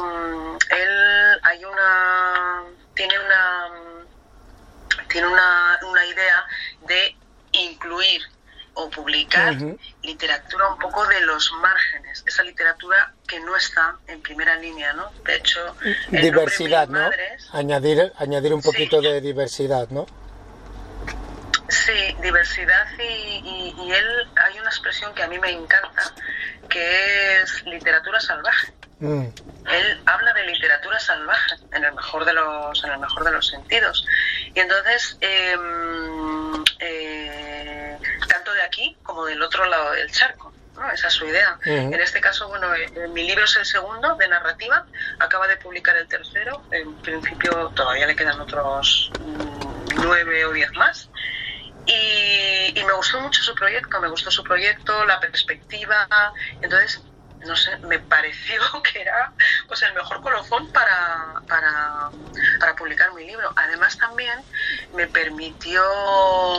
mm, 0.00 0.56
él 0.70 1.40
hay 1.42 1.64
una, 1.64 2.62
tiene 2.94 3.18
una, 3.18 3.70
tiene 5.08 5.26
una, 5.26 5.80
una 5.82 6.06
idea 6.06 6.46
de 6.86 7.16
incluir 7.52 8.22
o 8.74 8.88
publicar 8.90 9.52
uh 9.54 9.56
-huh. 9.56 9.78
literatura 10.02 10.68
un 10.68 10.78
poco 10.78 11.06
de 11.06 11.20
los 11.22 11.52
márgenes, 11.60 12.22
esa 12.26 12.42
literatura 12.42 13.12
que 13.26 13.38
no 13.40 13.56
está 13.56 13.96
en 14.06 14.20
primera 14.22 14.56
línea, 14.56 14.92
¿no? 14.94 15.10
De 15.24 15.36
hecho, 15.36 15.76
diversidad, 16.10 16.88
¿no? 16.88 17.00
Madres, 17.00 17.48
añadir, 17.52 18.12
añadir 18.18 18.54
un 18.54 18.62
poquito 18.62 19.00
sí. 19.00 19.08
de 19.08 19.20
diversidad, 19.20 19.88
¿no? 19.90 20.06
Sí, 21.68 22.16
diversidad 22.20 22.86
y, 22.98 23.02
y, 23.02 23.74
y, 23.82 23.92
él 23.92 24.28
hay 24.36 24.58
una 24.58 24.68
expresión 24.68 25.14
que 25.14 25.22
a 25.22 25.28
mí 25.28 25.38
me 25.38 25.50
encanta, 25.50 26.14
que 26.68 27.40
es 27.40 27.64
literatura 27.64 28.20
salvaje. 28.20 28.72
Mm. 29.00 29.26
Él 29.68 30.00
habla 30.06 30.32
de 30.32 30.46
literatura 30.46 30.98
salvaje 31.00 31.56
en 31.72 31.84
el 31.84 31.92
mejor 31.92 32.24
de 32.24 32.34
los, 32.34 32.84
en 32.84 32.92
el 32.92 32.98
mejor 32.98 33.24
de 33.24 33.32
los 33.32 33.48
sentidos. 33.48 34.06
Y 34.54 34.60
entonces 34.60 35.16
eh, 35.20 35.56
eh, 36.78 37.98
tanto 38.42 38.54
de 38.54 38.62
aquí 38.62 38.96
como 39.02 39.24
del 39.24 39.40
otro 39.40 39.64
lado 39.66 39.92
del 39.92 40.10
charco. 40.10 40.52
¿no? 40.74 40.90
Esa 40.90 41.08
es 41.08 41.14
su 41.14 41.26
idea. 41.26 41.58
Uh 41.64 41.68
-huh. 41.68 41.94
En 41.94 42.00
este 42.00 42.20
caso, 42.20 42.48
bueno, 42.48 42.74
eh, 42.74 43.08
mi 43.08 43.24
libro 43.26 43.44
es 43.44 43.56
el 43.56 43.64
segundo 43.64 44.16
de 44.16 44.26
narrativa, 44.28 44.84
acaba 45.18 45.46
de 45.46 45.56
publicar 45.56 45.96
el 45.96 46.08
tercero, 46.08 46.62
en 46.70 46.94
principio 47.02 47.70
todavía 47.76 48.06
le 48.06 48.16
quedan 48.16 48.40
otros 48.40 49.10
mm, 49.20 50.02
nueve 50.04 50.44
o 50.46 50.52
diez 50.52 50.72
más. 50.72 51.08
Y, 51.86 52.78
y, 52.78 52.84
me 52.84 52.92
gustó 52.92 53.20
mucho 53.20 53.42
su 53.42 53.54
proyecto, 53.54 54.00
me 54.00 54.08
gustó 54.08 54.30
su 54.30 54.44
proyecto, 54.44 55.04
la 55.04 55.18
perspectiva, 55.18 56.08
entonces 56.60 57.02
no 57.44 57.56
sé, 57.56 57.76
me 57.78 57.98
pareció 57.98 58.60
que 58.82 59.00
era 59.00 59.32
pues 59.66 59.82
el 59.82 59.92
mejor 59.94 60.20
colofón 60.20 60.70
para, 60.72 61.42
para, 61.48 62.10
para, 62.58 62.76
publicar 62.76 63.12
mi 63.14 63.26
libro. 63.26 63.52
Además 63.56 63.96
también 63.98 64.40
me 64.94 65.06
permitió, 65.06 65.82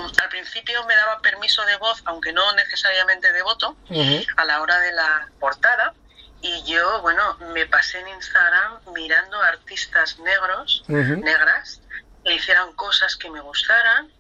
al 0.03 0.29
principio 0.29 0.85
me 0.85 0.95
daba 0.95 1.19
permiso 1.21 1.65
de 1.65 1.75
voz, 1.77 2.01
aunque 2.05 2.33
no 2.33 2.53
necesariamente 2.53 3.31
de 3.31 3.41
voto, 3.43 3.75
uh 3.89 3.93
-huh. 3.93 4.27
a 4.37 4.45
la 4.45 4.61
hora 4.61 4.79
de 4.79 4.91
la 4.91 5.27
portada. 5.39 5.93
Y 6.41 6.63
yo, 6.63 7.01
bueno, 7.01 7.37
me 7.53 7.65
pasé 7.65 7.99
en 7.99 8.09
Instagram 8.09 8.79
mirando 8.93 9.41
artistas 9.41 10.19
negros, 10.19 10.83
uh 10.89 10.93
-huh. 10.93 11.23
negras, 11.23 11.79
que 12.23 12.33
hicieran 12.33 12.73
cosas 12.73 13.15
que 13.15 13.29
me 13.29 13.39
gustaran 13.41 14.11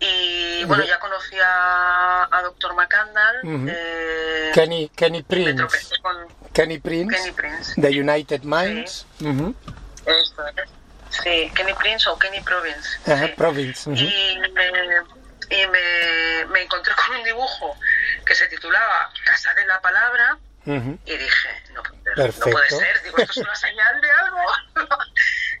y 0.00 0.64
bueno, 0.64 0.82
ya 0.84 0.98
conocí 0.98 1.36
a, 1.38 2.28
a 2.30 2.42
Dr. 2.42 2.74
McCandall. 2.74 3.40
Uh 3.44 3.48
-huh. 3.48 3.70
eh, 3.70 4.50
Kenny, 4.54 4.88
Kenny 4.96 5.22
Prince. 5.22 5.90
Kenny 6.52 6.78
Prince. 6.78 7.16
Kenny 7.16 7.32
Prince. 7.32 7.74
De 7.76 7.88
United 7.88 8.42
Minds. 8.42 9.06
Sí. 9.18 9.26
Uh 9.26 9.32
-huh. 9.32 9.54
Esto, 10.06 10.42
sí, 11.10 11.52
Kenny 11.54 11.74
Prince 11.74 12.08
o 12.08 12.18
Kenny 12.18 12.40
Province. 12.40 12.88
Uh 13.06 13.12
-huh, 13.12 13.26
sí. 13.26 13.34
Province. 13.36 13.90
Y, 13.90 14.38
me, 14.54 14.66
y 15.50 15.66
me, 15.66 16.44
me, 16.46 16.62
encontré 16.62 16.94
con 16.94 17.16
un 17.16 17.24
dibujo 17.24 17.76
que 18.24 18.34
se 18.34 18.46
titulaba 18.48 19.10
Casa 19.24 19.52
de 19.54 19.66
la 19.66 19.80
Palabra. 19.80 20.38
Y 21.04 21.16
dije, 21.16 21.48
no, 21.72 21.82
no 21.82 22.32
puede 22.32 22.68
ser, 22.68 23.02
digo, 23.02 23.16
esto 23.18 23.32
es 23.32 23.36
una 23.38 23.54
señal 23.56 24.00
de 24.00 24.10
algo. 24.10 24.38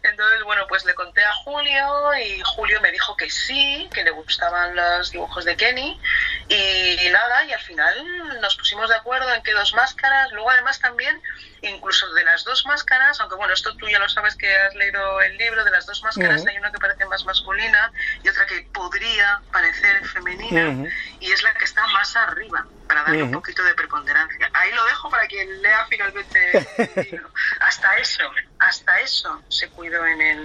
Entonces, 0.02 0.42
bueno, 0.44 0.66
pues 0.66 0.84
le 0.84 0.94
conté 0.94 1.22
a 1.22 1.32
Julio 1.44 2.14
y 2.14 2.40
Julio 2.40 2.80
me 2.80 2.90
dijo 2.90 3.16
que 3.16 3.28
sí, 3.28 3.88
que 3.92 4.02
le 4.02 4.10
gustaban 4.10 4.74
los 4.74 5.10
dibujos 5.10 5.44
de 5.44 5.56
Kenny 5.56 6.00
y 6.48 7.08
nada, 7.10 7.44
y 7.44 7.52
al 7.52 7.60
final 7.60 8.40
nos 8.40 8.56
pusimos 8.56 8.88
de 8.88 8.96
acuerdo 8.96 9.32
en 9.34 9.42
que 9.42 9.52
dos 9.52 9.74
máscaras, 9.74 10.32
luego 10.32 10.50
además 10.50 10.80
también, 10.80 11.20
incluso 11.62 12.10
de 12.14 12.24
las 12.24 12.44
dos 12.44 12.64
máscaras, 12.64 13.20
aunque 13.20 13.36
bueno, 13.36 13.52
esto 13.52 13.76
tú 13.76 13.88
ya 13.88 13.98
lo 13.98 14.08
sabes 14.08 14.36
que 14.36 14.54
has 14.54 14.74
leído 14.74 15.20
el 15.20 15.36
libro, 15.36 15.64
de 15.64 15.70
las 15.70 15.84
dos 15.84 16.02
máscaras 16.02 16.42
uh 16.42 16.44
-huh. 16.44 16.50
hay 16.50 16.58
una 16.58 16.72
que 16.72 16.78
parece 16.78 17.04
más 17.04 17.24
masculina 17.24 17.92
y 18.22 18.28
otra 18.28 18.46
que 18.46 18.66
podría 18.72 19.40
parecer 19.52 20.06
femenina 20.06 20.68
uh 20.68 20.72
-huh. 20.72 20.92
y 21.20 21.30
es 21.30 21.42
la 21.42 21.52
que 21.54 21.64
está 21.64 21.86
más 21.88 22.16
arriba 22.16 22.66
para 22.90 23.04
darle 23.04 23.22
uh 23.22 23.26
-huh. 23.26 23.28
un 23.28 23.32
poquito 23.32 23.62
de 23.62 23.72
preponderancia. 23.74 24.50
Ahí 24.52 24.72
lo 24.72 24.84
dejo 24.84 25.08
para 25.10 25.24
quien 25.28 25.62
lea 25.62 25.86
finalmente 25.88 26.58
el 26.58 27.04
libro. 27.10 27.30
Hasta 27.60 27.96
eso, 27.98 28.24
hasta 28.58 29.00
eso 29.00 29.42
se 29.48 29.68
cuidó 29.68 30.04
en 30.06 30.20
el 30.20 30.40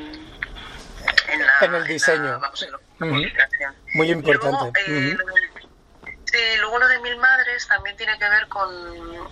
en, 1.27 1.45
la, 1.45 1.59
en 1.61 1.73
el 1.73 1.87
diseño. 1.87 2.23
En 2.25 2.31
la, 2.31 2.37
vamos, 2.37 2.61
en 2.61 2.71
la 2.71 2.77
publicación. 2.99 3.75
Muy 3.95 4.11
importante. 4.11 4.83
Luego, 4.87 5.37
eh, 5.37 5.65
Sí, 6.25 6.41
luego 6.59 6.79
lo 6.79 6.87
de 6.87 6.99
Mil 6.99 7.17
Madres 7.17 7.67
también 7.67 7.95
tiene 7.95 8.17
que 8.19 8.27
ver 8.27 8.47
con... 8.47 8.69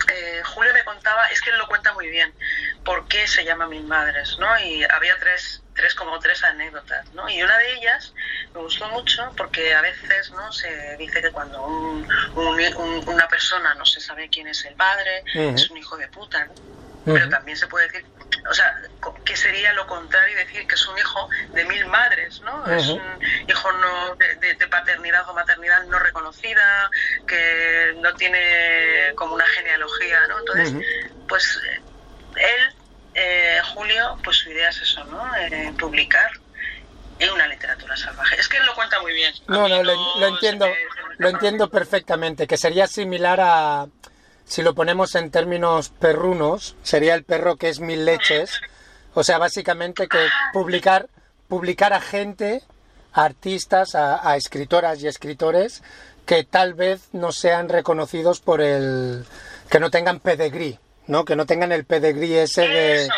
Eh, 0.08 0.42
Julio 0.46 0.74
me 0.74 0.84
contaba, 0.86 1.28
es 1.28 1.42
que 1.42 1.50
él 1.50 1.58
lo 1.58 1.68
cuenta 1.68 1.92
muy 1.94 2.08
bien, 2.08 2.34
por 2.86 3.08
qué 3.08 3.28
se 3.28 3.44
llama 3.44 3.68
Mil 3.68 3.84
Madres, 3.84 4.38
¿no? 4.40 4.48
Y 4.60 4.84
había 4.86 5.18
tres, 5.20 5.63
tres 5.74 5.96
como 5.96 6.20
tres 6.20 6.44
anécdotas, 6.44 7.12
¿no? 7.14 7.30
Y 7.30 7.42
una 7.42 7.58
de 7.58 7.74
ellas 7.74 8.14
me 8.54 8.62
gustó 8.62 8.88
mucho 8.90 9.32
porque 9.36 9.74
a 9.74 9.82
veces, 9.82 10.32
¿no? 10.32 10.52
Se 10.52 10.98
dice 10.98 11.22
que 11.22 11.32
cuando 11.32 11.64
un, 11.66 12.08
un, 12.36 12.76
un, 12.78 13.10
una 13.10 13.28
persona 13.28 13.74
no 13.76 13.86
se 13.86 14.00
sabe 14.00 14.30
quién 14.30 14.48
es 14.48 14.64
el 14.66 14.76
padre, 14.76 15.24
uh 15.36 15.40
-huh. 15.40 15.56
es 15.56 15.70
un 15.70 15.78
hijo 15.78 15.98
de 15.98 16.08
puta, 16.08 16.46
¿no? 16.46 16.52
Uh 16.54 16.56
-huh. 16.56 17.14
Pero 17.14 17.30
también 17.30 17.58
se 17.58 17.68
puede 17.68 17.88
decir 17.88 18.06
o 18.50 18.54
sea, 18.54 18.76
que 19.24 19.36
sería 19.36 19.72
lo 19.74 19.88
contrario 19.88 20.36
decir 20.36 20.68
que 20.68 20.76
es 20.76 20.88
un 20.88 20.98
hijo 20.98 21.30
de 21.54 21.64
mil 21.66 21.86
madres, 21.86 22.42
¿no? 22.42 22.58
Uh 22.58 22.66
-huh. 22.66 22.78
Es 22.78 22.88
un 22.90 23.02
hijo 23.48 23.72
no 23.72 24.16
de, 24.16 24.36
de, 24.36 24.56
de, 24.56 24.68
paternidad 24.68 25.30
o 25.30 25.34
maternidad 25.34 25.84
no 25.86 26.00
reconocida, 26.00 26.90
que 27.28 27.96
no 28.02 28.14
tiene 28.16 29.14
como 29.16 29.36
una 29.36 29.46
genealogía, 29.48 30.28
¿no? 30.28 30.40
Entonces, 30.40 30.74
uh 30.74 30.80
-huh. 30.80 31.24
Pues 33.14 33.68
Julio, 33.74 34.18
pues 34.24 34.38
su 34.38 34.50
idea 34.52 34.70
es 34.70 34.82
eso, 34.82 35.04
¿no? 35.06 35.24
Eh, 35.38 35.74
publicar 35.80 36.30
en 37.20 37.30
una 37.32 37.48
literatura 37.48 37.96
salvaje. 37.96 38.40
Es 38.40 38.48
que 38.48 38.58
él 38.58 38.66
lo 38.66 38.74
cuenta 38.76 39.00
muy 39.02 39.14
bien. 39.14 39.34
No, 39.48 39.68
no, 39.68 39.84
lo, 39.84 40.28
entiendo, 40.28 40.66
me- 40.66 40.72
me 40.72 41.16
lo 41.20 41.30
entiendo 41.30 41.70
perfectamente, 41.70 42.48
que 42.48 42.58
sería 42.58 42.88
similar 42.88 43.40
a, 43.42 43.88
si 44.46 44.62
lo 44.62 44.74
ponemos 44.74 45.16
en 45.16 45.32
términos 45.32 45.90
perrunos, 45.90 46.76
sería 46.84 47.14
el 47.16 47.24
perro 47.24 47.56
que 47.56 47.70
es 47.70 47.80
mil 47.80 48.04
leches, 48.06 48.60
o 49.14 49.24
sea, 49.24 49.38
básicamente 49.38 50.08
que 50.08 50.28
publicar, 50.54 51.08
publicar 51.48 51.94
a 51.94 52.02
gente, 52.02 52.62
a 53.14 53.24
artistas, 53.26 53.94
a, 53.96 54.28
a 54.28 54.36
escritoras 54.36 55.02
y 55.02 55.08
escritores 55.08 55.84
que 56.26 56.44
tal 56.44 56.74
vez 56.74 57.10
no 57.12 57.32
sean 57.32 57.70
reconocidos 57.70 58.40
por 58.40 58.60
el, 58.62 59.24
que 59.70 59.80
no 59.80 59.92
tengan 59.92 60.20
pedigrí, 60.20 60.80
¿no? 61.08 61.26
Que 61.26 61.36
no 61.36 61.46
tengan 61.46 61.72
el 61.72 61.86
pedigrí 61.86 62.34
ese 62.36 62.62
de, 62.68 63.10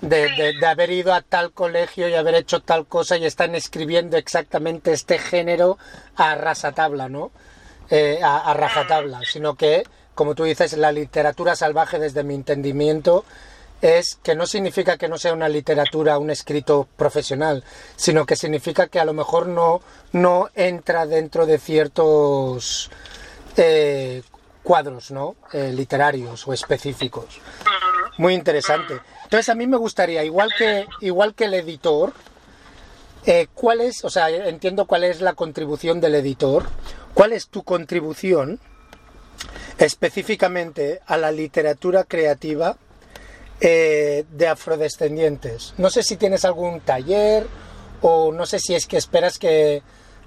de, 0.00 0.28
de- 0.36 0.52
de 0.58 0.66
haber 0.66 0.90
ido 0.90 1.12
a 1.14 1.22
tal 1.22 1.52
colegio 1.52 2.08
y 2.08 2.14
haber 2.14 2.34
hecho 2.34 2.60
tal 2.60 2.86
cosa 2.86 3.16
y 3.16 3.24
están 3.26 3.54
escribiendo 3.54 4.16
exactamente 4.16 4.92
este 4.92 5.18
género 5.18 5.78
a 6.16 6.34
rasatabla, 6.34 7.08
¿no? 7.08 7.30
Eh, 7.90 8.20
a, 8.22 8.50
a 8.50 8.54
rajatabla, 8.54 9.20
sino 9.24 9.54
que, 9.54 9.82
como 10.14 10.34
tú 10.34 10.44
dices, 10.44 10.76
la 10.76 10.92
literatura 10.92 11.56
salvaje, 11.56 11.98
desde 11.98 12.22
mi 12.22 12.34
entendimiento, 12.34 13.24
es 13.80 14.16
que 14.22 14.34
no 14.34 14.44
significa 14.46 14.98
que 14.98 15.08
no 15.08 15.16
sea 15.18 15.32
una 15.32 15.48
literatura, 15.48 16.18
un 16.18 16.30
escrito 16.30 16.88
profesional, 16.96 17.62
sino 17.96 18.26
que 18.26 18.34
significa 18.34 18.88
que 18.88 18.98
a 18.98 19.04
lo 19.04 19.12
mejor 19.14 19.46
no, 19.46 19.80
no 20.12 20.48
entra 20.56 21.06
dentro 21.06 21.46
de 21.46 21.58
ciertos 21.58 22.90
eh, 23.56 24.22
cuadros, 24.68 25.10
¿no? 25.10 25.36
Eh, 25.54 25.72
literarios 25.72 26.46
o 26.46 26.52
específicos. 26.52 27.40
Muy 28.18 28.34
interesante. 28.34 29.00
Entonces 29.24 29.48
a 29.48 29.54
mí 29.54 29.66
me 29.66 29.78
gustaría, 29.78 30.22
igual 30.24 30.50
que, 30.58 30.86
igual 31.00 31.34
que 31.34 31.46
el 31.46 31.54
editor, 31.54 32.12
eh, 33.24 33.46
¿cuál 33.54 33.80
es, 33.80 34.04
o 34.04 34.10
sea, 34.10 34.28
entiendo 34.28 34.84
cuál 34.84 35.04
es 35.04 35.22
la 35.22 35.32
contribución 35.32 36.02
del 36.02 36.16
editor, 36.16 36.66
cuál 37.14 37.32
es 37.32 37.48
tu 37.48 37.62
contribución 37.62 38.60
específicamente 39.78 41.00
a 41.06 41.16
la 41.16 41.32
literatura 41.32 42.04
creativa 42.04 42.76
eh, 43.62 44.26
de 44.30 44.48
afrodescendientes? 44.48 45.72
No 45.78 45.88
sé 45.88 46.02
si 46.02 46.18
tienes 46.18 46.44
algún 46.44 46.80
taller 46.80 47.46
o 48.02 48.32
no 48.32 48.44
sé 48.44 48.58
si 48.58 48.74
es 48.74 48.86
que 48.86 48.98
esperas 48.98 49.38
que, 49.38 49.82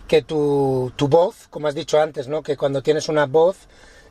que 0.08 0.24
tu, 0.24 0.92
tu 0.96 1.08
voz, 1.08 1.48
como 1.52 1.68
has 1.68 1.76
dicho 1.76 2.02
antes, 2.02 2.28
¿no? 2.28 2.42
que 2.42 2.58
cuando 2.58 2.82
tienes 2.82 3.08
una 3.08 3.28
voz 3.28 3.68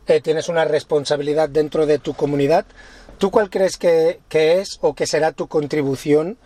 eh, 0.07 0.21
tienes 0.21 0.49
una 0.49 0.65
responsabilidad 0.65 1.49
dentro 1.49 1.87
de 1.87 1.99
tu 1.99 2.15
comunidad. 2.15 2.67
¿Tú 3.19 3.31
cuál 3.31 3.51
crees 3.51 3.77
que, 3.77 4.21
es 4.31 4.79
o 4.81 4.95
que 4.95 5.07
será 5.07 5.33
tu 5.33 5.47
contribución 5.47 6.39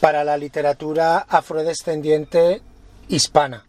para 0.00 0.24
la 0.24 0.36
literatura 0.36 1.18
afrodescendiente 1.28 2.62
hispana? 3.08 3.64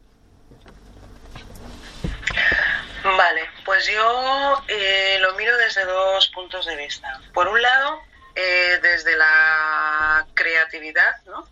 Vale, 3.04 3.42
pues 3.66 3.86
yo 3.88 4.64
eh, 4.70 5.18
lo 5.20 5.36
miro 5.36 5.56
desde 5.58 5.84
dos 5.86 6.30
puntos 6.30 6.66
de 6.66 6.78
vista. 6.78 7.20
Por 7.34 7.48
un 7.50 7.62
lado, 7.62 8.00
eh, 8.34 8.80
desde 8.82 9.18
la 9.18 10.26
creatividad, 10.34 11.22
¿no? 11.26 11.48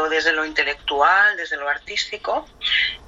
O 0.00 0.08
desde 0.08 0.32
lo 0.32 0.44
intelectual, 0.44 1.36
desde 1.36 1.56
lo 1.56 1.68
artístico. 1.68 2.46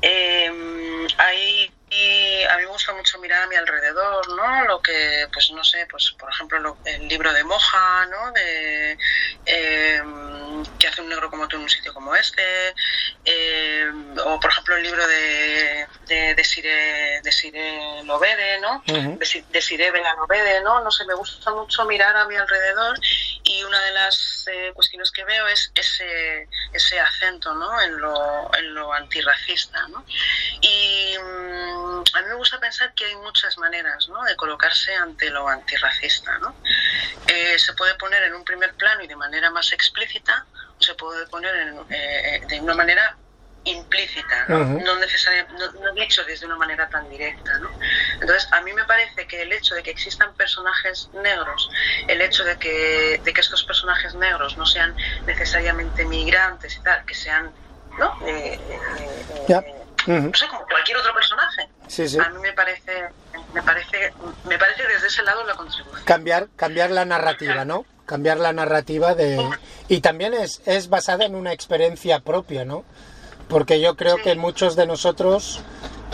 Hay 0.03 1.72
y 1.95 2.43
a 2.45 2.57
mí 2.57 2.62
me 2.62 2.68
gusta 2.68 2.93
mucho 2.95 3.18
mirar 3.18 3.43
a 3.43 3.47
mi 3.47 3.57
alrededor, 3.57 4.26
¿no? 4.30 4.64
Lo 4.64 4.80
que, 4.80 5.28
pues 5.32 5.51
no 5.51 5.62
sé, 5.62 5.86
pues 5.90 6.14
por 6.18 6.30
ejemplo 6.30 6.59
lo- 6.61 6.78
el 6.84 7.07
libro 7.07 7.32
de 7.32 7.45
Moja, 7.45 8.07
¿no? 8.07 8.32
De 8.32 8.97
eh, 9.45 10.03
que 10.78 10.88
hace 10.88 11.03
un 11.03 11.09
negro 11.09 11.28
como 11.30 11.47
tú 11.49 11.57
en 11.57 11.62
un 11.62 11.68
sitio 11.68 11.93
como 11.93 12.14
este, 12.14 12.74
eh, 13.24 13.90
o 14.24 14.40
por 14.40 14.51
ejemplo 14.51 14.76
el 14.76 14.82
libro 14.82 15.07
de 15.07 15.86
de 16.09 16.34
Desiree, 16.34 17.20
Desiree 17.22 18.03
Lovede, 18.05 18.59
¿no? 18.61 18.82
Ujú. 18.88 19.18
Desi- 19.18 19.47
Desiree 19.49 19.90
Bela 19.90 20.14
Lovede, 20.14 20.61
¿no? 20.62 20.82
No 20.82 20.90
sé, 20.90 21.05
me 21.05 21.14
gusta 21.14 21.51
mucho 21.53 21.84
mirar 21.84 22.16
a 22.16 22.24
mi 22.26 22.36
alrededor 22.36 22.99
y 23.45 23.62
una 23.64 23.80
de 23.82 23.93
las 23.93 24.45
eh, 24.51 24.72
cuestiones 24.74 25.11
que 25.12 25.24
veo 25.24 25.47
es 25.49 25.70
ese, 25.74 26.49
ese 26.72 27.01
acento, 27.01 27.55
¿no? 27.55 27.80
En 27.80 27.99
lo, 27.99 28.51
en 28.57 28.74
lo 28.74 28.93
antirracista, 28.93 29.86
¿no? 29.88 30.05
Y 30.61 31.16
mm, 31.18 32.03
a 32.14 32.20
mí 32.22 32.28
me 32.28 32.34
gusta 32.34 32.59
pensar 32.83 32.95
que 32.95 33.05
hay 33.05 33.16
muchas 33.16 33.59
maneras 33.59 34.09
¿no? 34.09 34.22
de 34.24 34.37
colocarse 34.37 34.95
ante 34.95 35.30
lo 35.30 35.49
antirracista. 35.49 36.39
¿no? 36.41 36.57
Eh, 37.28 37.59
se 37.59 37.72
puede 37.74 37.95
poner 37.95 38.22
en 38.24 38.35
un 38.35 38.45
primer 38.45 38.74
plano 38.74 39.03
y 39.03 39.07
de 39.07 39.16
manera 39.16 39.51
más 39.51 39.72
explícita, 39.72 40.47
o 40.78 40.83
se 40.83 40.95
puede 40.95 41.26
poner 41.26 41.55
en, 41.55 41.87
eh, 41.91 42.41
de 42.49 42.61
una 42.61 42.74
manera 42.74 43.18
implícita, 43.64 44.47
¿no? 44.49 44.59
Ujú. 44.59 44.80
no, 44.80 44.97
necesaria- 44.97 45.47
no, 45.53 45.72
no 45.72 45.93
dicho 45.93 46.24
desde 46.24 46.47
una 46.47 46.57
manera 46.57 46.89
tan 46.91 47.09
directa. 47.09 47.57
¿no? 47.61 47.70
Entonces, 48.20 48.49
a 48.53 48.61
mí 48.62 48.72
me 48.72 48.85
parece 48.87 49.24
que 49.28 49.43
el 49.43 49.53
hecho 49.53 49.76
de 49.76 49.85
que 49.85 49.91
existan 49.93 50.35
personajes 50.35 51.09
negros, 51.12 51.70
el 52.09 52.20
hecho 52.22 52.43
de 52.43 52.59
que, 52.59 53.20
de 53.24 53.33
que 53.33 53.41
estos 53.41 53.62
personajes 53.62 54.14
negros 54.16 54.57
no 54.59 54.66
sean 54.66 54.97
necesariamente 55.26 56.05
migrantes 56.07 56.76
y 56.76 56.83
tal, 56.83 57.05
que 57.07 57.14
sean, 57.14 57.55
¿no? 57.99 58.16
Eh, 58.26 58.61
eh, 58.68 59.26
eh, 59.28 59.85
no 60.09 60.35
sé, 60.35 60.49
como 60.49 60.66
cualquier 60.66 60.97
otro 60.99 61.14
personaje. 61.14 61.68
Sí, 61.93 62.09
sí. 62.09 62.18
A 62.18 62.30
mí 62.30 62.38
me 62.40 62.53
parece, 62.55 62.93
me 63.53 63.62
parece, 63.62 64.12
me 64.49 64.59
parece 64.59 64.82
desde 64.95 65.07
ese 65.09 65.22
lado 65.24 65.45
la 65.45 65.55
contribución. 65.55 66.05
cambiar 66.07 66.49
cambiar 66.57 66.90
la 66.90 67.05
narrativa 67.05 67.64
no 67.66 67.84
cambiar 68.07 68.38
la 68.38 68.53
narrativa 68.55 69.14
de 69.14 69.38
y 69.88 70.01
también 70.01 70.32
es 70.32 70.62
es 70.64 70.88
basada 70.88 71.26
en 71.26 71.34
una 71.34 71.53
experiencia 71.53 72.20
propia 72.20 72.64
no 72.64 72.84
porque 73.49 73.78
yo 73.80 73.95
creo 73.97 74.16
Sí. 74.16 74.22
que 74.22 74.34
muchos 74.36 74.74
de 74.74 74.86
nosotros 74.86 75.61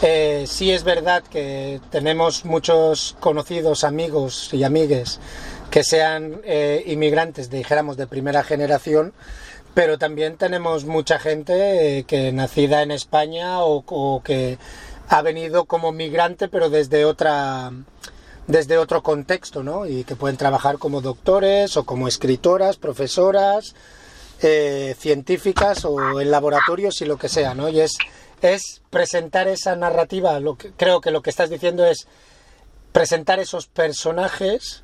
eh, 0.02 0.44
sí 0.48 0.72
es 0.72 0.82
verdad 0.82 1.22
que 1.22 1.80
tenemos 1.90 2.44
muchos 2.44 3.16
conocidos 3.20 3.84
amigos 3.84 4.52
y 4.52 4.64
amigues 4.64 5.20
que 5.70 5.84
sean 5.84 6.40
eh, 6.44 6.82
inmigrantes 6.86 7.50
dijéramos 7.50 7.96
de 7.96 8.06
primera 8.08 8.42
generación 8.42 9.12
pero 9.74 9.96
también 9.96 10.36
tenemos 10.36 10.84
mucha 10.86 11.20
gente 11.20 11.98
eh, 11.98 12.04
que 12.04 12.32
nacida 12.32 12.82
en 12.82 12.90
España 12.90 13.60
o, 13.62 13.84
o 13.86 14.22
que 14.24 14.58
ha 15.08 15.22
venido 15.22 15.64
como 15.64 15.92
migrante 15.92 16.48
pero 16.48 16.70
desde 16.70 17.04
otra 17.04 17.72
desde 18.46 18.78
otro 18.78 19.02
contexto, 19.02 19.62
¿no? 19.62 19.86
Y 19.86 20.04
que 20.04 20.16
pueden 20.16 20.38
trabajar 20.38 20.78
como 20.78 21.02
doctores 21.02 21.76
o 21.76 21.84
como 21.84 22.08
escritoras, 22.08 22.78
profesoras, 22.78 23.74
eh, 24.40 24.96
científicas 24.98 25.84
o 25.84 26.20
en 26.20 26.30
laboratorios 26.30 27.00
y 27.02 27.04
lo 27.04 27.18
que 27.18 27.28
sea, 27.28 27.54
¿no? 27.54 27.68
Y 27.68 27.80
es, 27.80 27.98
es 28.40 28.80
presentar 28.88 29.48
esa 29.48 29.76
narrativa, 29.76 30.40
lo 30.40 30.56
que, 30.56 30.72
creo 30.72 31.02
que 31.02 31.10
lo 31.10 31.20
que 31.20 31.30
estás 31.30 31.50
diciendo 31.50 31.84
es 31.84 32.08
presentar 32.92 33.38
esos 33.38 33.66
personajes 33.66 34.82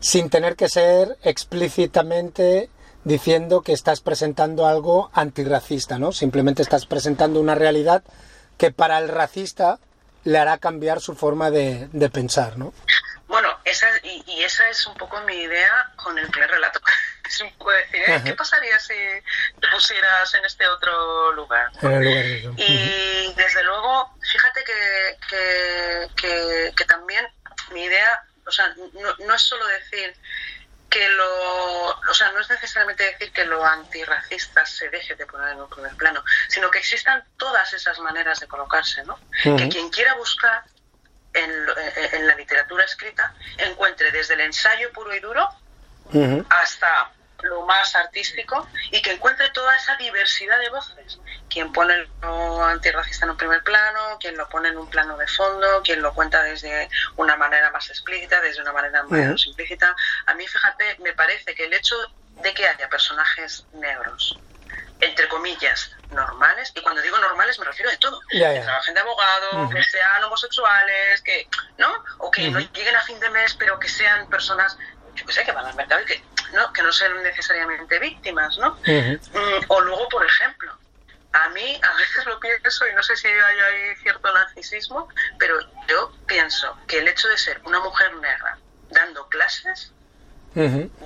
sin 0.00 0.28
tener 0.28 0.54
que 0.54 0.68
ser 0.68 1.16
explícitamente 1.22 2.68
diciendo 3.04 3.62
que 3.62 3.72
estás 3.72 4.00
presentando 4.00 4.66
algo 4.66 5.10
antirracista, 5.14 5.98
¿no? 5.98 6.12
Simplemente 6.12 6.62
estás 6.62 6.84
presentando 6.84 7.40
una 7.40 7.54
realidad 7.54 8.02
que 8.58 8.70
para 8.70 8.98
el 8.98 9.08
racista 9.08 9.78
le 10.24 10.38
hará 10.38 10.58
cambiar 10.58 11.00
su 11.00 11.14
forma 11.14 11.50
de, 11.50 11.88
de 11.92 12.10
pensar, 12.10 12.58
¿no? 12.58 12.72
Bueno, 13.28 13.48
esa, 13.64 13.88
y, 14.04 14.22
y 14.26 14.44
esa 14.44 14.68
es 14.68 14.86
un 14.86 14.94
poco 14.94 15.20
mi 15.22 15.34
idea 15.34 15.92
con 15.96 16.16
el 16.18 16.28
primer 16.30 16.50
relato. 16.50 16.80
Es 17.26 17.40
un 17.40 17.50
poco 17.58 17.72
decir, 17.72 18.00
¿eh? 18.06 18.22
¿qué 18.24 18.34
pasaría 18.34 18.78
si 18.78 18.94
te 19.60 19.66
pusieras 19.72 20.32
en 20.34 20.44
este 20.44 20.64
otro 20.68 21.32
lugar? 21.32 21.72
En 21.82 21.90
el 21.90 22.04
lugar 22.04 22.22
de 22.22 22.38
eso. 22.38 22.54
Y 22.56 23.32
desde 23.34 23.64
luego, 23.64 24.16
fíjate 24.30 24.62
que, 24.62 25.16
que, 25.28 26.08
que- 26.14 26.72
que 26.76 26.84
también 26.84 27.26
mi 27.72 27.82
idea, 27.82 28.22
o 28.46 28.50
sea, 28.52 28.72
no, 28.76 29.26
no 29.26 29.34
es 29.34 29.42
solo 29.42 29.66
decir 29.66 30.14
que 30.96 31.08
lo, 31.10 31.88
o 31.88 32.14
sea, 32.14 32.32
no 32.32 32.40
es 32.40 32.48
necesariamente 32.48 33.04
decir 33.04 33.30
que 33.30 33.44
lo 33.44 33.62
antirracista 33.62 34.64
se 34.64 34.88
deje 34.88 35.14
de 35.14 35.26
poner 35.26 35.50
en 35.50 35.60
un 35.60 35.68
primer 35.68 35.94
plano, 35.94 36.24
sino 36.48 36.70
que 36.70 36.78
existan 36.78 37.22
todas 37.36 37.70
esas 37.74 37.98
maneras 37.98 38.40
de 38.40 38.48
colocarse, 38.48 39.04
¿no? 39.04 39.18
Que 39.42 39.68
quien 39.68 39.90
quiera 39.90 40.14
buscar 40.14 40.64
en, 41.34 41.52
en 42.12 42.26
la 42.26 42.34
literatura 42.34 42.84
escrita 42.84 43.34
encuentre 43.58 44.10
desde 44.10 44.34
el 44.34 44.40
ensayo 44.40 44.90
puro 44.92 45.14
y 45.14 45.20
duro 45.20 45.46
hasta 46.48 47.10
lo 47.46 47.62
más 47.66 47.94
artístico 47.96 48.68
y 48.90 49.00
que 49.02 49.12
encuentre 49.12 49.50
toda 49.50 49.74
esa 49.76 49.96
diversidad 49.96 50.58
de 50.58 50.68
voces. 50.70 51.18
Quien 51.48 51.72
pone 51.72 52.08
lo 52.22 52.64
antirracista 52.64 53.26
en 53.26 53.30
un 53.30 53.36
primer 53.36 53.62
plano, 53.62 54.18
quien 54.20 54.36
lo 54.36 54.48
pone 54.48 54.68
en 54.68 54.78
un 54.78 54.88
plano 54.88 55.16
de 55.16 55.26
fondo, 55.26 55.82
quien 55.82 56.02
lo 56.02 56.12
cuenta 56.14 56.42
desde 56.42 56.88
una 57.16 57.36
manera 57.36 57.70
más 57.70 57.88
explícita, 57.90 58.40
desde 58.40 58.62
una 58.62 58.72
manera 58.72 59.04
Ujú. 59.04 59.36
implícita. 59.46 59.94
A 60.26 60.34
mí, 60.34 60.46
fíjate, 60.46 60.96
me 61.00 61.12
parece 61.12 61.54
que 61.54 61.64
el 61.64 61.72
hecho 61.74 61.96
de 62.36 62.52
que 62.52 62.66
haya 62.68 62.88
personajes 62.88 63.66
negros, 63.72 64.38
entre 65.00 65.28
comillas, 65.28 65.90
normales, 66.10 66.72
y 66.74 66.80
cuando 66.82 67.02
digo 67.02 67.18
normales 67.18 67.58
me 67.58 67.64
refiero 67.66 67.90
de 67.90 67.98
todo, 67.98 68.20
Ya, 68.32 68.52
ya. 68.52 68.60
que 68.60 68.64
trabajen 68.64 68.94
de 68.94 69.00
abogado, 69.00 69.68
que 69.70 69.82
sean 69.82 70.24
homosexuales, 70.24 71.20
que, 71.22 71.48
¿no? 71.78 71.92
O 72.18 72.30
que 72.30 72.50
no 72.50 72.58
lleguen 72.60 72.96
a 72.96 73.02
fin 73.02 73.18
de 73.20 73.28
mes, 73.30 73.54
pero 73.58 73.78
que 73.78 73.88
sean 73.88 74.26
personas, 74.28 74.76
yo 75.14 75.26
qué 75.26 75.32
sé, 75.32 75.44
que 75.44 75.52
van 75.52 75.66
al 75.66 75.74
mercado 75.74 76.00
y 76.02 76.04
que, 76.06 76.24
¿no? 76.52 76.72
que 76.72 76.82
no 76.82 76.92
sean 76.92 77.22
necesariamente 77.22 77.98
víctimas, 77.98 78.56
¿no? 78.58 78.78
Mm, 78.86 79.64
o 79.68 79.80
luego, 79.80 80.08
por 80.08 80.24
ejemplo, 80.24 80.76
a 81.32 81.48
mí 81.50 81.80
a 81.82 81.96
veces 81.96 82.24
lo 82.26 82.40
pienso 82.40 82.86
y 82.88 82.94
no 82.94 83.02
sé 83.02 83.16
si 83.16 83.28
hay, 83.28 83.34
hay 83.34 83.96
cierto 83.96 84.32
narcisismo, 84.32 85.08
pero 85.38 85.58
yo 85.88 86.12
pienso 86.26 86.76
que 86.86 86.98
el 86.98 87.08
hecho 87.08 87.28
de 87.28 87.36
ser 87.36 87.60
una 87.64 87.80
mujer 87.80 88.14
negra 88.16 88.58
dando 88.90 89.28
clases, 89.28 89.92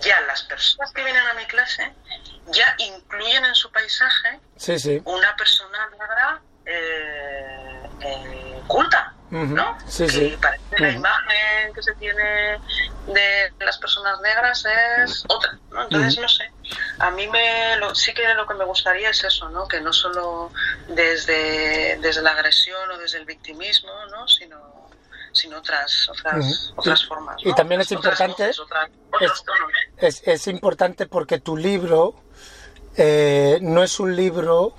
ya 0.01 0.21
las 0.29 0.45
personas 0.45 0.93
que 0.93 1.03
vienen 1.03 1.27
a 1.27 1.35
mi 1.35 1.45
clase 1.47 1.93
ya 2.53 2.73
incluyen 2.79 3.45
en 3.45 3.55
su 3.57 3.69
paisaje 3.73 4.39
una 5.05 5.35
persona 5.35 5.89
negra 5.91 6.41
eh, 6.67 7.89
eh, 8.01 8.63
culta. 8.69 9.13
¿No? 9.31 9.79
Sí, 9.87 10.09
sí. 10.09 10.37
parece 10.41 10.65
que 10.71 10.83
la 10.83 10.91
imagen 10.91 11.73
que 11.75 11.83
se 11.83 11.95
tiene 11.95 12.59
de 13.07 13.53
las 13.61 13.79
personas 13.79 14.21
negras 14.21 14.65
es 15.05 15.25
otra, 15.29 15.59
¿no? 15.71 15.83
Entonces, 15.83 16.19
no 16.21 16.29
sé. 16.29 16.51
A 16.99 17.11
mí 17.11 17.27
me, 17.29 17.77
sí 17.95 18.13
que 18.13 18.23
lo 18.35 18.47
que 18.47 18.55
me 18.55 18.65
gustaría 18.65 19.11
es 19.11 19.23
eso, 19.25 19.49
¿no? 19.51 19.69
Que 19.69 19.81
no 19.81 19.93
solo 19.93 20.51
desde, 20.89 21.99
desde 22.01 22.23
la 22.23 22.31
agresión 22.33 22.91
o 22.91 22.99
desde 22.99 23.19
el 23.19 23.25
victimismo, 23.25 23.91
¿no? 24.11 24.27
Sino 24.29 24.81
sino 25.33 25.59
otras 25.59 26.09
otras, 26.09 26.73
otras 26.75 27.07
formas. 27.07 27.37
Y 27.45 27.55
también 27.55 27.81
es 27.81 27.93
importante 27.93 28.51
es, 29.99 30.23
es, 30.27 30.47
importante 30.49 31.07
porque 31.07 31.39
tu 31.39 31.57
libro 31.57 32.17
eh, 32.97 33.59
no 33.63 33.85
es 33.85 34.01
un 34.01 34.17
libro 34.17 34.75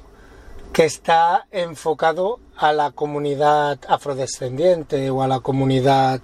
que 0.73 0.85
está 0.85 1.47
enfocado 1.51 2.39
a 2.61 2.73
la 2.73 2.91
comunidad 2.91 3.79
afrodescendiente 3.87 5.09
o 5.09 5.23
a 5.23 5.27
la 5.27 5.39
comunidad 5.39 6.21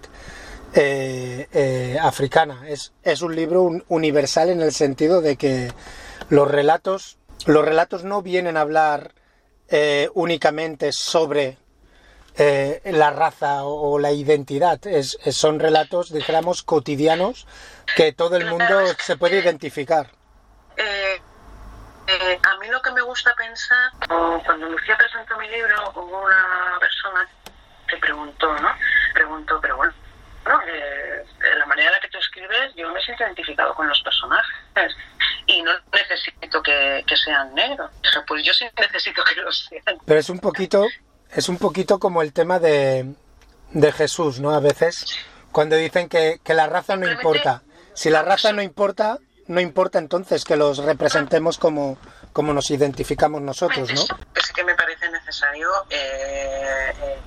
eh, 0.75 1.47
eh, 1.51 1.97
africana. 1.99 2.63
Es, 2.67 2.93
es, 3.01 3.23
un 3.23 3.35
libro 3.35 3.71
universal 3.87 4.49
en 4.51 4.61
el 4.61 4.71
sentido 4.71 5.21
de 5.21 5.35
que 5.35 5.71
los 6.29 6.47
relatos, 6.49 7.17
los 7.47 7.65
relatos 7.65 8.03
no 8.03 8.21
vienen 8.21 8.55
a 8.55 8.61
hablar 8.61 9.15
eh, 9.69 10.09
únicamente 10.13 10.91
sobre 10.91 11.57
la 12.83 13.09
raza 13.09 13.63
o, 13.63 13.97
la 13.97 14.11
identidad. 14.11 14.85
Es, 14.85 15.17
son 15.31 15.59
relatos, 15.59 16.13
dijéramos, 16.13 16.61
cotidianos 16.61 17.47
que 17.95 18.13
todo 18.13 18.35
el 18.35 18.45
mundo 18.45 18.65
se 19.03 19.17
puede 19.17 19.39
identificar. 19.39 20.11
A 22.07 22.57
mí 22.57 22.67
lo 22.69 22.81
que 22.81 22.91
me 22.91 23.01
gusta 23.01 23.33
pensar, 23.35 23.91
cuando 24.45 24.69
Lucía 24.69 24.97
presentó 24.97 25.37
mi 25.37 25.47
libro, 25.49 25.91
hubo 25.95 26.23
una 26.23 26.77
persona 26.79 27.27
que 27.87 27.97
preguntó, 27.97 28.53
¿no? 28.59 28.69
Preguntó, 29.13 29.59
pero 29.61 29.77
bueno, 29.77 29.93
¿no? 30.45 30.61
Eh, 30.67 31.25
la 31.57 31.65
manera 31.65 31.89
en 31.89 31.93
la 31.95 31.99
que 31.99 32.09
tú 32.09 32.17
escribes, 32.17 32.73
yo 32.75 32.89
me 32.91 33.01
siento 33.01 33.23
identificado 33.23 33.73
con 33.75 33.87
los 33.87 34.01
personajes 34.01 34.95
y 35.47 35.61
no 35.61 35.71
necesito 35.91 36.61
que, 36.61 37.03
sean 37.23 37.53
negros. 37.53 37.91
Pues 38.27 38.43
yo 38.43 38.53
sí 38.53 38.65
necesito 38.79 39.23
que 39.23 39.41
los 39.41 39.65
sean. 39.65 39.97
Pero 40.05 40.19
es 40.19 40.29
un 40.29 40.39
poquito, 40.39 40.85
es 41.31 41.49
un 41.49 41.57
poquito 41.57 41.99
como 41.99 42.21
el 42.21 42.33
tema 42.33 42.59
de, 42.59 43.13
de 43.71 43.91
Jesús, 43.91 44.39
¿no? 44.39 44.51
A 44.51 44.59
veces, 44.59 45.19
cuando 45.51 45.75
dicen 45.75 46.09
que, 46.09 46.39
que 46.43 46.53
la 46.53 46.67
raza 46.67 46.95
no 46.95 47.09
importa. 47.09 47.63
Si 47.93 48.11
la 48.11 48.21
raza 48.21 48.53
no 48.53 48.61
importa, 48.61 49.17
no 49.47 49.61
importa 49.61 49.99
entonces 49.99 50.43
que 50.43 50.55
los 50.55 50.79
representemos 50.79 51.57
como, 51.57 51.97
como 52.33 52.53
nos 52.53 52.69
identificamos 52.71 53.41
nosotros, 53.41 53.93
¿no? 53.93 54.01
Es 54.35 54.51
que 54.51 54.63
me 54.63 54.75
parece 54.75 55.09
necesario, 55.09 55.69
eh, 55.89 57.17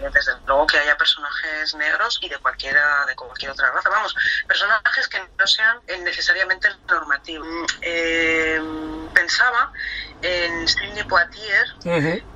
eh, 0.00 0.10
desde 0.12 0.32
luego, 0.46 0.66
que 0.66 0.78
haya 0.78 0.96
personajes 0.96 1.74
negros 1.74 2.18
y 2.22 2.28
de 2.28 2.38
cualquiera, 2.38 3.04
de 3.06 3.14
cualquier 3.14 3.50
otra 3.50 3.70
raza. 3.70 3.88
Vamos, 3.88 4.14
personajes 4.46 5.08
que 5.08 5.20
no 5.38 5.46
sean 5.46 5.80
necesariamente 6.02 6.68
normativos. 6.88 7.48
Eh, 7.82 8.60
pensaba 9.14 9.72
en 10.22 10.68
Sidney 10.68 11.04
Poitier, 11.04 11.66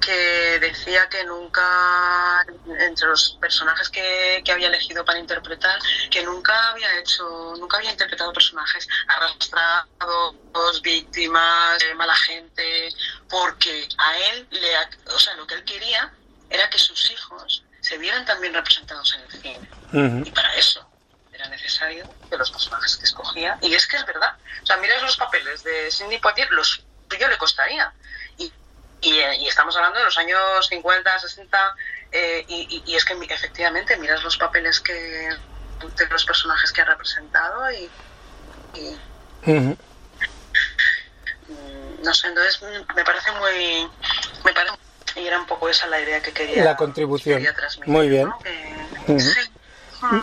que 0.01 0.59
decía 0.61 1.09
que 1.09 1.25
nunca, 1.25 2.45
entre 2.79 3.09
los 3.09 3.37
personajes 3.41 3.89
que, 3.91 4.43
que, 4.45 4.53
había 4.53 4.69
elegido 4.69 5.05
para 5.05 5.19
interpretar, 5.19 5.79
que 6.11 6.23
nunca 6.23 6.71
había 6.71 6.99
hecho, 6.99 7.55
nunca 7.59 7.77
había 7.77 7.93
interpretado 7.93 8.33
personajes 8.33 8.89
arrastrados, 9.09 10.83
víctimas, 10.83 11.79
mala 11.97 12.15
gente, 12.17 12.89
porque 13.29 13.89
a 13.99 14.19
él, 14.19 14.47
le, 14.51 15.15
o 15.15 15.19
sea, 15.19 15.35
lo 15.37 15.47
que 15.47 15.55
él 15.55 15.65
quería 15.65 16.12
era 16.55 16.70
que 16.70 16.78
sus 16.78 17.11
hijos 17.11 17.64
se 17.80 17.98
vieran 17.98 18.24
también 18.24 18.55
representados 18.55 19.14
en 19.14 19.20
el 19.22 19.42
cine. 19.42 20.24
Y 20.24 20.30
para 20.30 20.55
eso 20.55 20.88
era 21.32 21.48
necesario 21.48 22.09
que 22.30 22.36
los 22.36 22.50
personajes 22.50 22.96
que 22.96 23.05
escogía, 23.05 23.59
y 23.61 23.74
es 23.74 23.86
que 23.86 23.96
es 23.96 24.07
verdad, 24.07 24.36
o 24.62 24.66
sea, 24.66 24.76
miras 24.78 25.02
los 25.02 25.16
papeles 25.16 25.62
de 25.64 25.90
Sidney 25.90 26.18
Poitier, 26.18 26.50
los 26.50 26.84
yo 27.18 27.28
le 27.28 27.38
costaría. 27.38 27.92
Y, 28.38 28.52
eh, 29.02 29.36
y, 29.36 29.46
estamos 29.46 29.76
hablando 29.76 29.98
de 29.98 30.07
los 30.07 30.16
años 30.16 30.66
50, 30.66 31.18
60, 31.18 31.76
eh, 32.12 32.44
y, 32.48 32.82
y, 32.86 32.96
es 32.96 33.05
que 33.05 33.12
efectivamente 33.12 33.96
miras 33.98 34.22
los 34.22 34.36
papeles 34.38 34.80
que 34.80 34.94
de 34.94 36.09
los 36.09 36.24
personajes 36.24 36.72
que 36.72 36.80
ha 36.80 36.86
representado 36.86 37.70
y, 37.70 37.90
mm, 39.44 39.74
no 42.02 42.14
sé, 42.14 42.28
entonces 42.28 42.62
me 42.94 43.05
parece 43.05 43.30
muy 43.32 43.90
me 44.44 44.52
parece 44.52 44.76
y 45.17 45.27
era 45.27 45.39
un 45.39 45.47
poco 45.47 45.69
esa 45.69 45.87
la 45.87 46.01
idea 46.01 46.21
que 46.21 46.33
quería 46.33 46.65
la 46.65 46.77
contribución. 46.77 47.43
muy 47.87 48.09
bien. 48.09 48.31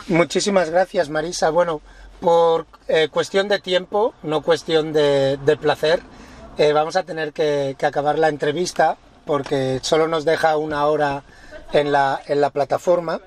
muchísimas 0.08 0.70
gracias 0.70 1.10
Marisa. 1.10 1.50
Bueno 1.50 1.82
por 2.20 2.68
eh, 2.88 3.10
cuestión 3.10 3.48
de 3.48 3.60
tiempo 3.60 4.14
no 4.22 4.42
cuestión 4.42 4.94
de, 4.94 5.38
de 5.38 5.58
placer 5.58 6.02
eh, 6.58 6.74
vamos 6.74 6.96
a 6.96 7.04
tener 7.04 7.34
que, 7.34 7.76
acabar 7.82 8.20
la 8.20 8.28
entrevista 8.28 8.98
porque 9.26 9.80
solo 9.82 10.08
nos 10.08 10.26
deja 10.26 10.58
una 10.58 10.86
hora 10.86 11.24
en 11.72 11.92
la, 11.92 12.22
en 12.28 12.42
la 12.42 12.50
plataforma. 12.50 13.22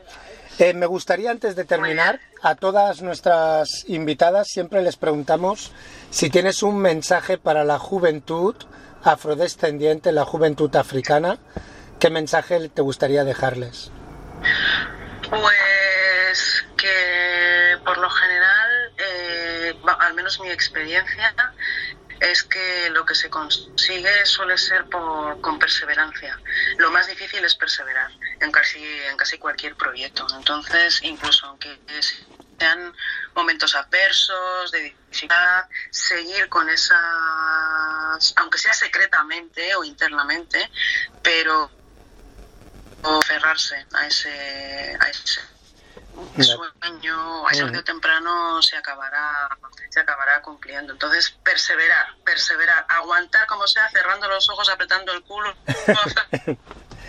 Eh, 0.59 0.75
me 0.75 0.87
gustaría 0.87 1.31
antes 1.31 1.57
de 1.57 1.65
terminar, 1.65 2.21
a 2.43 2.55
todas 2.55 3.03
nuestras 3.03 3.87
invitadas 3.89 4.47
siempre 4.49 4.83
les 4.83 4.97
preguntamos 4.97 5.73
si 6.11 6.31
tienes 6.31 6.63
un 6.63 6.79
mensaje 6.79 7.39
para 7.39 7.65
la 7.65 7.79
juventud 7.79 8.55
afrodescendiente, 9.05 10.13
la 10.13 10.25
juventud 10.25 10.75
africana, 10.77 11.39
¿qué 12.01 12.11
mensaje 12.11 12.69
te 12.69 12.83
gustaría 12.83 13.25
dejarles? 13.25 13.91
Pues 15.31 16.65
que 16.77 17.79
por 17.85 17.99
lo 17.99 18.11
general, 18.11 18.93
eh, 18.99 19.75
al 19.99 20.15
menos 20.15 20.41
mi 20.41 20.51
experiencia, 20.51 21.35
es 22.21 22.43
que 22.43 22.91
lo 22.91 23.05
que 23.05 23.15
se 23.15 23.29
consigue 23.29 24.25
suele 24.25 24.57
ser 24.57 24.87
con 24.89 25.59
perseverancia. 25.59 26.39
Lo 26.79 26.91
más 26.91 27.07
difícil 27.07 27.45
es 27.45 27.55
perseverar 27.55 28.11
en 28.41 28.51
casi, 28.51 28.83
en 29.11 29.17
casi 29.17 29.39
cualquier 29.39 29.77
proyecto. 29.77 30.27
Entonces, 30.37 31.01
incluso 31.03 31.47
aunque 31.47 31.79
sean 32.59 32.95
momentos 33.35 33.75
adversos, 33.75 34.71
de 34.71 34.95
dificultad, 35.11 35.65
seguir 35.91 36.49
con 36.49 36.69
aunque 38.37 38.59
sea 38.59 38.73
secretamente 38.73 39.75
o 39.77 39.85
internamente, 39.85 40.71
pero 41.23 41.71
aferrarse 43.03 43.87
a 43.93 44.07
ese, 44.07 44.97
a 44.99 45.09
ese 45.09 45.41
sueño, 46.39 47.49
ese 47.51 47.63
tarde 47.65 47.83
temprano 47.83 48.63
se 48.63 48.77
acabará, 48.77 49.49
se 49.91 50.01
acabará 50.01 50.41
cumpliendo. 50.43 50.93
Entonces, 50.93 51.37
perseverar, 51.43 52.07
perseverar, 52.25 52.87
aguantar 52.89 53.47
como 53.47 53.67
sea, 53.67 53.89
cerrando 53.91 54.29
los 54.29 54.49
ojos, 54.49 54.69
apretando 54.69 55.13
el 55.13 55.23
culo, 55.23 55.55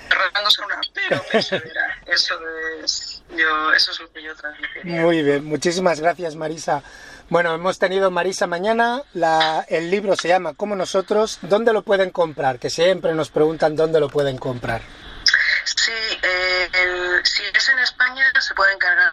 cerrándose 0.10 0.62
una, 0.64 0.80
pero 0.94 1.24
perseverar. 1.32 1.98
Eso 2.06 2.36
es, 2.84 3.24
yo, 3.36 3.74
eso 3.74 3.92
es 3.92 4.00
lo 4.00 4.12
que 4.12 4.24
yo 4.24 4.36
transmitiría. 4.36 5.02
Muy 5.02 5.24
bien, 5.24 5.46
muchísimas 5.46 6.00
gracias 6.00 6.36
Marisa. 6.36 6.84
Bueno, 7.28 7.56
hemos 7.56 7.80
tenido 7.80 8.12
Marisa 8.12 8.46
mañana, 8.46 9.02
la, 9.14 9.66
el 9.68 9.90
libro 9.90 10.16
se 10.16 10.28
llama 10.28 10.54
Como 10.54 10.76
nosotros, 10.76 11.40
¿dónde 11.42 11.74
lo 11.74 11.82
pueden 11.82 12.12
comprar? 12.12 12.60
Que 12.60 12.70
siempre 12.70 13.16
nos 13.16 13.30
preguntan 13.32 13.76
dónde 13.76 14.00
lo 14.00 14.10
pueden 14.10 14.38
comprar. 14.38 14.82
Sí, 15.64 15.92
eh, 16.22 16.68
si 17.24 17.42
es 17.52 17.70
en 17.70 17.80
España 17.80 18.24
se 18.40 18.54
puede 18.54 18.74
encargar 18.74 19.12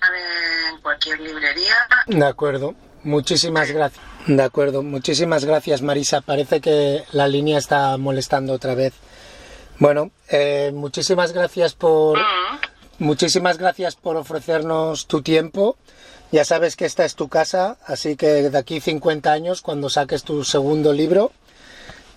en 0.71 0.79
cualquier 0.83 1.21
librería. 1.21 1.75
De 2.07 2.27
acuerdo, 2.27 2.75
muchísimas 3.03 3.71
gracias. 3.71 4.05
De 4.27 4.43
acuerdo, 4.43 4.83
muchísimas 4.83 5.47
gracias 5.47 5.81
Marisa. 5.81 6.21
Parece 6.21 6.61
que 6.61 7.05
la 7.13 7.27
línea 7.29 7.59
está 7.59 7.97
molestando 7.97 8.53
otra 8.53 8.75
vez. 8.75 8.93
Bueno, 9.79 10.11
eh, 10.29 10.71
muchísimas 10.75 11.33
gracias 11.33 11.75
por 11.75 12.19
mm. 12.19 12.61
muchísimas 12.99 13.57
gracias 13.57 13.97
por 13.97 14.17
ofrecernos 14.17 15.07
tu 15.07 15.23
tiempo. 15.23 15.79
Ya 16.33 16.47
sabes 16.47 16.77
que 16.77 16.87
esta 16.87 17.05
es 17.05 17.15
tu 17.15 17.29
casa, 17.29 17.77
así 17.85 18.17
que 18.17 18.49
de 18.49 18.59
aquí 18.59 18.81
50 18.81 19.31
años, 19.31 19.61
cuando 19.61 19.91
saques 19.91 20.23
tu 20.23 20.45
segundo 20.45 20.95
libro, 20.95 21.31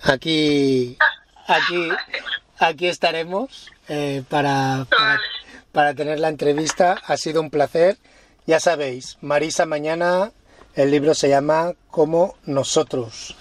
aquí, 0.02 0.96
aquí, 1.46 1.90
aquí 2.58 2.88
estaremos 2.88 3.70
eh, 3.88 4.22
para, 4.30 4.86
para, 5.70 5.92
tener 5.92 6.18
la 6.18 6.30
entrevista. 6.30 6.96
Ha 7.06 7.18
sido 7.18 7.42
un 7.42 7.50
placer. 7.50 7.98
Ya 8.46 8.58
sabéis, 8.58 9.18
Marisa 9.20 9.66
mañana 9.66 10.32
El 10.74 10.92
libro 10.92 11.12
se 11.14 11.28
llama 11.28 11.74
Como 11.90 12.36
nosotros, 12.46 13.36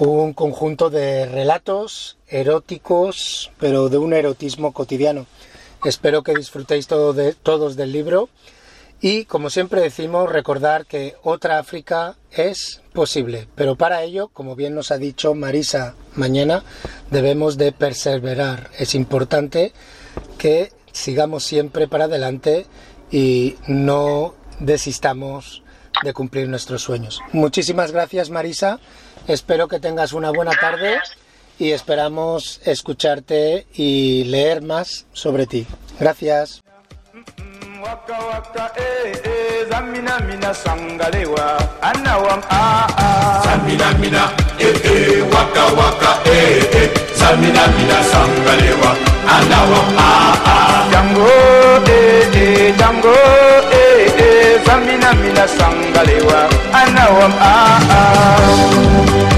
un 0.00 0.32
conjunto 0.32 0.90
de 0.90 1.26
relatos 1.26 2.18
eróticos, 2.26 3.52
pero 3.60 3.88
de 3.88 3.98
un 3.98 4.12
erotismo 4.12 4.72
cotidiano. 4.72 5.26
Espero 5.84 6.24
que 6.24 6.34
disfrutéis 6.34 6.88
todo 6.88 7.12
de, 7.12 7.34
todos 7.34 7.76
del 7.76 7.92
libro 7.92 8.28
y, 9.00 9.24
como 9.26 9.50
siempre 9.50 9.80
decimos, 9.80 10.30
recordar 10.30 10.86
que 10.86 11.14
otra 11.22 11.58
África 11.58 12.16
es 12.32 12.82
posible, 12.92 13.46
pero 13.54 13.76
para 13.76 14.02
ello, 14.02 14.28
como 14.28 14.56
bien 14.56 14.74
nos 14.74 14.90
ha 14.90 14.98
dicho 14.98 15.34
Marisa 15.34 15.94
mañana, 16.14 16.64
debemos 17.10 17.56
de 17.56 17.70
perseverar. 17.72 18.70
Es 18.78 18.94
importante 18.94 19.72
que 20.36 20.72
sigamos 20.92 21.44
siempre 21.44 21.86
para 21.86 22.04
adelante 22.04 22.66
y 23.10 23.56
no 23.68 24.34
desistamos 24.58 25.62
de 26.02 26.12
cumplir 26.12 26.48
nuestros 26.48 26.82
sueños. 26.82 27.20
Muchísimas 27.32 27.92
gracias 27.92 28.30
Marisa, 28.30 28.80
espero 29.26 29.68
que 29.68 29.80
tengas 29.80 30.12
una 30.12 30.30
buena 30.30 30.52
tarde 30.60 30.98
y 31.58 31.70
esperamos 31.70 32.60
escucharte 32.64 33.66
y 33.74 34.24
leer 34.24 34.62
más 34.62 35.06
sobre 35.12 35.46
ti. 35.46 35.66
Gracias. 35.98 36.62
Waka 37.82 38.18
waka 38.30 38.64
eh 38.76 39.12
eh 39.24 39.66
zamina 39.70 40.18
mina 40.26 40.50
sangalewa. 40.54 41.46
Anawam 41.82 42.42
ah 42.50 42.86
ah. 42.98 43.42
Zamina 43.44 43.88
mina 44.00 44.24
eh 44.58 44.74
eh 44.84 45.22
waka 45.32 45.64
waka 45.78 46.10
eh 46.26 46.64
eh 46.80 46.88
zamina 47.14 47.62
mina 47.76 47.98
sangalewa. 48.12 48.90
Anawam 49.36 49.88
ah 49.98 50.34
ah. 50.54 50.88
Jango 50.92 51.30
eh 51.86 52.38
eh 52.42 52.74
jango 52.78 53.16
eh 53.70 54.22
eh 54.26 54.58
zamina 54.66 55.10
mina 55.22 55.44
sangalewa. 55.46 56.40
Anawam 56.74 57.34
ah 57.40 57.78
ah 57.90 59.37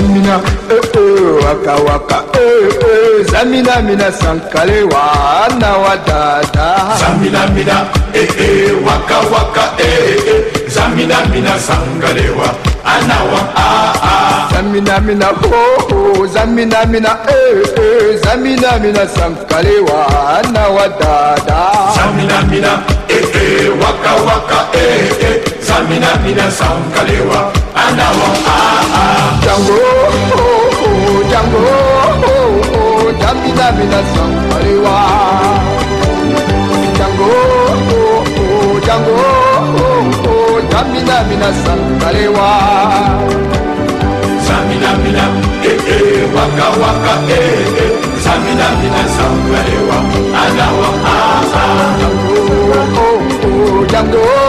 mina 0.00 0.40
eh 0.70 0.80
eh 0.96 1.44
waka 1.44 1.74
waka 1.84 2.18
eh 2.34 2.68
eh. 2.68 3.24
Zamina 3.30 3.82
mina 3.82 4.12
sankale 4.12 4.82
wa 4.84 5.48
na 5.60 5.76
wa 5.76 5.96
dada 6.06 6.96
zamina 7.00 7.46
mina 7.54 7.86
eh 8.14 8.28
eh 8.38 8.72
waka 8.86 9.18
waka 9.32 9.64
eh 9.78 10.16
eh 10.32 10.68
zamina 10.68 11.16
mina 11.32 11.58
sankale 11.58 12.30
wa 12.30 12.48
ana 12.84 13.18
wa 13.32 13.40
ah 13.56 13.92
ah 14.02 14.48
zamina 14.54 15.00
mina 15.00 15.26
ho 15.26 15.62
ho. 15.90 16.26
Zamina 16.26 16.84
mina 16.86 17.18
eh 17.28 17.62
eh. 17.76 18.18
Zamina 18.24 18.78
mina 18.80 19.06
sankale 19.08 19.78
wa 19.80 20.42
na 20.52 20.68
wa 20.68 20.88
dada 20.88 21.60
zamina 21.96 22.42
mina 22.50 22.82
eh 23.08 23.24
eh 23.34 23.68
waka 23.80 24.12
waka 24.26 24.58
eh 24.78 25.12
eh. 25.20 25.36
Zamina 25.60 26.16
mina 26.24 26.50
sankale 26.50 27.20
wa 27.30 27.52
ana 27.86 28.06
wa 28.18 28.28
ah 28.46 28.98
ah 29.00 29.28
jango 29.44 29.80
Django, 31.32 31.58
oh, 31.58 32.30
oh, 32.78 33.12
Jamina 33.20 33.66
Mina 33.76 34.00
Sankalewa. 34.12 34.96
Django, 36.94 37.30
oh, 37.32 38.24
oh, 38.42 38.80
Django, 38.84 39.14
oh, 39.16 40.28
oh, 40.28 40.56
Jamina 40.72 41.16
Mina 41.28 41.48
Sankalewa. 41.62 42.50
Samina 44.46 44.90
Mina, 45.02 45.24
eh 45.64 45.78
eh, 45.94 46.34
waka 46.34 46.66
waka 46.82 47.14
eh 47.32 47.82
eh, 47.82 47.92
Samina 48.24 48.66
Mina. 48.80 49.02
Anawa 50.42 50.88
ah 51.04 51.16
ah. 51.54 51.70
Django, 51.98 52.38
oh, 52.76 53.16
oh, 53.48 53.86
Django, 53.90 54.20
oh, 54.20 54.41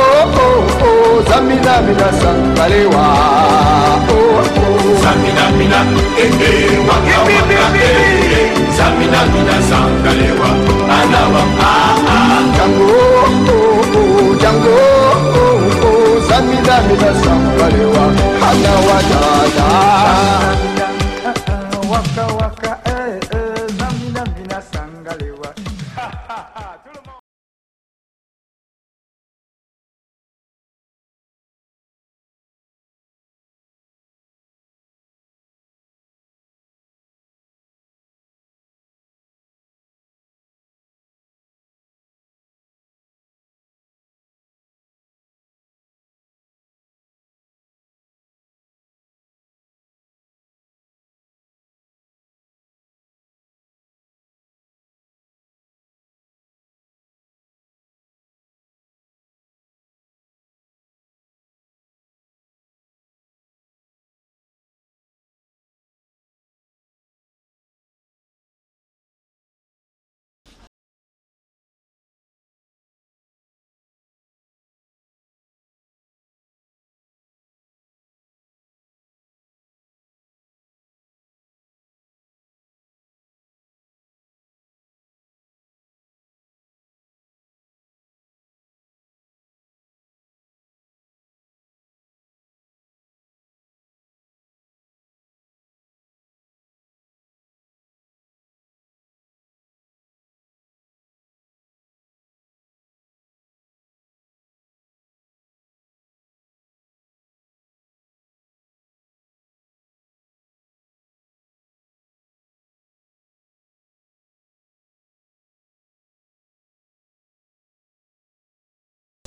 mina 1.48 1.82
mina 1.82 2.08
sankalewa 2.22 3.06
samina 5.04 5.46
mina 5.58 5.80
ete 6.24 6.78
wakawakate 6.88 7.92
samina 8.78 9.26
mina 9.34 9.62
sankalewa 9.70 10.50
anawa 11.02 11.44
kango. 12.58 13.03